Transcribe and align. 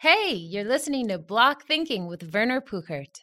Hey, 0.00 0.32
you're 0.34 0.62
listening 0.62 1.08
to 1.08 1.18
Bloc 1.18 1.66
Thinking 1.66 2.06
with 2.06 2.32
Werner 2.32 2.60
Puchert. 2.60 3.22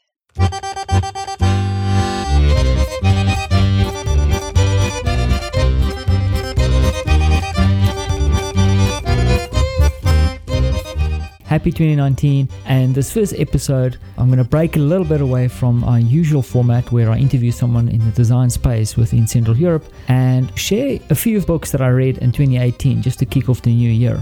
Happy 11.45 11.71
2019. 11.71 12.49
And 12.65 12.93
this 12.93 13.13
first 13.13 13.33
episode, 13.37 13.97
I'm 14.17 14.27
going 14.27 14.39
to 14.39 14.43
break 14.43 14.75
a 14.75 14.79
little 14.79 15.05
bit 15.05 15.21
away 15.21 15.47
from 15.47 15.81
our 15.85 16.01
usual 16.01 16.41
format 16.41 16.91
where 16.91 17.09
I 17.09 17.15
interview 17.15 17.51
someone 17.53 17.87
in 17.87 18.03
the 18.03 18.11
design 18.11 18.49
space 18.49 18.97
within 18.97 19.27
Central 19.27 19.55
Europe 19.55 19.85
and 20.09 20.51
share 20.59 20.99
a 21.09 21.15
few 21.15 21.39
books 21.39 21.71
that 21.71 21.79
I 21.79 21.87
read 21.87 22.17
in 22.17 22.33
2018 22.33 23.01
just 23.01 23.19
to 23.19 23.25
kick 23.25 23.47
off 23.47 23.61
the 23.61 23.73
new 23.73 23.89
year 23.89 24.21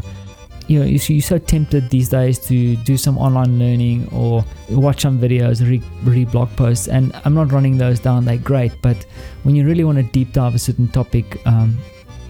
you 0.67 0.79
know, 0.79 0.85
you're 0.85 1.21
so 1.21 1.37
tempted 1.37 1.89
these 1.89 2.09
days 2.09 2.39
to 2.47 2.75
do 2.77 2.95
some 2.97 3.17
online 3.17 3.59
learning 3.59 4.07
or 4.11 4.45
watch 4.69 5.01
some 5.01 5.19
videos, 5.19 5.67
read, 5.67 5.83
read 6.03 6.31
blog 6.31 6.49
posts, 6.55 6.87
and 6.87 7.13
I'm 7.25 7.33
not 7.33 7.51
running 7.51 7.77
those 7.77 7.99
down. 7.99 8.25
They're 8.25 8.37
great, 8.37 8.71
but 8.81 8.97
when 9.43 9.55
you 9.55 9.65
really 9.65 9.83
want 9.83 9.97
to 9.97 10.03
deep 10.03 10.31
dive 10.31 10.55
a 10.55 10.59
certain 10.59 10.87
topic, 10.87 11.45
um, 11.45 11.77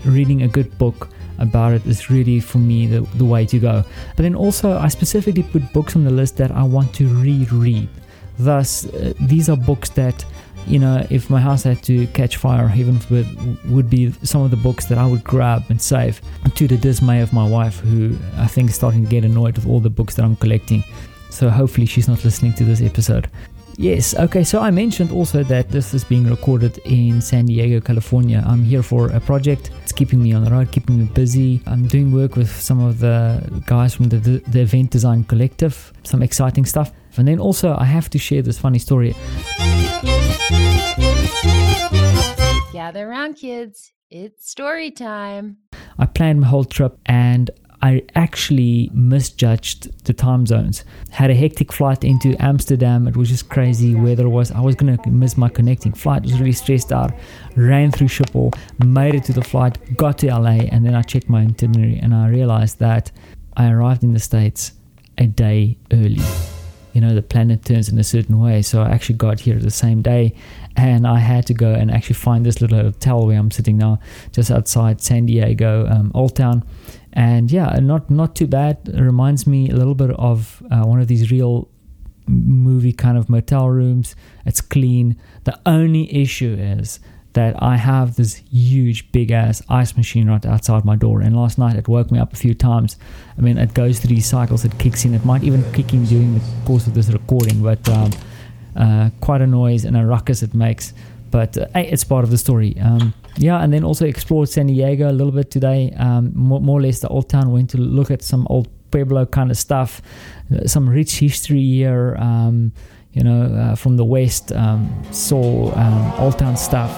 reading 0.06 0.42
a 0.42 0.48
good 0.48 0.78
book 0.78 1.09
about 1.40 1.73
it 1.73 1.86
is 1.86 2.09
really 2.09 2.40
for 2.40 2.58
me 2.58 2.88
the, 2.88 3.02
the 3.16 3.26
way 3.26 3.46
to 3.46 3.59
go. 3.59 3.84
But 4.16 4.23
then 4.23 4.36
also, 4.36 4.78
I 4.78 4.88
specifically 4.88 5.44
put 5.44 5.72
books 5.73 5.95
on 5.95 6.04
the 6.04 6.12
list 6.12 6.38
that 6.38 6.52
I 6.52 6.64
want 6.64 6.94
to 6.95 7.08
reread. 7.08 7.90
Thus, 8.40 8.86
uh, 8.86 9.14
these 9.22 9.50
are 9.50 9.58
books 9.58 9.90
that 9.92 10.26
you 10.67 10.80
know, 10.80 11.05
if 11.09 11.30
my 11.30 11.40
house 11.40 11.63
had 11.63 11.84
to 11.84 12.08
catch 12.08 12.38
fire, 12.38 12.67
heaven 12.67 12.99
forbid, 12.99 13.27
would 13.70 13.90
be 13.90 14.12
some 14.23 14.41
of 14.41 14.52
the 14.52 14.58
books 14.58 14.86
that 14.86 14.98
I 14.98 15.05
would 15.05 15.23
grab 15.23 15.63
and 15.70 15.81
save 15.81 16.22
to 16.55 16.67
the 16.67 16.77
dismay 16.77 17.22
of 17.22 17.34
my 17.34 17.48
wife, 17.48 17.80
who 17.80 18.16
I 18.38 18.48
think 18.48 18.70
is 18.70 18.76
starting 18.76 19.03
to 19.03 19.09
get 19.09 19.26
annoyed 19.26 19.55
with 19.55 19.67
all 19.67 19.80
the 19.80 19.89
books 19.89 20.16
that 20.16 20.23
I'm 20.26 20.36
collecting. 20.36 20.84
So 21.30 21.49
hopefully 21.49 21.88
she's 21.88 22.08
not 22.08 22.23
listening 22.23 22.53
to 22.53 22.63
this 22.63 22.81
episode. 22.81 23.30
Yes, 23.76 24.14
okay, 24.16 24.44
so 24.44 24.59
I 24.59 24.70
mentioned 24.70 25.11
also 25.11 25.44
that 25.45 25.70
this 25.70 25.95
is 25.95 26.03
being 26.03 26.30
recorded 26.30 26.77
in 26.86 27.22
San 27.22 27.48
Diego, 27.48 27.81
California. 27.81 28.44
I'm 28.45 28.64
here 28.64 28.83
for 28.83 29.09
a 29.09 29.20
project. 29.20 29.72
It's 29.81 29.92
keeping 29.92 30.22
me 30.22 30.31
on 30.33 30.44
the 30.44 30.52
road, 30.52 30.72
keeping 30.72 31.00
me 31.00 31.05
busy. 31.05 31.59
I'm 31.66 31.88
doing 31.88 32.11
work 32.11 32.36
with 32.36 32.52
some 32.52 32.80
of 32.80 33.00
the 33.00 33.42
guys 33.66 33.95
from 33.95 34.09
the, 34.09 34.17
the 34.48 34.61
Event 34.61 34.92
Design 34.92 35.23
Collective, 35.23 35.92
some 36.03 36.22
exciting 36.22 36.66
stuff. 36.66 36.92
And 37.17 37.27
then 37.27 37.39
also, 37.39 37.75
I 37.75 37.86
have 37.86 38.11
to 38.11 38.20
share 38.20 38.44
this 38.44 38.59
funny 38.59 38.80
story. 38.80 39.16
Gather 42.84 43.08
around, 43.08 43.36
kids. 43.36 43.94
It's 44.09 44.50
story 44.52 44.92
time. 44.92 45.56
I 45.98 46.06
planned 46.06 46.42
my 46.42 46.48
whole 46.48 46.66
trip 46.66 47.00
and 47.06 47.50
I 47.81 48.03
actually 48.14 48.92
misjudged 48.94 50.03
the 50.03 50.12
time 50.12 50.45
zones. 50.45 50.84
Had 51.09 51.31
a 51.31 51.34
hectic 51.34 51.72
flight 51.72 52.04
into 52.04 52.36
Amsterdam. 52.44 53.08
It 53.08 53.16
was 53.16 53.30
just 53.30 53.48
crazy 53.48 53.95
weather 53.95 54.28
was. 54.28 54.52
I 54.52 54.59
was 54.59 54.76
gonna 54.76 54.98
miss 55.08 55.38
my 55.38 55.48
connecting 55.48 55.94
flight. 55.94 56.23
Was 56.23 56.38
really 56.38 56.52
stressed 56.52 56.92
out. 56.92 57.14
Ran 57.56 57.89
through 57.89 58.09
Schiphol, 58.09 58.54
made 58.86 59.16
it 59.16 59.23
to 59.28 59.31
the 59.31 59.45
flight, 59.45 59.95
got 59.95 60.17
to 60.17 60.28
LA, 60.28 60.67
and 60.73 60.86
then 60.86 60.94
I 60.94 61.04
checked 61.04 61.30
my 61.30 61.44
itinerary 61.44 62.00
and 62.00 62.14
I 62.14 62.28
realized 62.28 62.80
that 62.80 63.14
I 63.56 63.72
arrived 63.72 64.04
in 64.04 64.11
the 64.11 64.20
States 64.20 64.73
a 65.17 65.26
day 65.26 65.78
early 65.94 66.20
you 66.94 67.02
know, 67.02 67.13
the 67.13 67.22
planet 67.22 67.66
turns 67.66 67.89
in 67.89 67.97
a 67.99 68.03
certain 68.03 68.39
way. 68.39 68.61
So 68.61 68.81
I 68.81 68.89
actually 68.89 69.16
got 69.16 69.39
here 69.39 69.59
the 69.59 69.72
same 69.72 70.02
day 70.02 70.36
and 70.75 71.05
I 71.05 71.19
had 71.19 71.45
to 71.47 71.53
go 71.53 71.73
and 71.73 71.91
actually 71.91 72.16
find 72.16 72.45
this 72.45 72.61
little 72.61 72.80
hotel 72.80 73.25
where 73.25 73.38
I'm 73.38 73.52
sitting 73.52 73.77
now, 73.77 73.99
just 74.31 74.49
outside 74.52 75.02
San 75.02 75.25
Diego, 75.25 75.88
um, 75.88 76.11
Old 76.14 76.36
Town. 76.36 76.64
And 77.11 77.52
yeah, 77.52 77.77
not 77.80 78.09
not 78.09 78.36
too 78.36 78.47
bad. 78.47 78.77
It 78.88 78.99
reminds 78.99 79.45
me 79.45 79.69
a 79.69 79.75
little 79.75 79.94
bit 79.94 80.11
of 80.11 80.64
uh, 80.71 80.83
one 80.83 80.99
of 80.99 81.08
these 81.08 81.30
real 81.30 81.69
movie 82.25 82.94
kind 82.94 83.17
of 83.17 83.30
motel 83.30 83.69
rooms. 83.69 84.16
It's 84.45 84.61
clean. 84.61 85.17
The 85.44 85.59
only 85.66 86.14
issue 86.14 86.55
is 86.58 86.99
that 87.34 87.62
I 87.62 87.78
have 87.78 88.16
this 88.16 88.36
huge, 88.52 89.11
big 89.11 89.32
ass 89.32 89.61
ice 89.70 89.98
machine 89.98 90.30
right 90.30 90.45
outside 90.45 90.86
my 90.86 90.95
door. 90.95 91.21
And 91.21 91.36
last 91.36 91.58
night 91.58 91.76
it 91.76 91.88
woke 91.88 92.11
me 92.11 92.20
up 92.20 92.33
a 92.33 92.36
few 92.36 92.54
times. 92.54 92.98
I 93.38 93.42
mean, 93.42 93.58
it 93.58 93.73
goes 93.73 93.99
through 93.99 94.16
these 94.16 94.26
cycles, 94.26 94.64
it 94.66 94.77
kicks 94.77 95.05
in. 95.05 95.14
It 95.14 95.26
might 95.26 95.44
even 95.44 95.64
kick 95.73 95.94
in 95.94 96.05
during 96.05 96.36
the 96.36 96.42
course 96.66 96.88
of 96.88 96.94
this 96.94 97.10
recording, 97.10 97.61
but 97.61 97.88
um, 97.89 98.11
uh, 98.76 99.10
quite 99.20 99.42
a 99.42 99.48
noise 99.48 99.86
and 99.86 99.98
a 99.98 100.05
ruckus 100.05 100.44
it 100.44 100.54
makes. 100.54 100.94
But 101.32 101.58
uh, 101.58 101.67
it's 101.73 102.04
part 102.04 102.23
of 102.23 102.30
the 102.30 102.38
story. 102.38 102.77
Um, 102.80 103.14
yeah, 103.38 103.64
and 103.64 103.73
then 103.73 103.83
also 103.83 104.05
explored 104.05 104.50
San 104.50 104.67
Diego 104.67 105.10
a 105.10 105.11
little 105.11 105.32
bit 105.32 105.50
today. 105.50 105.92
Um, 105.98 106.32
more, 106.36 106.61
more, 106.61 106.80
or 106.80 106.83
less 106.83 107.00
the 107.00 107.08
old 107.08 107.30
town. 107.30 107.52
Went 107.52 107.71
to 107.71 107.77
look 107.80 108.11
at 108.11 108.21
some 108.21 108.45
old 108.52 108.67
Pueblo 108.92 109.26
kind 109.26 109.50
of 109.50 109.58
stuff, 109.58 110.04
uh, 110.55 110.67
some 110.67 110.88
rich 110.88 111.17
history 111.17 111.64
here. 111.64 112.15
Um, 112.20 112.71
you 113.14 113.23
know, 113.23 113.44
uh, 113.44 113.76
from 113.76 113.98
the 113.98 114.05
west, 114.05 114.52
um, 114.52 115.04
saw 115.11 115.71
um, 115.76 116.14
old 116.20 116.38
town 116.38 116.58
stuff 116.58 116.92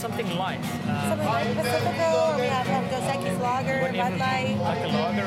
something 0.00 0.34
light. 0.36 0.58
Uh, 0.88 1.10
something 1.10 1.28
like 1.28 1.54
Pacifico, 1.54 2.40
we 2.40 2.46
have, 2.46 2.66
have 2.66 2.90
Dos 2.90 3.04
Equis 3.04 3.38
Lager, 3.40 3.80
Bud 3.92 4.18
Light. 4.18 4.56
Like 4.58 4.80
a 4.80 4.88
lager? 4.96 5.26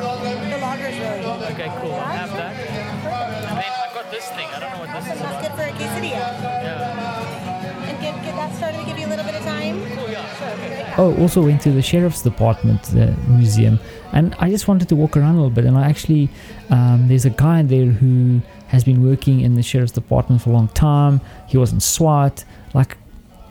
The 0.49 0.57
lager 0.57 0.87
is 0.87 0.97
really 0.97 1.21
good. 1.21 1.51
Okay, 1.53 1.69
cool. 1.79 1.93
I 1.93 2.13
have 2.17 2.33
that. 2.33 2.55
And 2.57 3.57
then 3.61 3.71
I've 3.85 3.93
got 3.93 4.09
this 4.09 4.27
thing. 4.29 4.47
I 4.47 4.59
don't 4.59 4.71
know 4.73 4.79
what 4.79 4.89
this 4.89 5.05
awesome. 5.05 5.13
is. 5.13 5.21
That's 5.21 5.47
good 5.47 5.55
for 5.57 5.61
a 5.61 5.73
quesadilla. 5.77 6.41
Yeah. 6.65 7.89
And 7.89 8.01
get, 8.01 8.23
get 8.25 8.35
that 8.35 8.55
started 8.55 8.79
to 8.79 8.85
give 8.85 8.97
you 8.97 9.05
a 9.05 9.11
little 9.13 9.25
bit 9.25 9.35
of 9.35 9.43
time. 9.43 9.75
Oh, 9.99 10.07
yeah. 10.09 10.25
Sure. 10.39 10.47
Okay. 10.47 10.93
Oh, 10.97 11.21
also 11.21 11.43
went 11.43 11.61
to 11.61 11.71
the 11.71 11.83
sheriff's 11.83 12.23
department, 12.23 12.81
the 12.83 13.15
museum, 13.27 13.79
and 14.11 14.35
I 14.39 14.49
just 14.49 14.67
wanted 14.67 14.89
to 14.89 14.95
walk 14.95 15.15
around 15.15 15.35
a 15.35 15.37
little 15.37 15.51
bit. 15.51 15.65
And 15.65 15.77
I 15.77 15.87
actually, 15.87 16.29
um, 16.71 17.07
there's 17.07 17.25
a 17.25 17.31
guy 17.31 17.61
there 17.61 17.85
who 17.85 18.41
has 18.67 18.83
been 18.83 19.07
working 19.07 19.41
in 19.41 19.53
the 19.53 19.61
sheriff's 19.61 19.91
department 19.91 20.41
for 20.41 20.49
a 20.49 20.53
long 20.53 20.69
time. 20.69 21.21
He 21.47 21.57
was 21.57 21.71
in 21.71 21.79
SWAT. 21.79 22.43
Like 22.73 22.97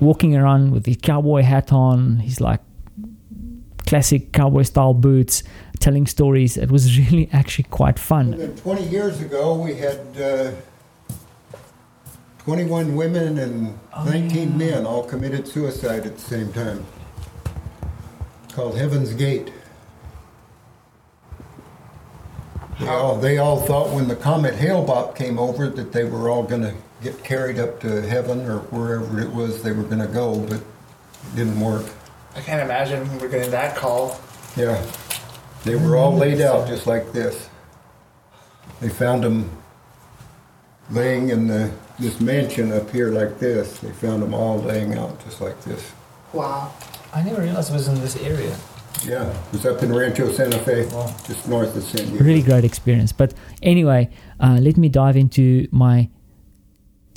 walking 0.03 0.37
around 0.37 0.73
with 0.73 0.87
his 0.87 0.97
cowboy 0.97 1.43
hat 1.43 1.73
on. 1.73 2.19
his 2.19 2.41
like 2.41 2.61
classic 3.87 4.33
cowboy 4.33 4.63
style 4.63 4.95
boots, 4.95 5.43
telling 5.79 6.07
stories. 6.07 6.57
It 6.57 6.71
was 6.71 6.99
really 7.03 7.29
actually 7.33 7.65
quite 7.65 7.99
fun. 7.99 8.57
20 8.57 8.83
years 8.85 9.21
ago, 9.21 9.55
we 9.55 9.75
had 9.75 10.01
uh, 10.21 10.53
21 12.39 12.97
women 12.97 13.39
and 13.39 13.79
oh, 13.95 14.05
19 14.05 14.33
yeah. 14.33 14.57
men 14.57 14.87
all 14.87 15.05
committed 15.05 15.47
suicide 15.47 16.07
at 16.07 16.15
the 16.17 16.23
same 16.23 16.53
time. 16.53 16.85
Called 18.53 18.77
Heaven's 18.77 19.15
Gate. 19.15 19.53
They 22.81 22.89
all, 22.89 23.17
they 23.17 23.39
all 23.39 23.61
thought 23.61 23.95
when 23.95 24.09
the 24.09 24.17
comet 24.17 24.55
Hale-Bopp 24.55 25.15
came 25.15 25.39
over 25.39 25.69
that 25.69 25.93
they 25.93 26.05
were 26.05 26.29
all 26.29 26.43
going 26.43 26.63
to 26.63 26.75
get 27.03 27.23
carried 27.25 27.59
up 27.59 27.81
to 27.81 28.03
heaven 28.03 28.47
or 28.47 28.59
wherever 28.71 29.21
it 29.21 29.31
was 29.31 29.63
they 29.63 29.73
were 29.73 29.83
going 29.83 30.01
to 30.01 30.07
go, 30.07 30.39
but 30.41 30.59
it 30.59 31.37
didn't 31.37 31.61
work. 31.61 31.87
I 32.35 32.41
can't 32.41 32.63
imagine 32.63 33.19
we're 33.19 33.29
getting 33.29 33.51
that 33.51 33.77
call. 33.77 34.21
Yeah. 34.57 34.85
They 35.65 35.77
were 35.77 35.97
all 35.97 36.15
laid 36.15 36.41
out 36.41 36.69
just 36.69 36.87
like 36.87 37.13
this. 37.13 37.49
They 38.81 38.89
found 38.89 39.23
them 39.23 39.51
laying 40.91 41.29
in 41.31 41.47
the, 41.47 41.71
this 41.99 42.21
mansion 42.21 42.73
up 42.73 42.91
here 42.91 43.11
like 43.11 43.39
this. 43.39 43.79
They 43.79 43.93
found 43.93 44.23
them 44.23 44.35
all 44.35 44.59
laying 44.59 44.95
out 44.95 45.23
just 45.25 45.41
like 45.41 45.61
this. 45.63 45.93
Wow. 46.33 46.73
I 47.15 47.23
never 47.23 47.43
realized 47.43 47.71
it 47.71 47.75
was 47.75 47.89
in 47.89 48.01
this 48.01 48.17
area. 48.17 48.57
Yeah, 49.05 49.29
it 49.29 49.53
was 49.53 49.67
up 49.67 49.83
in 49.83 49.93
Rancho 49.93 50.31
Santa 50.31 50.59
Fe, 50.61 50.87
wow. 50.87 51.13
just 51.27 51.49
north 51.49 51.77
of 51.77 51.83
San 51.83 52.07
Diego. 52.07 52.25
Really 52.25 52.43
great 52.43 52.65
experience. 52.65 53.13
But 53.13 53.35
anyway, 53.63 54.11
uh, 54.39 54.59
let 54.61 54.77
me 54.77 54.89
dive 54.89 55.17
into 55.17 55.67
my 55.73 56.09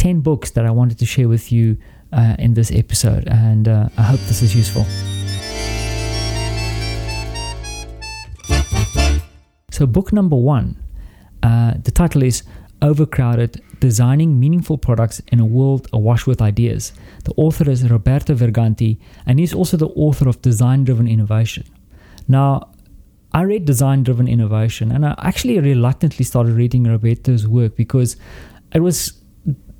10 0.06 0.19
books 0.19 0.52
that 0.52 0.68
I 0.68 0.69
wanted 0.69 1.00
to 1.00 1.06
share 1.07 1.28
with 1.28 1.52
you 1.52 1.78
uh, 2.13 2.36
in 2.38 2.54
this 2.54 2.72
episode, 2.72 3.28
and 3.28 3.68
uh, 3.68 3.90
I 3.98 4.04
hope 4.04 4.19
this 4.28 4.44
is 4.44 4.56
useful. 4.56 4.86
So, 9.72 9.88
book 9.88 10.13
number 10.13 10.36
one, 10.36 10.80
uh, 11.42 11.74
the 11.84 11.90
title 11.90 12.22
is 12.22 12.44
Overcrowded 12.84 13.63
Designing 13.80 14.40
Meaningful 14.40 14.78
Products 14.78 15.24
in 15.31 15.40
a 15.40 15.46
World 15.46 15.88
Awash 15.92 16.28
with 16.28 16.40
Ideas. 16.40 16.94
The 17.24 17.34
author 17.36 17.68
is 17.68 17.90
Roberto 17.90 18.36
Verganti, 18.36 19.00
and 19.25 19.40
he's 19.40 19.56
also 19.56 19.75
the 19.75 19.90
author 19.96 20.30
of 20.30 20.40
Design 20.44 20.84
Driven 20.84 21.07
Innovation. 21.07 21.63
Now, 22.28 22.69
I 23.31 23.42
read 23.42 23.66
Design 23.66 24.04
Driven 24.04 24.28
Innovation, 24.28 24.92
and 24.92 25.04
I 25.04 25.16
actually 25.18 25.60
reluctantly 25.60 26.25
started 26.25 26.54
reading 26.54 26.84
Roberto's 26.84 27.48
work 27.48 27.75
because 27.75 28.18
it 28.72 28.81
was 28.81 29.25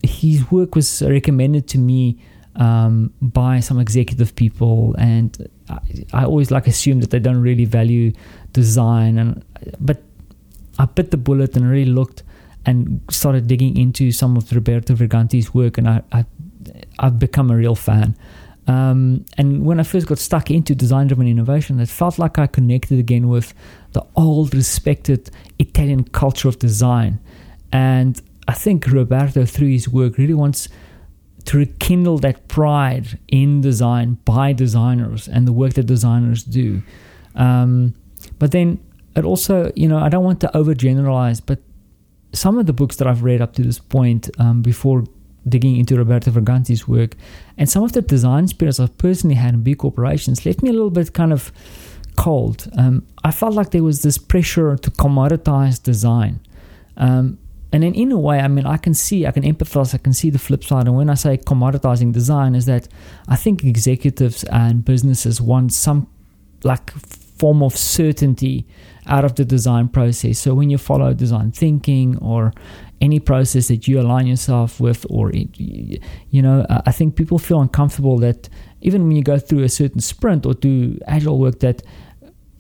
his 0.10 0.50
work 0.52 0.76
was 0.76 1.02
recommended 1.02 1.68
to 1.70 1.78
me 1.78 2.18
um, 2.56 3.14
by 3.22 3.60
some 3.60 3.80
executive 3.80 4.36
people, 4.36 4.96
and 4.98 5.50
I, 5.70 5.80
I, 6.14 6.26
always 6.26 6.52
like 6.52 6.68
assume 6.68 7.02
that 7.02 7.10
they 7.10 7.20
don't 7.20 7.42
really 7.42 7.66
value 7.66 8.14
design. 8.54 9.18
And 9.18 9.44
but 9.80 10.04
I 10.80 10.86
bit 10.86 11.12
the 11.12 11.18
bullet 11.18 11.56
and 11.58 11.70
really 11.70 11.92
looked 11.92 12.24
and 12.66 13.02
started 13.10 13.48
digging 13.48 13.78
into 13.78 14.12
some 14.12 14.38
of 14.38 14.52
Roberto 14.52 14.96
Verganti's 14.96 15.54
work, 15.54 15.78
and 15.78 15.90
I, 15.90 16.02
I 16.14 16.26
I've 17.00 17.20
become 17.20 17.52
a 17.52 17.56
real 17.56 17.76
fan. 17.76 18.16
Um, 18.68 19.26
and 19.38 19.66
when 19.66 19.80
I 19.80 19.84
first 19.84 20.08
got 20.08 20.18
stuck 20.18 20.50
into 20.50 20.74
design 20.74 21.08
driven 21.08 21.28
innovation, 21.28 21.80
it 21.80 21.90
felt 21.90 22.18
like 22.18 22.40
I 22.40 22.48
connected 22.48 23.00
again 23.00 23.28
with 23.28 23.54
the 23.92 24.04
old, 24.16 24.56
respected 24.56 25.30
Italian 25.60 26.06
culture 26.06 26.48
of 26.48 26.58
design. 26.58 27.20
And 27.72 28.20
I 28.48 28.54
think 28.54 28.88
Roberto, 28.88 29.46
through 29.46 29.70
his 29.70 29.90
work, 29.90 30.18
really 30.18 30.34
wants 30.34 30.70
to 31.46 31.58
rekindle 31.58 32.18
that 32.20 32.48
pride 32.48 33.20
in 33.28 33.62
design 33.62 34.18
by 34.26 34.54
designers 34.54 35.28
and 35.28 35.48
the 35.48 35.54
work 35.54 35.74
that 35.74 35.86
designers 35.86 36.44
do. 36.44 36.82
Um, 37.36 37.94
but 38.40 38.52
then 38.52 38.80
it 39.16 39.24
also, 39.24 39.72
you 39.76 39.88
know, 39.88 40.00
I 40.00 40.10
don't 40.10 40.24
want 40.24 40.42
to 40.42 40.48
overgeneralize, 40.54 41.42
but 41.46 41.60
some 42.34 42.58
of 42.58 42.66
the 42.66 42.74
books 42.74 42.98
that 42.98 43.08
I've 43.08 43.24
read 43.24 43.42
up 43.42 43.54
to 43.54 43.62
this 43.62 43.80
point 43.80 44.30
um, 44.40 44.62
before 44.62 45.04
digging 45.48 45.78
into 45.78 45.96
Roberto 45.96 46.32
Verganti's 46.32 46.88
work 46.88 47.16
and 47.58 47.70
some 47.70 47.84
of 47.84 47.94
the 47.94 48.02
design 48.02 48.48
spirits 48.48 48.80
I've 48.80 48.98
personally 48.98 49.36
had 49.36 49.54
in 49.54 49.62
big 49.62 49.78
corporations 49.78 50.46
left 50.46 50.64
me 50.64 50.70
a 50.70 50.74
little 50.74 50.90
bit 50.90 51.14
kind 51.14 51.32
of 51.32 51.52
cold. 52.18 52.68
Um, 52.78 53.06
I 53.24 53.32
felt 53.32 53.54
like 53.54 53.70
there 53.72 53.84
was 53.84 54.02
this 54.02 54.18
pressure 54.18 54.76
to 54.76 54.92
commoditize 54.92 55.82
design. 55.82 56.40
Um, 56.98 57.38
and 57.76 57.84
then 57.84 57.94
in 57.94 58.10
a 58.14 58.18
way, 58.18 58.40
I 58.40 58.48
mean, 58.48 58.66
I 58.66 58.78
can 58.78 58.94
see, 58.94 59.28
I 59.28 59.32
can 59.32 59.44
empathize, 59.44 59.94
I 59.94 59.98
can 59.98 60.14
see 60.14 60.30
the 60.30 60.40
flip 60.40 60.64
side. 60.64 60.88
And 60.88 60.96
when 60.96 61.10
I 61.10 61.16
say 61.16 61.36
commoditizing 61.36 62.14
design, 62.14 62.56
is 62.56 62.68
that 62.68 62.88
I 63.28 63.36
think 63.36 63.66
executives 63.66 64.46
and 64.46 64.86
businesses 64.86 65.42
want 65.42 65.74
some 65.74 66.08
like 66.64 66.92
form 66.92 67.62
of 67.62 67.76
certainty 67.76 68.66
out 69.08 69.26
of 69.26 69.36
the 69.36 69.44
design 69.44 69.90
process. 69.90 70.40
So 70.40 70.54
when 70.54 70.70
you 70.70 70.78
follow 70.78 71.14
design 71.14 71.52
thinking 71.52 72.18
or 72.20 72.54
any 73.02 73.20
process 73.20 73.68
that 73.68 73.90
you 73.90 74.00
align 74.00 74.26
yourself 74.26 74.80
with, 74.80 75.06
or 75.10 75.34
you 75.34 76.42
know, 76.42 76.66
I 76.70 76.94
think 76.94 77.18
people 77.18 77.40
feel 77.40 77.60
uncomfortable 77.60 78.18
that 78.20 78.48
even 78.80 79.04
when 79.04 79.18
you 79.18 79.22
go 79.22 79.38
through 79.38 79.64
a 79.64 79.70
certain 79.70 80.00
sprint 80.00 80.46
or 80.46 80.54
do 80.54 80.98
agile 81.08 81.38
work, 81.38 81.60
that 81.60 81.84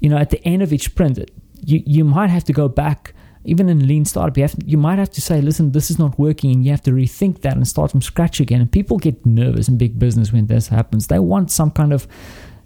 you 0.01 0.09
know, 0.09 0.17
at 0.17 0.31
the 0.31 0.45
end 0.45 0.61
of 0.61 0.73
each 0.73 0.83
sprint, 0.83 1.19
you 1.65 1.81
you 1.85 2.03
might 2.03 2.29
have 2.29 2.43
to 2.43 2.53
go 2.53 2.67
back. 2.67 3.13
Even 3.45 3.69
in 3.69 3.87
lean 3.87 4.05
startup, 4.05 4.37
you 4.37 4.43
have 4.43 4.55
you 4.65 4.77
might 4.77 4.99
have 4.99 5.11
to 5.11 5.21
say, 5.21 5.41
"Listen, 5.41 5.71
this 5.71 5.91
is 5.91 5.99
not 5.99 6.17
working," 6.17 6.51
and 6.51 6.65
you 6.65 6.71
have 6.71 6.81
to 6.83 6.91
rethink 6.91 7.41
that 7.41 7.55
and 7.55 7.67
start 7.67 7.91
from 7.91 8.01
scratch 8.01 8.39
again. 8.39 8.61
And 8.61 8.71
people 8.71 8.97
get 8.97 9.25
nervous 9.25 9.67
in 9.67 9.77
big 9.77 9.99
business 9.99 10.33
when 10.33 10.47
this 10.47 10.67
happens. 10.67 11.07
They 11.07 11.19
want 11.19 11.51
some 11.51 11.71
kind 11.71 11.93
of 11.93 12.07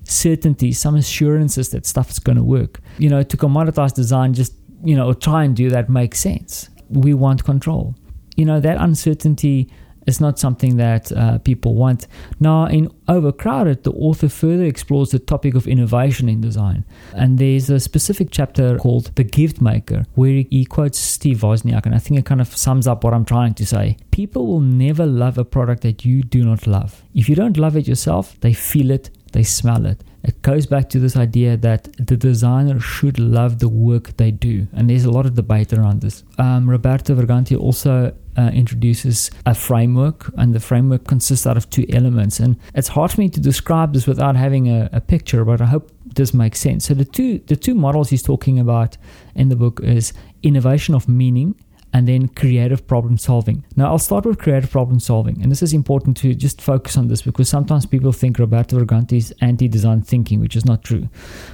certainty, 0.03 0.71
some 0.71 0.95
assurances 0.95 1.69
that 1.69 1.85
stuff 1.85 2.09
is 2.09 2.19
going 2.19 2.37
to 2.37 2.43
work. 2.43 2.79
You 2.97 3.09
know, 3.09 3.23
to 3.23 3.37
commoditize 3.37 3.93
design, 3.93 4.33
just 4.33 4.53
you 4.83 4.95
know, 4.95 5.13
try 5.13 5.43
and 5.43 5.55
do 5.55 5.69
that 5.69 5.89
makes 5.89 6.19
sense. 6.19 6.69
We 6.89 7.13
want 7.13 7.43
control. 7.43 7.95
You 8.37 8.45
know, 8.45 8.59
that 8.61 8.77
uncertainty 8.79 9.69
is 10.09 10.19
not 10.19 10.37
something 10.37 10.75
that 10.77 11.11
uh, 11.11 11.37
people 11.49 11.75
want. 11.75 12.07
Now, 12.39 12.65
in 12.65 12.91
Overcrowded, 13.07 13.83
the 13.83 13.91
author 13.91 14.29
further 14.29 14.65
explores 14.65 15.11
the 15.11 15.19
topic 15.19 15.55
of 15.55 15.67
innovation 15.67 16.27
in 16.27 16.41
design. 16.41 16.83
And 17.13 17.39
there's 17.39 17.69
a 17.69 17.79
specific 17.79 18.27
chapter 18.31 18.77
called 18.77 19.05
The 19.15 19.23
Gift 19.23 19.61
Maker, 19.61 20.05
where 20.15 20.43
he 20.49 20.65
quotes 20.65 20.99
Steve 20.99 21.39
Wozniak, 21.39 21.85
and 21.85 21.95
I 21.95 21.99
think 21.99 22.19
it 22.19 22.25
kind 22.25 22.41
of 22.41 22.55
sums 22.55 22.87
up 22.87 23.03
what 23.03 23.13
I'm 23.13 23.25
trying 23.25 23.53
to 23.55 23.65
say. 23.65 23.97
People 24.11 24.47
will 24.47 24.59
never 24.85 25.05
love 25.05 25.37
a 25.37 25.45
product 25.45 25.81
that 25.83 26.03
you 26.03 26.23
do 26.23 26.43
not 26.43 26.67
love. 26.67 27.03
If 27.13 27.29
you 27.29 27.35
don't 27.35 27.57
love 27.57 27.77
it 27.77 27.87
yourself, 27.87 28.39
they 28.41 28.53
feel 28.53 28.91
it, 28.91 29.09
they 29.31 29.43
smell 29.43 29.85
it. 29.85 30.03
It 30.23 30.41
goes 30.41 30.65
back 30.65 30.89
to 30.89 30.99
this 30.99 31.15
idea 31.15 31.55
that 31.57 31.83
the 31.97 32.17
designer 32.17 32.79
should 32.79 33.19
love 33.19 33.59
the 33.59 33.69
work 33.69 34.17
they 34.17 34.31
do, 34.31 34.67
and 34.73 34.89
there's 34.89 35.05
a 35.05 35.11
lot 35.11 35.25
of 35.25 35.35
debate 35.35 35.71
around 35.73 36.01
this. 36.01 36.23
Um, 36.37 36.69
Roberto 36.69 37.15
Verganti 37.15 37.57
also 37.57 38.13
uh, 38.37 38.51
introduces 38.53 39.31
a 39.45 39.55
framework, 39.55 40.31
and 40.37 40.53
the 40.53 40.59
framework 40.59 41.05
consists 41.07 41.47
out 41.47 41.57
of 41.57 41.69
two 41.69 41.85
elements. 41.89 42.39
And 42.39 42.57
it's 42.75 42.89
hard 42.89 43.11
for 43.11 43.21
me 43.21 43.29
to 43.29 43.39
describe 43.39 43.93
this 43.93 44.07
without 44.07 44.35
having 44.35 44.67
a, 44.67 44.89
a 44.91 45.01
picture, 45.01 45.45
but 45.45 45.61
I 45.61 45.65
hope 45.65 45.91
this 46.05 46.33
makes 46.33 46.59
sense. 46.59 46.85
So 46.85 46.93
the 46.93 47.05
two 47.05 47.39
the 47.47 47.55
two 47.55 47.75
models 47.75 48.09
he's 48.09 48.23
talking 48.23 48.59
about 48.59 48.97
in 49.35 49.49
the 49.49 49.55
book 49.55 49.79
is 49.83 50.13
innovation 50.43 50.95
of 50.95 51.07
meaning 51.07 51.55
and 51.93 52.07
then 52.07 52.27
creative 52.27 52.85
problem 52.87 53.17
solving. 53.17 53.65
Now, 53.75 53.87
I'll 53.87 53.99
start 53.99 54.25
with 54.25 54.37
creative 54.37 54.69
problem 54.69 54.99
solving, 54.99 55.41
and 55.41 55.51
this 55.51 55.63
is 55.63 55.73
important 55.73 56.17
to 56.17 56.35
just 56.35 56.61
focus 56.61 56.97
on 56.97 57.07
this 57.07 57.21
because 57.21 57.49
sometimes 57.49 57.85
people 57.85 58.11
think 58.11 58.37
Roberto 58.37 58.79
Verganti 58.79 59.17
is 59.17 59.33
anti 59.41 59.67
design 59.67 60.01
thinking, 60.01 60.39
which 60.39 60.55
is 60.55 60.65
not 60.65 60.83
true. 60.83 61.09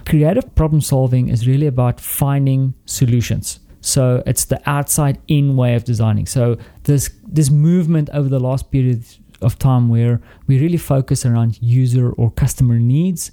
Creative 0.05 0.53
problem 0.55 0.81
solving 0.81 1.29
is 1.29 1.47
really 1.47 1.67
about 1.67 2.01
finding 2.01 2.73
solutions. 2.85 3.59
So 3.85 4.23
it's 4.25 4.45
the 4.45 4.59
outside 4.67 5.19
in 5.27 5.55
way 5.55 5.75
of 5.75 5.83
designing. 5.83 6.25
So 6.25 6.57
this 6.83 7.11
this 7.23 7.51
movement 7.51 8.09
over 8.13 8.27
the 8.27 8.39
last 8.39 8.71
period 8.71 9.03
of 9.41 9.59
time 9.59 9.89
where 9.89 10.21
we 10.47 10.59
really 10.59 10.77
focus 10.77 11.25
around 11.25 11.59
user 11.61 12.11
or 12.13 12.31
customer 12.31 12.79
needs 12.79 13.31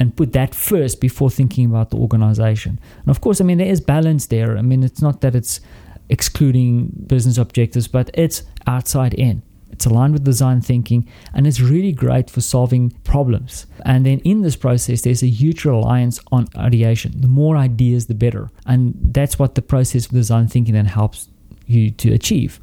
and 0.00 0.16
put 0.16 0.32
that 0.32 0.54
first 0.54 1.00
before 1.00 1.30
thinking 1.30 1.66
about 1.66 1.90
the 1.90 1.96
organization. 1.96 2.80
And 2.98 3.10
of 3.10 3.20
course, 3.20 3.40
I 3.40 3.44
mean 3.44 3.58
there 3.58 3.68
is 3.68 3.80
balance 3.80 4.26
there. 4.26 4.58
I 4.58 4.62
mean 4.62 4.82
it's 4.82 5.00
not 5.00 5.20
that 5.20 5.36
it's 5.36 5.60
excluding 6.08 6.92
business 7.06 7.38
objectives, 7.38 7.88
but 7.88 8.10
it's 8.14 8.42
outside 8.66 9.14
in. 9.14 9.42
It's 9.70 9.86
aligned 9.86 10.12
with 10.12 10.24
design 10.24 10.60
thinking 10.60 11.08
and 11.32 11.46
it's 11.46 11.58
really 11.58 11.92
great 11.92 12.28
for 12.28 12.40
solving 12.40 12.90
problems. 13.04 13.66
And 13.86 14.04
then 14.04 14.18
in 14.20 14.42
this 14.42 14.54
process, 14.54 15.00
there's 15.00 15.22
a 15.22 15.28
huge 15.28 15.64
reliance 15.64 16.20
on 16.30 16.46
ideation. 16.56 17.20
The 17.20 17.28
more 17.28 17.56
ideas, 17.56 18.06
the 18.06 18.14
better. 18.14 18.50
And 18.66 18.94
that's 18.96 19.38
what 19.38 19.54
the 19.54 19.62
process 19.62 20.06
of 20.06 20.12
design 20.12 20.46
thinking 20.48 20.74
then 20.74 20.86
helps 20.86 21.28
you 21.66 21.90
to 21.90 22.12
achieve. 22.12 22.60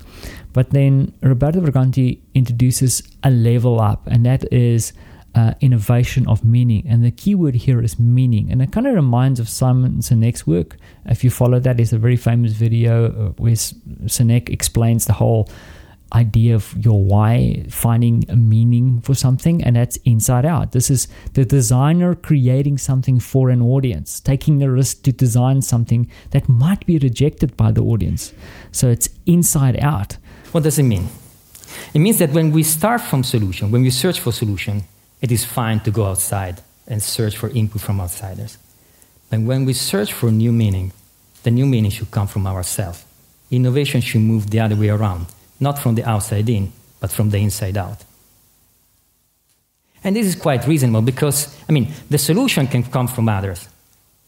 But 0.53 0.69
then 0.71 1.13
Roberto 1.21 1.62
Verganti 1.62 2.19
introduces 2.33 3.01
a 3.24 3.30
level 3.30 3.80
up, 3.80 4.07
and 4.07 4.25
that 4.25 4.51
is 4.53 4.94
uh, 5.35 5.53
innovation 5.61 6.27
of 6.27 6.43
meaning. 6.43 6.85
And 6.87 7.03
the 7.03 7.11
key 7.11 7.35
word 7.35 7.55
here 7.55 7.81
is 7.81 7.99
meaning. 7.99 8.51
And 8.51 8.61
it 8.61 8.71
kind 8.71 8.87
of 8.87 8.95
reminds 8.95 9.39
of 9.39 9.49
Simon 9.49 9.99
Sinek's 9.99 10.47
work. 10.47 10.77
If 11.05 11.23
you 11.23 11.29
follow 11.29 11.59
that, 11.59 11.77
there's 11.77 11.93
a 11.93 11.97
very 11.97 12.17
famous 12.17 12.53
video 12.53 13.07
uh, 13.07 13.11
where 13.37 13.53
Sinek 13.53 14.49
explains 14.49 15.05
the 15.05 15.13
whole 15.13 15.49
idea 16.13 16.55
of 16.55 16.73
your 16.83 17.03
why, 17.03 17.63
finding 17.69 18.25
a 18.29 18.35
meaning 18.35 18.99
for 19.01 19.13
something, 19.13 19.63
and 19.63 19.75
that's 19.75 19.97
inside 19.97 20.45
out. 20.45 20.71
This 20.71 20.89
is 20.89 21.07
the 21.33 21.45
designer 21.45 22.15
creating 22.15 22.79
something 22.79 23.19
for 23.19 23.49
an 23.49 23.61
audience, 23.61 24.19
taking 24.19 24.57
the 24.57 24.71
risk 24.71 25.03
to 25.03 25.11
design 25.11 25.61
something 25.61 26.09
that 26.31 26.49
might 26.49 26.85
be 26.85 26.97
rejected 26.97 27.55
by 27.55 27.71
the 27.71 27.81
audience. 27.81 28.33
So 28.71 28.89
it's 28.89 29.09
inside 29.25 29.79
out. 29.81 30.17
What 30.51 30.63
does 30.63 30.79
it 30.79 30.83
mean? 30.83 31.09
It 31.93 32.00
means 32.00 32.17
that 32.17 32.31
when 32.31 32.51
we 32.51 32.63
start 32.63 33.01
from 33.01 33.24
solution, 33.24 33.69
when 33.69 33.83
we 33.83 33.91
search 33.91 34.19
for 34.19 34.31
solution, 34.31 34.83
it 35.21 35.31
is 35.31 35.45
fine 35.45 35.79
to 35.81 35.91
go 35.91 36.05
outside 36.05 36.61
and 36.88 37.01
search 37.01 37.38
for 37.38 37.49
input 37.49 37.81
from 37.81 38.01
outsiders. 38.01 38.57
But 39.29 39.41
when 39.41 39.65
we 39.65 39.73
search 39.73 40.13
for 40.13 40.31
new 40.31 40.51
meaning, 40.51 40.91
the 41.43 41.51
new 41.51 41.65
meaning 41.65 41.91
should 41.91 42.11
come 42.11 42.27
from 42.27 42.47
ourselves. 42.47 43.05
Innovation 43.51 44.01
should 44.01 44.21
move 44.21 44.49
the 44.49 44.59
other 44.59 44.75
way 44.75 44.89
around, 44.89 45.27
not 45.59 45.79
from 45.79 45.95
the 45.95 46.03
outside 46.03 46.49
in, 46.49 46.71
but 46.99 47.11
from 47.11 47.29
the 47.29 47.38
inside 47.38 47.77
out. 47.77 48.03
And 50.03 50.15
this 50.15 50.25
is 50.25 50.35
quite 50.35 50.65
reasonable 50.65 51.01
because, 51.01 51.55
I 51.67 51.71
mean, 51.71 51.91
the 52.09 52.17
solution 52.17 52.67
can 52.67 52.83
come 52.83 53.07
from 53.07 53.27
others, 53.27 53.67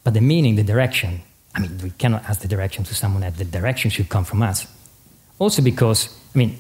but 0.04 0.14
the 0.14 0.22
meaning, 0.22 0.56
the 0.56 0.64
direction, 0.64 1.22
I 1.56 1.60
mean, 1.60 1.80
we 1.84 1.92
cannot 1.92 2.26
ask 2.30 2.42
the 2.42 2.48
direction 2.48 2.84
to 2.86 2.96
someone 2.96 3.22
that 3.22 3.38
the 3.38 3.46
direction 3.46 3.90
should 3.90 4.10
come 4.10 4.26
from 4.26 4.42
us. 4.42 4.68
Also 5.40 5.62
because, 5.62 6.18
I 6.36 6.38
mean, 6.38 6.58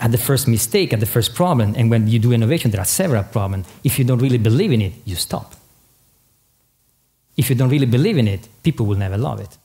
at 0.00 0.12
the 0.12 0.18
first 0.18 0.48
mistake, 0.48 0.92
at 0.92 1.00
the 1.00 1.06
first 1.06 1.34
problem, 1.34 1.74
and 1.76 1.90
when 1.90 2.08
you 2.08 2.18
do 2.18 2.32
innovation, 2.32 2.70
there 2.70 2.80
are 2.80 2.86
several 2.86 3.22
problems. 3.22 3.66
If 3.84 3.98
you 3.98 4.04
don't 4.04 4.18
really 4.18 4.38
believe 4.38 4.72
in 4.72 4.80
it, 4.80 4.94
you 5.04 5.16
stop. 5.16 5.54
If 7.36 7.50
you 7.50 7.56
don't 7.56 7.68
really 7.68 7.86
believe 7.86 8.18
in 8.18 8.26
it, 8.26 8.48
people 8.62 8.86
will 8.86 8.98
never 8.98 9.18
love 9.18 9.40
it. 9.40 9.58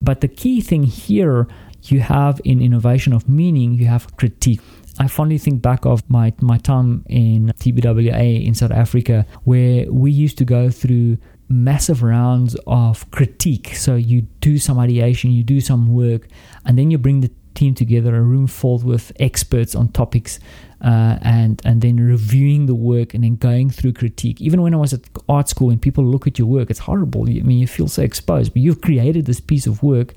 But 0.00 0.20
the 0.20 0.28
key 0.28 0.60
thing 0.60 0.84
here 0.84 1.46
you 1.84 2.00
have 2.00 2.40
in 2.44 2.60
innovation 2.60 3.12
of 3.12 3.28
meaning, 3.28 3.74
you 3.74 3.86
have 3.86 4.16
critique. 4.16 4.60
I 4.98 5.08
fondly 5.08 5.38
think 5.38 5.62
back 5.62 5.86
of 5.86 6.08
my, 6.10 6.32
my 6.40 6.58
time 6.58 7.04
in 7.08 7.52
TBWA 7.58 8.44
in 8.44 8.54
South 8.54 8.70
Africa, 8.70 9.24
where 9.44 9.90
we 9.90 10.10
used 10.10 10.36
to 10.38 10.44
go 10.44 10.70
through 10.70 11.16
massive 11.48 12.02
rounds 12.02 12.56
of 12.66 13.10
critique. 13.10 13.74
So 13.74 13.94
you 13.94 14.22
do 14.40 14.58
some 14.58 14.78
ideation, 14.78 15.30
you 15.32 15.42
do 15.42 15.60
some 15.60 15.92
work, 15.92 16.28
and 16.66 16.78
then 16.78 16.90
you 16.90 16.98
bring 16.98 17.22
the 17.22 17.30
team 17.60 17.74
together, 17.74 18.12
a 18.16 18.22
room 18.32 18.46
filled 18.46 18.84
with 18.84 19.12
experts 19.28 19.74
on 19.74 19.88
topics, 19.88 20.40
uh, 20.82 21.18
and 21.20 21.60
and 21.64 21.82
then 21.82 21.96
reviewing 22.14 22.64
the 22.66 22.74
work 22.74 23.12
and 23.14 23.22
then 23.22 23.36
going 23.36 23.68
through 23.76 23.92
critique. 23.92 24.40
Even 24.40 24.62
when 24.62 24.72
I 24.74 24.78
was 24.78 24.92
at 24.94 25.02
art 25.28 25.48
school 25.48 25.68
and 25.70 25.80
people 25.80 26.02
look 26.02 26.26
at 26.26 26.38
your 26.38 26.48
work, 26.48 26.70
it's 26.70 26.84
horrible. 26.88 27.22
I 27.28 27.42
mean, 27.48 27.58
you 27.58 27.66
feel 27.66 27.88
so 27.88 28.02
exposed. 28.02 28.54
But 28.54 28.62
you've 28.62 28.80
created 28.80 29.26
this 29.26 29.40
piece 29.40 29.66
of 29.66 29.82
work, 29.82 30.14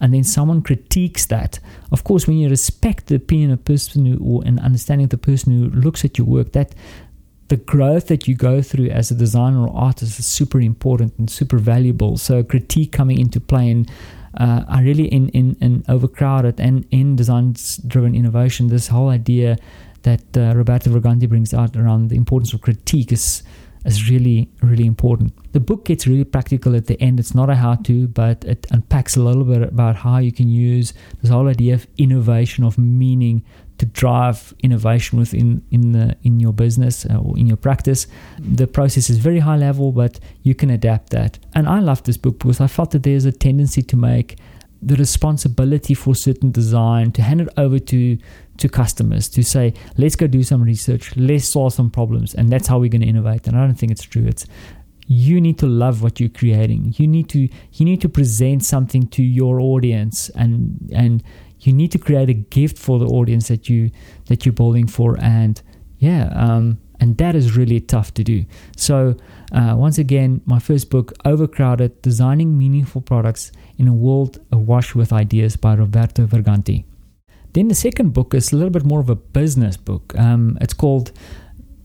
and 0.00 0.14
then 0.14 0.24
someone 0.24 0.62
critiques 0.62 1.26
that. 1.26 1.60
Of 1.92 2.02
course, 2.04 2.26
when 2.26 2.38
you 2.38 2.48
respect 2.48 3.06
the 3.06 3.16
opinion 3.16 3.50
of 3.50 3.64
person 3.64 4.06
who, 4.06 4.16
or 4.28 4.42
an 4.44 4.58
understanding 4.58 5.04
of 5.04 5.10
the 5.10 5.18
person 5.30 5.48
who 5.52 5.64
looks 5.84 6.04
at 6.04 6.16
your 6.18 6.26
work, 6.26 6.52
that 6.52 6.74
the 7.48 7.56
growth 7.56 8.08
that 8.08 8.26
you 8.26 8.34
go 8.34 8.60
through 8.62 8.88
as 8.88 9.10
a 9.10 9.14
designer 9.14 9.60
or 9.66 9.72
artist 9.88 10.18
is 10.18 10.26
super 10.26 10.60
important 10.60 11.12
and 11.18 11.30
super 11.30 11.58
valuable. 11.58 12.16
So 12.16 12.42
critique 12.42 12.90
coming 12.90 13.20
into 13.20 13.40
play 13.40 13.70
and 13.70 13.90
uh, 14.36 14.64
are 14.68 14.82
really 14.82 15.06
in, 15.06 15.28
in, 15.30 15.56
in 15.60 15.84
overcrowded 15.88 16.60
and 16.60 16.86
in 16.90 17.16
design 17.16 17.54
driven 17.86 18.14
innovation. 18.14 18.68
This 18.68 18.88
whole 18.88 19.08
idea 19.08 19.56
that 20.02 20.36
uh, 20.36 20.54
Roberto 20.54 20.90
Verganti 20.90 21.28
brings 21.28 21.52
out 21.52 21.76
around 21.76 22.08
the 22.08 22.16
importance 22.16 22.52
of 22.52 22.60
critique 22.60 23.12
is 23.12 23.42
is 23.84 24.10
really 24.10 24.48
really 24.62 24.84
important. 24.84 25.32
The 25.52 25.60
book 25.60 25.84
gets 25.84 26.06
really 26.06 26.24
practical 26.24 26.74
at 26.74 26.86
the 26.86 27.00
end. 27.00 27.20
It's 27.20 27.34
not 27.34 27.48
a 27.50 27.54
how 27.54 27.76
to, 27.76 28.08
but 28.08 28.44
it 28.44 28.66
unpacks 28.70 29.16
a 29.16 29.22
little 29.22 29.44
bit 29.44 29.62
about 29.62 29.96
how 29.96 30.18
you 30.18 30.32
can 30.32 30.48
use 30.48 30.92
this 31.22 31.30
whole 31.30 31.48
idea 31.48 31.74
of 31.74 31.86
innovation 31.96 32.64
of 32.64 32.78
meaning 32.78 33.44
to 33.78 33.86
drive 33.86 34.54
innovation 34.62 35.18
within 35.18 35.62
in 35.70 35.92
the 35.92 36.16
in 36.22 36.40
your 36.40 36.52
business 36.52 37.06
uh, 37.06 37.18
or 37.18 37.38
in 37.38 37.46
your 37.46 37.56
practice. 37.56 38.06
The 38.38 38.66
process 38.66 39.10
is 39.10 39.18
very 39.18 39.40
high 39.40 39.56
level, 39.56 39.92
but 39.92 40.18
you 40.42 40.54
can 40.54 40.70
adapt 40.70 41.10
that. 41.10 41.38
And 41.54 41.68
I 41.68 41.80
love 41.80 42.02
this 42.04 42.16
book 42.16 42.38
because 42.38 42.60
I 42.60 42.66
felt 42.66 42.92
that 42.92 43.02
there's 43.02 43.24
a 43.24 43.32
tendency 43.32 43.82
to 43.82 43.96
make 43.96 44.36
the 44.82 44.96
responsibility 44.96 45.94
for 45.94 46.14
certain 46.14 46.50
design 46.50 47.10
to 47.12 47.22
hand 47.22 47.40
it 47.40 47.48
over 47.56 47.78
to 47.78 48.18
to 48.58 48.68
customers 48.68 49.28
to 49.28 49.42
say 49.42 49.72
let's 49.96 50.16
go 50.16 50.26
do 50.26 50.42
some 50.42 50.62
research 50.62 51.16
let's 51.16 51.46
solve 51.46 51.72
some 51.72 51.90
problems 51.90 52.34
and 52.34 52.50
that's 52.50 52.68
how 52.68 52.78
we're 52.78 52.90
going 52.90 53.00
to 53.00 53.06
innovate 53.06 53.46
and 53.46 53.56
i 53.56 53.60
don't 53.64 53.74
think 53.74 53.90
it's 53.90 54.02
true 54.02 54.26
it's 54.26 54.46
you 55.08 55.40
need 55.40 55.58
to 55.58 55.66
love 55.66 56.02
what 56.02 56.20
you're 56.20 56.28
creating 56.28 56.94
you 56.96 57.06
need 57.06 57.28
to 57.28 57.48
you 57.72 57.84
need 57.84 58.00
to 58.00 58.08
present 58.08 58.64
something 58.64 59.06
to 59.06 59.22
your 59.22 59.60
audience 59.60 60.30
and 60.30 60.90
and 60.92 61.22
you 61.60 61.72
need 61.72 61.90
to 61.92 61.98
create 61.98 62.28
a 62.28 62.34
gift 62.34 62.78
for 62.78 62.98
the 62.98 63.06
audience 63.06 63.48
that 63.48 63.68
you 63.68 63.90
that 64.26 64.44
you're 64.44 64.52
building 64.52 64.86
for 64.86 65.18
and 65.20 65.62
yeah 65.98 66.28
um 66.34 66.78
and 66.98 67.18
that 67.18 67.34
is 67.34 67.56
really 67.56 67.80
tough 67.80 68.12
to 68.14 68.24
do 68.24 68.44
so 68.76 69.14
uh, 69.52 69.74
once 69.76 69.98
again 69.98 70.40
my 70.46 70.58
first 70.58 70.90
book 70.90 71.12
overcrowded 71.24 72.00
designing 72.02 72.56
meaningful 72.56 73.00
products 73.00 73.52
in 73.78 73.86
a 73.88 73.94
world 73.94 74.38
awash 74.52 74.94
with 74.94 75.12
ideas 75.12 75.56
by 75.56 75.74
roberto 75.74 76.26
verganti 76.26 76.84
then 77.56 77.68
the 77.68 77.74
second 77.74 78.12
book 78.12 78.34
is 78.34 78.52
a 78.52 78.56
little 78.56 78.70
bit 78.70 78.84
more 78.84 79.00
of 79.00 79.08
a 79.08 79.14
business 79.14 79.78
book. 79.78 80.14
Um, 80.18 80.58
it's 80.60 80.74
called 80.74 81.12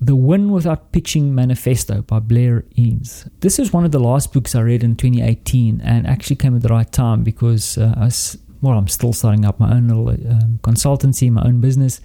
The 0.01 0.17
Win 0.17 0.51
Without 0.51 0.91
Pitching 0.91 1.33
Manifesto 1.33 2.01
by 2.01 2.19
Blair 2.19 2.65
Enns. 2.77 3.25
This 3.39 3.57
is 3.57 3.71
one 3.71 3.85
of 3.85 3.93
the 3.93 3.99
last 3.99 4.33
books 4.33 4.53
I 4.53 4.59
read 4.59 4.83
in 4.83 4.97
2018 4.97 5.79
and 5.79 6.05
actually 6.05 6.35
came 6.35 6.57
at 6.57 6.61
the 6.61 6.67
right 6.67 6.91
time 6.91 7.23
because 7.23 7.77
uh, 7.77 7.93
I 7.95 8.03
was, 8.03 8.37
well, 8.61 8.77
I'm 8.77 8.87
still 8.87 9.13
starting 9.13 9.45
up 9.45 9.59
my 9.59 9.73
own 9.73 9.87
little 9.87 10.09
um, 10.09 10.59
consultancy, 10.63 11.31
my 11.31 11.43
own 11.43 11.61
business. 11.61 11.99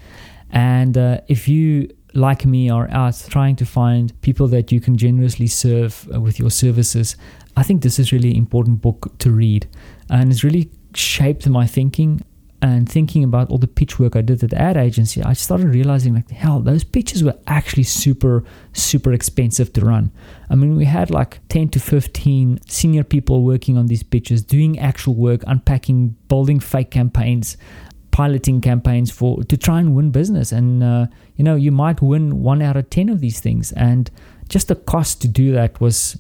And 0.51 0.97
uh, 0.97 1.21
if 1.29 1.49
you 1.49 1.91
like 2.15 2.47
me 2.47 2.71
are 2.71 2.89
out 2.91 3.23
trying 3.29 3.57
to 3.57 3.67
find 3.67 4.19
people 4.23 4.49
that 4.49 4.73
you 4.73 4.81
can 4.81 4.97
generously 4.97 5.47
serve 5.47 6.09
uh, 6.15 6.21
with 6.21 6.39
your 6.39 6.51
services, 6.51 7.17
I 7.57 7.63
think 7.63 7.83
this 7.83 7.99
is 7.99 8.13
really 8.13 8.37
important 8.37 8.81
book 8.81 9.13
to 9.19 9.31
read. 9.31 9.67
And 10.09 10.33
it's 10.33 10.43
really 10.43 10.71
shaped 10.95 11.47
my 11.49 11.67
thinking 11.67 12.23
and 12.63 12.89
thinking 12.89 13.23
about 13.23 13.51
all 13.51 13.59
the 13.59 13.67
pitch 13.67 13.99
work 13.99 14.17
I 14.17 14.23
did 14.23 14.43
at 14.43 14.51
the 14.51 14.61
ad 14.61 14.77
agency, 14.77 15.23
I 15.23 15.35
started 15.35 15.69
realizing 15.69 16.15
like 16.15 16.31
hell, 16.31 16.61
those 16.61 16.85
pitches 16.85 17.23
were 17.23 17.37
actually 17.47 17.83
super, 17.83 18.45
super 18.73 19.13
expensive 19.13 19.73
to 19.75 19.85
run. 19.85 20.11
I 20.49 20.55
mean, 20.55 20.77
we 20.77 20.87
had 20.87 21.11
like 21.11 21.41
10 21.49 21.69
to 21.71 21.81
15 21.81 22.61
senior 22.67 23.05
people 23.05 23.43
working 23.43 23.77
on 23.77 23.87
these 23.87 24.03
pitches, 24.03 24.43
doing 24.43 24.79
actual 24.79 25.15
work, 25.15 25.43
unpacking, 25.47 26.17
building 26.29 26.61
fake 26.61 26.91
campaigns, 26.91 27.57
piloting 28.11 28.63
campaigns 28.63 29.11
for 29.11 29.43
to 29.45 29.57
try 29.59 29.79
and 29.79 29.95
win 29.95 30.11
business. 30.11 30.51
And 30.51 30.83
uh, 30.83 31.07
you 31.37 31.45
know, 31.45 31.57
you 31.57 31.71
might 31.71 32.01
win 32.01 32.43
one 32.43 32.63
out 32.63 32.77
of 32.77 32.89
10 32.89 33.11
of 33.11 33.21
these 33.21 33.41
things. 33.41 33.73
And 33.73 34.11
just 34.49 34.69
the 34.69 34.77
cost 34.77 35.21
to 35.23 35.29
do 35.29 35.53
that 35.53 35.81
was 35.81 36.19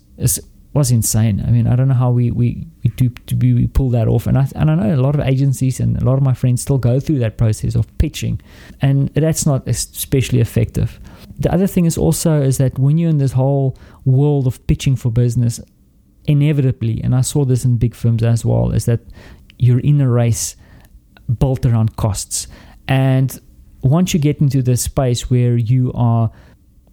was 0.74 0.90
insane. 0.90 1.42
I 1.46 1.50
mean, 1.50 1.66
I 1.66 1.74
don't 1.74 1.88
know 1.88 1.94
how 1.94 2.10
we 2.10 2.30
we 2.30 2.66
to 2.96 3.34
be 3.34 3.66
pull 3.66 3.90
that 3.90 4.08
off. 4.08 4.26
And 4.26 4.38
I 4.38 4.48
and 4.54 4.70
I 4.70 4.74
know 4.74 4.94
a 4.94 5.02
lot 5.02 5.14
of 5.14 5.20
agencies 5.20 5.80
and 5.80 6.00
a 6.00 6.04
lot 6.04 6.14
of 6.14 6.22
my 6.22 6.34
friends 6.34 6.62
still 6.62 6.78
go 6.78 7.00
through 7.00 7.18
that 7.20 7.36
process 7.36 7.74
of 7.74 7.86
pitching, 7.98 8.40
and 8.80 9.08
that's 9.14 9.46
not 9.46 9.66
especially 9.68 10.40
effective. 10.40 11.00
The 11.38 11.52
other 11.52 11.66
thing 11.66 11.84
is 11.84 11.98
also 11.98 12.40
is 12.40 12.58
that 12.58 12.78
when 12.78 12.98
you're 12.98 13.10
in 13.10 13.18
this 13.18 13.32
whole 13.32 13.76
world 14.04 14.46
of 14.46 14.64
pitching 14.66 14.96
for 14.96 15.10
business, 15.10 15.60
inevitably, 16.24 17.00
and 17.02 17.14
I 17.14 17.20
saw 17.20 17.44
this 17.44 17.64
in 17.64 17.76
big 17.76 17.94
firms 17.94 18.22
as 18.22 18.44
well, 18.44 18.72
is 18.72 18.86
that 18.86 19.00
you're 19.58 19.80
in 19.80 20.00
a 20.00 20.08
race 20.08 20.56
built 21.38 21.66
around 21.66 21.96
costs. 21.96 22.48
And 22.88 23.38
once 23.82 24.14
you 24.14 24.20
get 24.20 24.40
into 24.40 24.62
the 24.62 24.76
space 24.76 25.30
where 25.30 25.56
you 25.56 25.92
are 25.94 26.30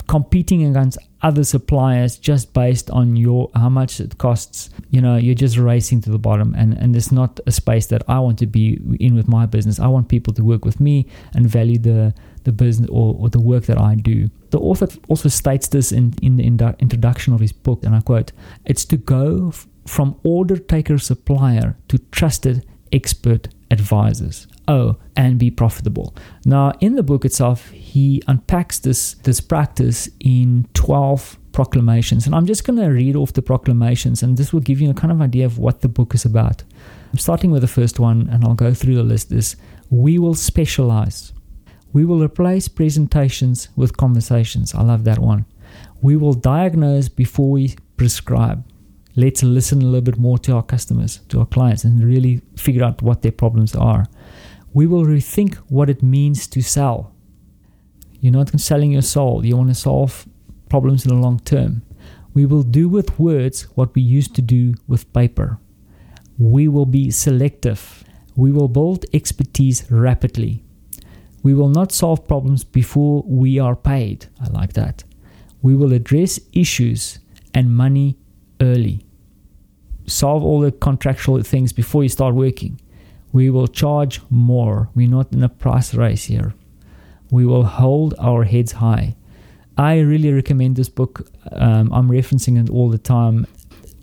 competing 0.08 0.66
against 0.66 0.98
other 1.24 1.44
suppliers 1.44 2.18
just 2.18 2.54
based 2.54 2.90
on 2.92 3.16
your 3.16 3.50
how 3.56 3.70
much 3.70 4.00
it 4.00 4.18
costs. 4.18 4.70
You 4.92 5.02
know 5.02 5.16
you're 5.16 5.36
just 5.36 5.58
racing 5.58 6.02
to 6.02 6.12
the 6.12 6.20
bottom 6.20 6.54
and 6.56 6.78
and 6.78 6.96
it's 6.96 7.12
not 7.12 7.40
a 7.48 7.52
space 7.52 7.88
that 7.88 8.04
i 8.08 8.20
want 8.20 8.38
to 8.40 8.46
be 8.46 8.80
in 9.00 9.16
with 9.16 9.28
my 9.28 9.46
business. 9.46 9.80
I 9.80 9.88
want 9.88 10.10
people 10.10 10.34
to 10.34 10.44
work 10.44 10.66
with 10.66 10.80
me 10.80 11.08
and 11.34 11.48
value 11.48 11.80
the 11.80 12.14
the 12.44 12.52
business 12.52 12.90
or, 12.92 13.16
or 13.18 13.30
the 13.30 13.40
work 13.40 13.64
that 13.66 13.80
i 13.80 13.96
do. 13.96 14.30
The 14.50 14.60
author 14.60 14.88
also 15.08 15.30
states 15.30 15.68
this 15.70 15.92
in 15.92 16.14
in 16.22 16.58
the 16.58 16.76
introduction 16.80 17.34
of 17.34 17.40
his 17.40 17.54
book 17.54 17.84
and 17.84 17.96
i 17.96 18.02
quote 18.02 18.32
it's 18.66 18.86
to 18.86 18.98
go 18.98 19.50
f- 19.50 19.68
from 19.88 20.16
order 20.24 20.58
taker 20.58 20.98
supplier 20.98 21.76
to 21.88 21.98
trusted 22.12 22.66
expert 22.92 23.48
advisors 23.72 24.48
oh 24.68 24.98
and 25.16 25.38
be 25.38 25.52
profitable. 25.52 26.16
Now 26.46 26.74
in 26.80 26.96
the 26.96 27.04
book 27.04 27.26
itself 27.26 27.70
he 27.70 28.22
unpacks 28.28 28.80
this 28.80 29.16
this 29.24 29.42
practice 29.42 30.10
in 30.20 30.68
12 30.74 31.38
proclamations. 31.52 32.26
And 32.26 32.34
i'm 32.36 32.46
just 32.46 32.66
going 32.66 32.80
to 32.80 32.88
read 32.88 33.16
off 33.16 33.34
the 33.34 33.42
proclamations 33.42 34.24
and 34.24 34.38
this 34.38 34.52
will 34.52 34.62
give 34.62 34.82
you 34.82 34.90
a 34.90 34.94
kind 34.94 35.12
of 35.12 35.22
idea 35.22 35.46
of 35.46 35.60
what 35.60 35.82
the 35.82 35.90
book 35.90 36.14
is 36.16 36.26
about. 36.26 36.64
I'm 37.12 37.20
starting 37.20 37.52
with 37.52 37.62
the 37.62 37.68
first 37.68 38.00
one 38.00 38.28
and 38.32 38.44
i'll 38.44 38.56
go 38.56 38.74
through 38.74 38.96
the 38.96 39.04
list. 39.04 39.32
Is 39.32 39.56
we 39.90 40.18
will 40.18 40.36
specialize. 40.36 41.32
We 41.92 42.06
will 42.06 42.24
replace 42.24 42.68
presentations 42.68 43.70
with 43.76 43.98
conversations. 43.98 44.74
I 44.74 44.82
love 44.82 45.04
that 45.04 45.20
one. 45.20 45.46
We 46.02 46.18
will 46.18 46.34
diagnose 46.34 47.08
before 47.08 47.52
we 47.52 47.76
prescribe. 47.98 48.66
Let's 49.16 49.44
listen 49.44 49.82
a 49.82 49.86
little 49.86 50.02
bit 50.02 50.18
more 50.18 50.40
to 50.40 50.54
our 50.54 50.64
customers, 50.64 51.20
to 51.30 51.40
our 51.40 51.46
clients, 51.46 51.84
and 51.84 52.04
really 52.04 52.42
figure 52.58 52.84
out 52.84 53.04
what 53.04 53.22
their 53.22 53.32
problems 53.32 53.76
are. 53.76 54.08
We 54.74 54.88
will 54.88 55.06
rethink 55.06 55.56
what 55.70 55.90
it 55.90 56.02
means 56.02 56.48
to 56.48 56.62
sell. 56.62 57.14
You're 58.20 58.34
not 58.34 58.60
selling 58.60 58.92
your 58.92 59.02
soul, 59.02 59.46
you 59.46 59.58
want 59.58 59.70
to 59.70 59.76
solve 59.76 60.28
problems 60.70 61.06
in 61.06 61.10
the 61.10 61.22
long 61.22 61.40
term. 61.40 61.84
We 62.34 62.46
will 62.46 62.64
do 62.64 62.90
with 62.90 63.20
words 63.20 63.64
what 63.76 63.94
we 63.94 64.02
used 64.02 64.34
to 64.36 64.42
do 64.42 64.74
with 64.88 65.12
paper. 65.14 65.60
We 66.40 66.68
will 66.68 66.88
be 66.88 67.12
selective. 67.12 68.04
We 68.36 68.52
will 68.52 68.68
build 68.68 69.06
expertise 69.14 69.86
rapidly. 69.92 70.64
We 71.44 71.54
will 71.54 71.70
not 71.70 71.92
solve 71.92 72.28
problems 72.28 72.64
before 72.64 73.24
we 73.28 73.60
are 73.60 73.76
paid. 73.76 74.28
I 74.42 74.48
like 74.48 74.74
that. 74.74 75.04
We 75.62 75.76
will 75.76 75.94
address 75.94 76.40
issues 76.54 77.20
and 77.54 77.76
money 77.76 78.18
early. 78.60 79.06
Solve 80.08 80.44
all 80.44 80.62
the 80.62 80.72
contractual 80.72 81.42
things 81.44 81.72
before 81.72 82.02
you 82.02 82.10
start 82.10 82.34
working. 82.34 82.80
We 83.34 83.50
will 83.50 83.68
charge 83.68 84.22
more. 84.30 84.90
We're 84.96 85.10
not 85.10 85.34
in 85.34 85.44
a 85.44 85.50
price 85.50 85.94
race 85.94 86.26
here. 86.26 86.54
We 87.30 87.46
will 87.46 87.66
hold 87.66 88.14
our 88.20 88.44
heads 88.46 88.74
high. 88.74 89.16
I 89.76 90.00
really 90.00 90.32
recommend 90.32 90.76
this 90.76 90.88
book. 90.88 91.28
Um, 91.52 91.92
I'm 91.92 92.10
referencing 92.10 92.64
it 92.64 92.70
all 92.70 92.90
the 92.90 93.00
time 93.00 93.48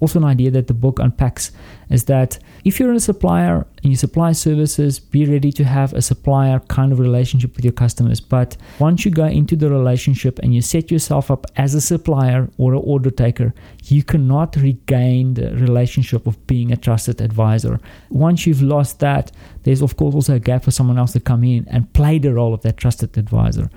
also 0.01 0.19
an 0.19 0.25
idea 0.25 0.51
that 0.51 0.67
the 0.67 0.75
book 0.75 0.99
unpacks 0.99 1.53
is 1.91 2.05
that 2.05 2.39
if 2.65 2.79
you're 2.79 2.93
a 2.93 3.01
supplier 3.01 3.67
and 3.83 3.91
you 3.93 3.97
supply 3.97 4.33
services, 4.33 4.99
be 4.99 5.27
ready 5.27 5.53
to 5.53 5.65
have 5.65 5.93
a 5.93 6.03
supplier 6.03 6.61
kind 6.69 6.93
of 6.93 6.99
relationship 6.99 7.57
with 7.57 7.65
your 7.65 7.73
customers. 7.73 8.21
But 8.21 8.57
once 8.79 9.05
you 9.05 9.11
go 9.11 9.27
into 9.27 9.57
the 9.57 9.71
relationship 9.71 10.39
and 10.39 10.55
you 10.55 10.63
set 10.63 10.91
yourself 10.91 11.31
up 11.31 11.47
as 11.57 11.75
a 11.75 11.81
supplier 11.81 12.49
or 12.59 12.75
an 12.75 12.83
order 12.85 13.11
taker, 13.11 13.55
you 13.85 14.03
cannot 14.03 14.57
regain 14.57 15.35
the 15.35 15.55
relationship 15.57 16.27
of 16.27 16.47
being 16.47 16.73
a 16.73 16.77
trusted 16.77 17.21
advisor. 17.21 17.81
Once 18.09 18.47
you've 18.47 18.63
lost 18.63 19.01
that, 19.01 19.33
there's 19.63 19.83
of 19.83 19.97
course 19.97 20.15
also 20.15 20.35
a 20.35 20.41
gap 20.41 20.65
for 20.65 20.71
someone 20.71 20.99
else 20.99 21.13
to 21.13 21.21
come 21.21 21.45
in 21.45 21.67
and 21.69 21.93
play 21.93 22.19
the 22.19 22.33
role 22.33 22.55
of 22.55 22.63
that 22.63 22.77
trusted 22.77 23.17
advisor 23.19 23.69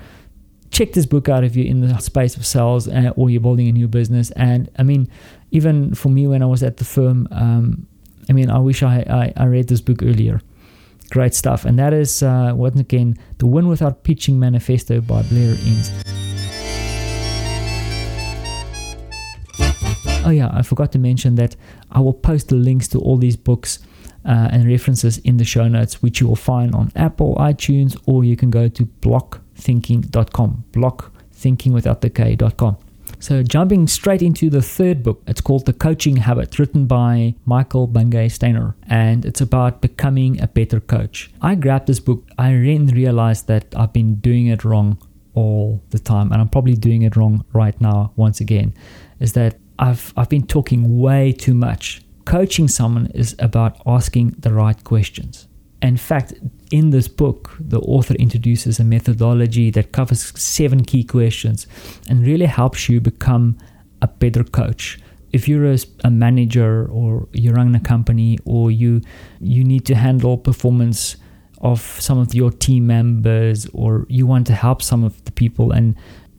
check 0.73 0.93
this 0.93 1.05
book 1.05 1.29
out 1.29 1.43
if 1.43 1.55
you're 1.55 1.67
in 1.67 1.81
the 1.81 1.97
space 1.99 2.35
of 2.35 2.45
sales 2.45 2.87
uh, 2.87 3.13
or 3.15 3.29
you're 3.29 3.39
building 3.39 3.67
a 3.67 3.71
new 3.71 3.87
business. 3.87 4.31
And 4.31 4.69
I 4.77 4.83
mean, 4.83 5.07
even 5.53 5.93
for 5.93 6.09
me 6.09 6.25
when 6.27 6.41
I 6.41 6.47
was 6.47 6.63
at 6.63 6.77
the 6.77 6.83
firm, 6.83 7.27
um, 7.31 7.87
I 8.27 8.33
mean, 8.33 8.49
I 8.49 8.57
wish 8.57 8.81
I, 8.81 9.05
I, 9.07 9.43
I, 9.43 9.45
read 9.45 9.67
this 9.67 9.81
book 9.81 10.01
earlier. 10.01 10.41
Great 11.11 11.35
stuff. 11.35 11.63
And 11.63 11.77
that 11.77 11.93
is, 11.93 12.23
uh, 12.23 12.53
once 12.55 12.79
again, 12.79 13.15
The 13.37 13.45
Win 13.45 13.67
Without 13.67 14.03
Pitching 14.03 14.39
Manifesto 14.39 14.99
by 14.99 15.21
Blair 15.21 15.51
Enns. 15.51 15.91
Oh, 20.25 20.31
yeah, 20.31 20.49
I 20.51 20.63
forgot 20.63 20.91
to 20.93 20.99
mention 20.99 21.35
that 21.35 21.55
I 21.91 21.99
will 21.99 22.13
post 22.13 22.49
the 22.49 22.55
links 22.55 22.87
to 22.89 22.99
all 22.99 23.17
these 23.17 23.37
books 23.37 23.77
uh, 24.25 24.49
and 24.51 24.65
references 24.65 25.19
in 25.19 25.37
the 25.37 25.45
show 25.45 25.67
notes, 25.67 26.01
which 26.01 26.19
you 26.19 26.27
will 26.27 26.35
find 26.35 26.73
on 26.73 26.91
Apple, 26.95 27.35
iTunes, 27.35 27.95
or 28.07 28.23
you 28.23 28.35
can 28.35 28.49
go 28.49 28.67
to 28.69 28.85
blocthinking.com. 28.85 30.63
Blocthinking 30.71 31.73
without 31.73 32.01
the 32.01 32.09
K.com. 32.09 32.77
So, 33.23 33.41
jumping 33.41 33.87
straight 33.87 34.21
into 34.21 34.49
the 34.49 34.61
third 34.61 35.01
book, 35.01 35.23
it's 35.27 35.39
called 35.39 35.65
The 35.65 35.71
Coaching 35.71 36.17
Habit, 36.17 36.59
written 36.59 36.87
by 36.87 37.35
Michael 37.45 37.87
Bungay 37.87 38.27
Stanier, 38.27 38.75
and 38.89 39.23
it's 39.23 39.39
about 39.39 39.79
becoming 39.79 40.41
a 40.41 40.47
better 40.47 40.81
coach. 40.81 41.31
I 41.41 41.55
grabbed 41.55 41.87
this 41.87 42.01
book, 42.01 42.27
I 42.37 42.49
then 42.49 42.87
realized 42.87 43.47
that 43.47 43.73
I've 43.77 43.93
been 43.93 44.15
doing 44.15 44.47
it 44.47 44.65
wrong 44.65 44.97
all 45.35 45.81
the 45.91 45.99
time, 45.99 46.33
and 46.33 46.41
I'm 46.41 46.49
probably 46.49 46.75
doing 46.75 47.03
it 47.03 47.15
wrong 47.15 47.45
right 47.53 47.79
now 47.79 48.11
once 48.17 48.41
again. 48.41 48.73
Is 49.21 49.31
that 49.33 49.57
I've 49.79 50.11
I've 50.17 50.27
been 50.27 50.45
talking 50.45 50.99
way 50.99 51.31
too 51.31 51.53
much. 51.53 52.01
Coaching 52.25 52.67
someone 52.67 53.07
is 53.15 53.37
about 53.39 53.81
asking 53.85 54.35
the 54.37 54.51
right 54.51 54.83
questions. 54.83 55.47
In 55.81 55.95
fact, 55.95 56.33
in 56.73 56.89
this 56.89 57.07
book, 57.07 57.55
the 57.59 57.79
author 57.81 58.15
introduces 58.15 58.79
a 58.79 58.83
methodology 58.83 59.69
that 59.69 59.91
covers 59.91 60.33
seven 60.39 60.83
key 60.83 61.03
questions 61.03 61.67
and 62.09 62.25
really 62.25 62.47
helps 62.47 62.89
you 62.89 62.99
become 62.99 63.55
a 64.01 64.07
better 64.07 64.43
coach. 64.43 64.99
If 65.31 65.47
you're 65.47 65.71
a, 65.71 65.77
a 66.03 66.09
manager 66.09 66.87
or 66.91 67.27
you 67.31 67.51
run 67.51 67.75
a 67.75 67.79
company 67.79 68.39
or 68.45 68.71
you 68.71 69.01
you 69.39 69.63
need 69.63 69.85
to 69.85 69.93
handle 69.93 70.35
performance 70.35 71.15
of 71.61 71.79
some 71.79 72.17
of 72.17 72.33
your 72.33 72.49
team 72.49 72.87
members 72.87 73.67
or 73.73 74.07
you 74.09 74.25
want 74.25 74.47
to 74.47 74.53
help 74.53 74.81
some 74.81 75.03
of 75.03 75.23
the 75.25 75.31
people 75.31 75.71
and 75.71 75.95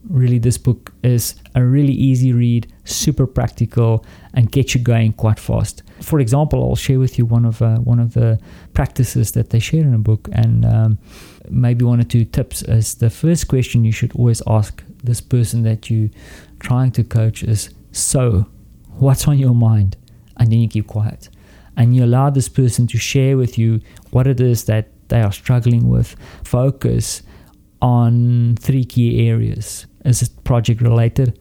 really 0.09 0.37
this 0.37 0.57
book 0.57 0.91
is 1.01 1.35
a 1.55 1.63
really 1.63 1.93
easy 1.93 2.33
read 2.33 2.67
super 2.83 3.25
practical 3.25 4.05
and 4.33 4.51
get 4.51 4.75
you 4.75 4.81
going 4.81 5.13
quite 5.13 5.39
fast 5.39 5.81
for 6.01 6.19
example 6.19 6.63
i'll 6.63 6.75
share 6.75 6.99
with 6.99 7.17
you 7.17 7.25
one 7.25 7.45
of 7.45 7.61
uh, 7.61 7.77
one 7.77 7.99
of 7.99 8.13
the 8.13 8.39
practices 8.73 9.31
that 9.31 9.49
they 9.49 9.59
share 9.59 9.81
in 9.81 9.93
a 9.93 9.99
book 9.99 10.27
and 10.31 10.65
um, 10.65 10.97
maybe 11.49 11.85
one 11.85 11.99
or 11.99 12.03
two 12.03 12.25
tips 12.25 12.61
is 12.63 12.95
the 12.95 13.09
first 13.09 13.47
question 13.47 13.83
you 13.83 13.91
should 13.91 14.13
always 14.15 14.41
ask 14.47 14.83
this 15.03 15.21
person 15.21 15.63
that 15.63 15.89
you 15.89 16.09
trying 16.59 16.91
to 16.91 17.03
coach 17.03 17.43
is 17.43 17.69
so 17.91 18.45
what's 18.97 19.27
on 19.27 19.37
your 19.37 19.55
mind 19.55 19.95
and 20.37 20.51
then 20.51 20.59
you 20.59 20.67
keep 20.67 20.87
quiet 20.87 21.29
and 21.77 21.95
you 21.95 22.03
allow 22.03 22.29
this 22.29 22.49
person 22.49 22.87
to 22.87 22.97
share 22.97 23.37
with 23.37 23.57
you 23.57 23.79
what 24.11 24.27
it 24.27 24.39
is 24.39 24.65
that 24.65 24.87
they 25.09 25.21
are 25.21 25.31
struggling 25.31 25.89
with 25.89 26.15
focus 26.43 27.21
on 27.81 28.55
three 28.59 28.83
key 28.83 29.29
areas 29.29 29.85
is 30.05 30.21
it 30.21 30.43
project 30.43 30.81
related? 30.81 31.37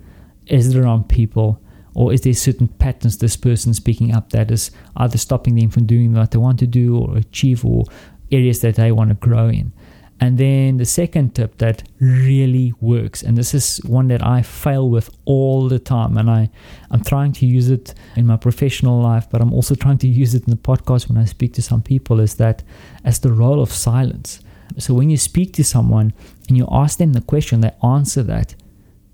Is 0.46 0.74
it 0.74 0.80
around 0.80 1.08
people? 1.08 1.60
Or 1.94 2.12
is 2.12 2.22
there 2.22 2.34
certain 2.34 2.68
patterns 2.68 3.18
this 3.18 3.36
person's 3.36 3.80
picking 3.80 4.12
up 4.12 4.30
that 4.30 4.50
is 4.50 4.70
either 4.96 5.18
stopping 5.18 5.54
them 5.54 5.70
from 5.70 5.86
doing 5.86 6.12
what 6.12 6.32
they 6.32 6.38
want 6.38 6.58
to 6.58 6.66
do 6.66 6.98
or 6.98 7.16
achieve 7.16 7.64
or 7.64 7.84
areas 8.32 8.60
that 8.60 8.76
they 8.76 8.92
want 8.92 9.10
to 9.10 9.14
grow 9.14 9.48
in? 9.48 9.72
And 10.20 10.38
then 10.38 10.76
the 10.76 10.84
second 10.84 11.34
tip 11.34 11.58
that 11.58 11.82
really 11.98 12.72
works, 12.80 13.22
and 13.22 13.36
this 13.36 13.52
is 13.52 13.78
one 13.84 14.08
that 14.08 14.24
I 14.24 14.42
fail 14.42 14.88
with 14.88 15.10
all 15.24 15.68
the 15.68 15.80
time, 15.80 16.16
and 16.16 16.30
I, 16.30 16.50
I'm 16.90 17.02
trying 17.02 17.32
to 17.32 17.46
use 17.46 17.68
it 17.68 17.94
in 18.16 18.26
my 18.26 18.36
professional 18.36 19.02
life, 19.02 19.28
but 19.28 19.40
I'm 19.40 19.52
also 19.52 19.74
trying 19.74 19.98
to 19.98 20.08
use 20.08 20.34
it 20.34 20.44
in 20.44 20.50
the 20.50 20.56
podcast 20.56 21.08
when 21.08 21.18
I 21.18 21.24
speak 21.24 21.52
to 21.54 21.62
some 21.62 21.82
people, 21.82 22.20
is 22.20 22.36
that 22.36 22.62
as 23.04 23.18
the 23.18 23.32
role 23.32 23.60
of 23.60 23.72
silence. 23.72 24.40
So 24.78 24.94
when 24.94 25.10
you 25.10 25.16
speak 25.16 25.52
to 25.54 25.64
someone 25.64 26.12
and 26.48 26.56
you 26.56 26.66
ask 26.70 26.98
them 26.98 27.12
the 27.12 27.20
question, 27.20 27.60
they 27.60 27.72
answer 27.82 28.22
that, 28.22 28.54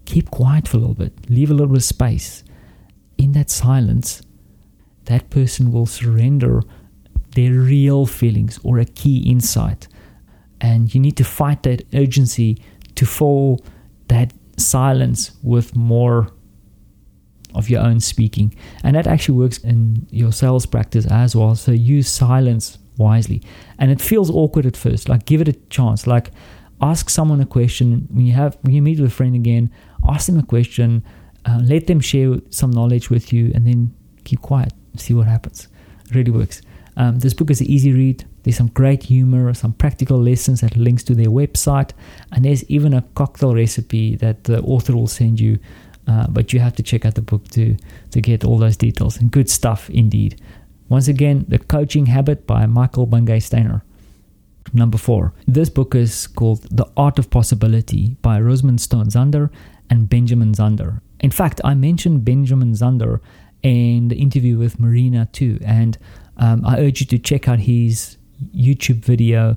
keep 0.05 0.31
quiet 0.31 0.69
for 0.69 0.77
a 0.77 0.81
little 0.81 0.95
bit, 0.95 1.29
leave 1.31 1.51
a 1.51 1.55
little 1.55 1.69
bit 1.69 1.79
of 1.79 1.85
space. 1.85 2.45
In 3.21 3.33
that 3.33 3.51
silence, 3.51 4.23
that 5.05 5.29
person 5.29 5.73
will 5.73 5.85
surrender 5.85 6.63
their 7.35 7.53
real 7.53 8.07
feelings 8.07 8.59
or 8.65 8.79
a 8.79 8.87
key 8.87 9.19
insight. 9.31 9.89
And 10.59 10.95
you 10.95 11.01
need 11.01 11.19
to 11.19 11.25
fight 11.25 11.63
that 11.65 11.83
urgency 11.93 12.57
to 12.95 13.05
fill 13.05 13.61
that 14.09 14.33
silence 14.57 15.33
with 15.43 15.77
more 15.77 16.33
of 17.55 17.69
your 17.69 17.83
own 17.83 18.01
speaking. 18.01 18.55
And 18.83 18.97
that 18.97 19.07
actually 19.07 19.37
works 19.37 19.59
in 19.59 20.07
your 20.11 20.33
sales 20.33 20.65
practice 20.65 21.05
as 21.05 21.37
well. 21.37 21.55
So 21.57 21.73
use 21.73 22.09
silence 22.09 22.79
wisely. 22.97 23.43
And 23.79 23.91
it 23.91 24.01
feels 24.01 24.31
awkward 24.31 24.65
at 24.65 24.79
first. 24.79 25.11
Like 25.11 25.27
give 25.27 25.43
it 25.43 25.49
a 25.49 25.53
chance. 25.69 26.07
Like 26.07 26.31
ask 26.81 27.11
someone 27.11 27.43
a 27.43 27.47
question 27.47 28.09
when 28.11 28.25
you 28.25 28.33
have 28.33 28.57
when 28.63 28.73
you 28.73 28.81
meet 28.81 28.99
with 28.99 29.11
a 29.11 29.15
friend 29.15 29.35
again. 29.35 29.71
Ask 30.09 30.27
them 30.27 30.39
a 30.39 30.43
question. 30.43 31.05
Uh, 31.47 31.61
let 31.63 31.87
them 31.87 32.01
share 32.01 32.37
some 32.51 32.71
knowledge 32.71 33.11
with 33.11 33.33
you, 33.33 33.51
and 33.55 33.67
then 33.67 33.95
keep 34.25 34.41
quiet. 34.43 34.73
See 34.97 35.15
what 35.15 35.27
happens. 35.27 35.69
It 36.09 36.15
really 36.15 36.31
works. 36.31 36.63
Um, 36.97 37.19
this 37.21 37.35
book 37.35 37.51
is 37.51 37.61
an 37.61 37.69
easy 37.69 37.93
read. 37.93 38.25
There's 38.43 38.57
some 38.57 38.69
great 38.69 39.05
humor, 39.05 39.53
some 39.55 39.73
practical 39.73 40.21
lessons 40.21 40.61
that 40.61 40.77
links 40.77 41.05
to 41.05 41.15
their 41.15 41.29
website, 41.31 41.91
and 42.33 42.45
there's 42.45 42.65
even 42.71 42.95
a 42.95 43.03
cocktail 43.15 43.55
recipe 43.55 44.17
that 44.17 44.45
the 44.45 44.61
author 44.63 44.95
will 44.95 45.07
send 45.07 45.41
you. 45.41 45.59
Uh, 46.07 46.27
but 46.29 46.53
you 46.53 46.61
have 46.61 46.75
to 46.75 46.83
check 46.83 47.05
out 47.05 47.15
the 47.15 47.23
book 47.23 47.47
to 47.49 47.77
to 48.11 48.21
get 48.21 48.45
all 48.45 48.59
those 48.59 48.77
details 48.77 49.19
and 49.19 49.31
good 49.31 49.49
stuff 49.49 49.89
indeed. 49.91 50.41
Once 50.89 51.07
again, 51.07 51.45
The 51.47 51.59
Coaching 51.59 52.07
Habit 52.07 52.47
by 52.47 52.67
Michael 52.67 53.07
Bungay 53.07 53.39
Stanier. 53.41 53.83
Number 54.73 54.99
four, 54.99 55.33
this 55.47 55.69
book 55.69 55.95
is 55.95 56.27
called 56.27 56.63
The 56.71 56.87
Art 56.97 57.19
of 57.19 57.31
Possibility 57.31 58.17
by 58.23 58.41
Rosamund 58.41 58.81
Stone 58.81 59.07
Zander 59.07 59.51
and 59.89 60.09
Benjamin 60.09 60.53
Zander. 60.53 61.01
In 61.21 61.31
fact, 61.31 61.61
I 61.65 61.75
mentioned 61.75 62.25
Benjamin 62.25 62.73
Zander 62.73 63.21
in 63.63 64.09
the 64.09 64.17
interview 64.17 64.59
with 64.59 64.81
Marina 64.81 65.29
too, 65.33 65.59
and 65.65 65.99
um, 66.39 66.65
I 66.65 66.81
urge 66.81 67.01
you 67.01 67.07
to 67.09 67.19
check 67.19 67.49
out 67.49 67.61
his 67.61 68.17
YouTube 68.55 69.05
video, 69.05 69.57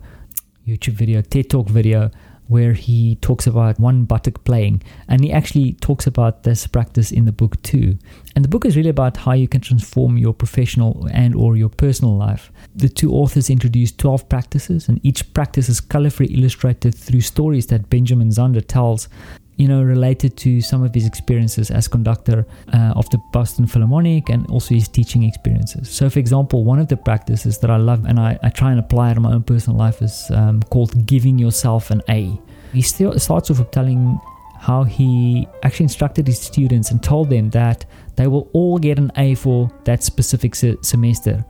YouTube 0.67 0.93
video, 0.93 1.21
TED 1.21 1.49
Talk 1.49 1.69
video 1.69 2.11
where 2.47 2.73
he 2.73 3.15
talks 3.15 3.47
about 3.47 3.79
one 3.79 4.03
buttock 4.03 4.43
playing 4.43 4.81
and 5.07 5.23
he 5.23 5.31
actually 5.31 5.73
talks 5.73 6.05
about 6.05 6.43
this 6.43 6.67
practice 6.67 7.11
in 7.11 7.25
the 7.25 7.31
book 7.31 7.61
too. 7.63 7.97
And 8.35 8.43
the 8.43 8.49
book 8.49 8.65
is 8.65 8.75
really 8.75 8.89
about 8.89 9.17
how 9.17 9.31
you 9.31 9.47
can 9.47 9.61
transform 9.61 10.17
your 10.17 10.33
professional 10.33 11.07
and 11.11 11.35
or 11.35 11.55
your 11.55 11.69
personal 11.69 12.15
life. 12.15 12.51
The 12.75 12.89
two 12.89 13.11
authors 13.11 13.49
introduce 13.49 13.91
12 13.91 14.27
practices 14.29 14.89
and 14.89 14.99
each 15.03 15.33
practice 15.33 15.69
is 15.69 15.79
colorfully 15.79 16.37
illustrated 16.37 16.93
through 16.95 17.21
stories 17.21 17.67
that 17.67 17.89
benjamin 17.89 18.29
zander 18.29 18.65
tells 18.65 19.07
you 19.57 19.67
know, 19.67 19.83
related 19.83 20.35
to 20.37 20.61
some 20.61 20.83
of 20.83 20.93
his 20.93 21.05
experiences 21.05 21.69
as 21.69 21.87
conductor 21.87 22.45
uh, 22.73 22.93
of 22.95 23.09
the 23.11 23.19
Boston 23.31 23.67
Philharmonic 23.67 24.29
and 24.29 24.49
also 24.49 24.73
his 24.73 24.87
teaching 24.87 25.23
experiences. 25.23 25.89
So, 25.89 26.09
for 26.09 26.19
example, 26.19 26.63
one 26.63 26.79
of 26.79 26.87
the 26.87 26.97
practices 26.97 27.59
that 27.59 27.69
I 27.69 27.77
love 27.77 28.05
and 28.05 28.19
I, 28.19 28.37
I 28.41 28.49
try 28.49 28.71
and 28.71 28.79
apply 28.79 29.11
it 29.11 29.17
in 29.17 29.23
my 29.23 29.33
own 29.33 29.43
personal 29.43 29.77
life 29.77 30.01
is 30.01 30.25
um, 30.31 30.63
called 30.63 31.05
giving 31.05 31.37
yourself 31.37 31.91
an 31.91 32.01
A. 32.09 32.37
He 32.73 32.81
still 32.81 33.17
starts 33.19 33.51
off 33.51 33.69
telling 33.71 34.19
how 34.59 34.85
he 34.85 35.47
actually 35.61 35.83
instructed 35.83 36.25
his 36.25 36.39
students 36.39 36.89
and 36.89 37.03
told 37.03 37.29
them 37.29 37.49
that 37.51 37.85
they 38.15 38.27
will 38.27 38.49
all 38.53 38.77
get 38.77 38.97
an 38.97 39.11
A 39.17 39.35
for 39.35 39.69
that 39.83 40.01
specific 40.03 40.55
se- 40.55 40.77
semester. 40.81 41.45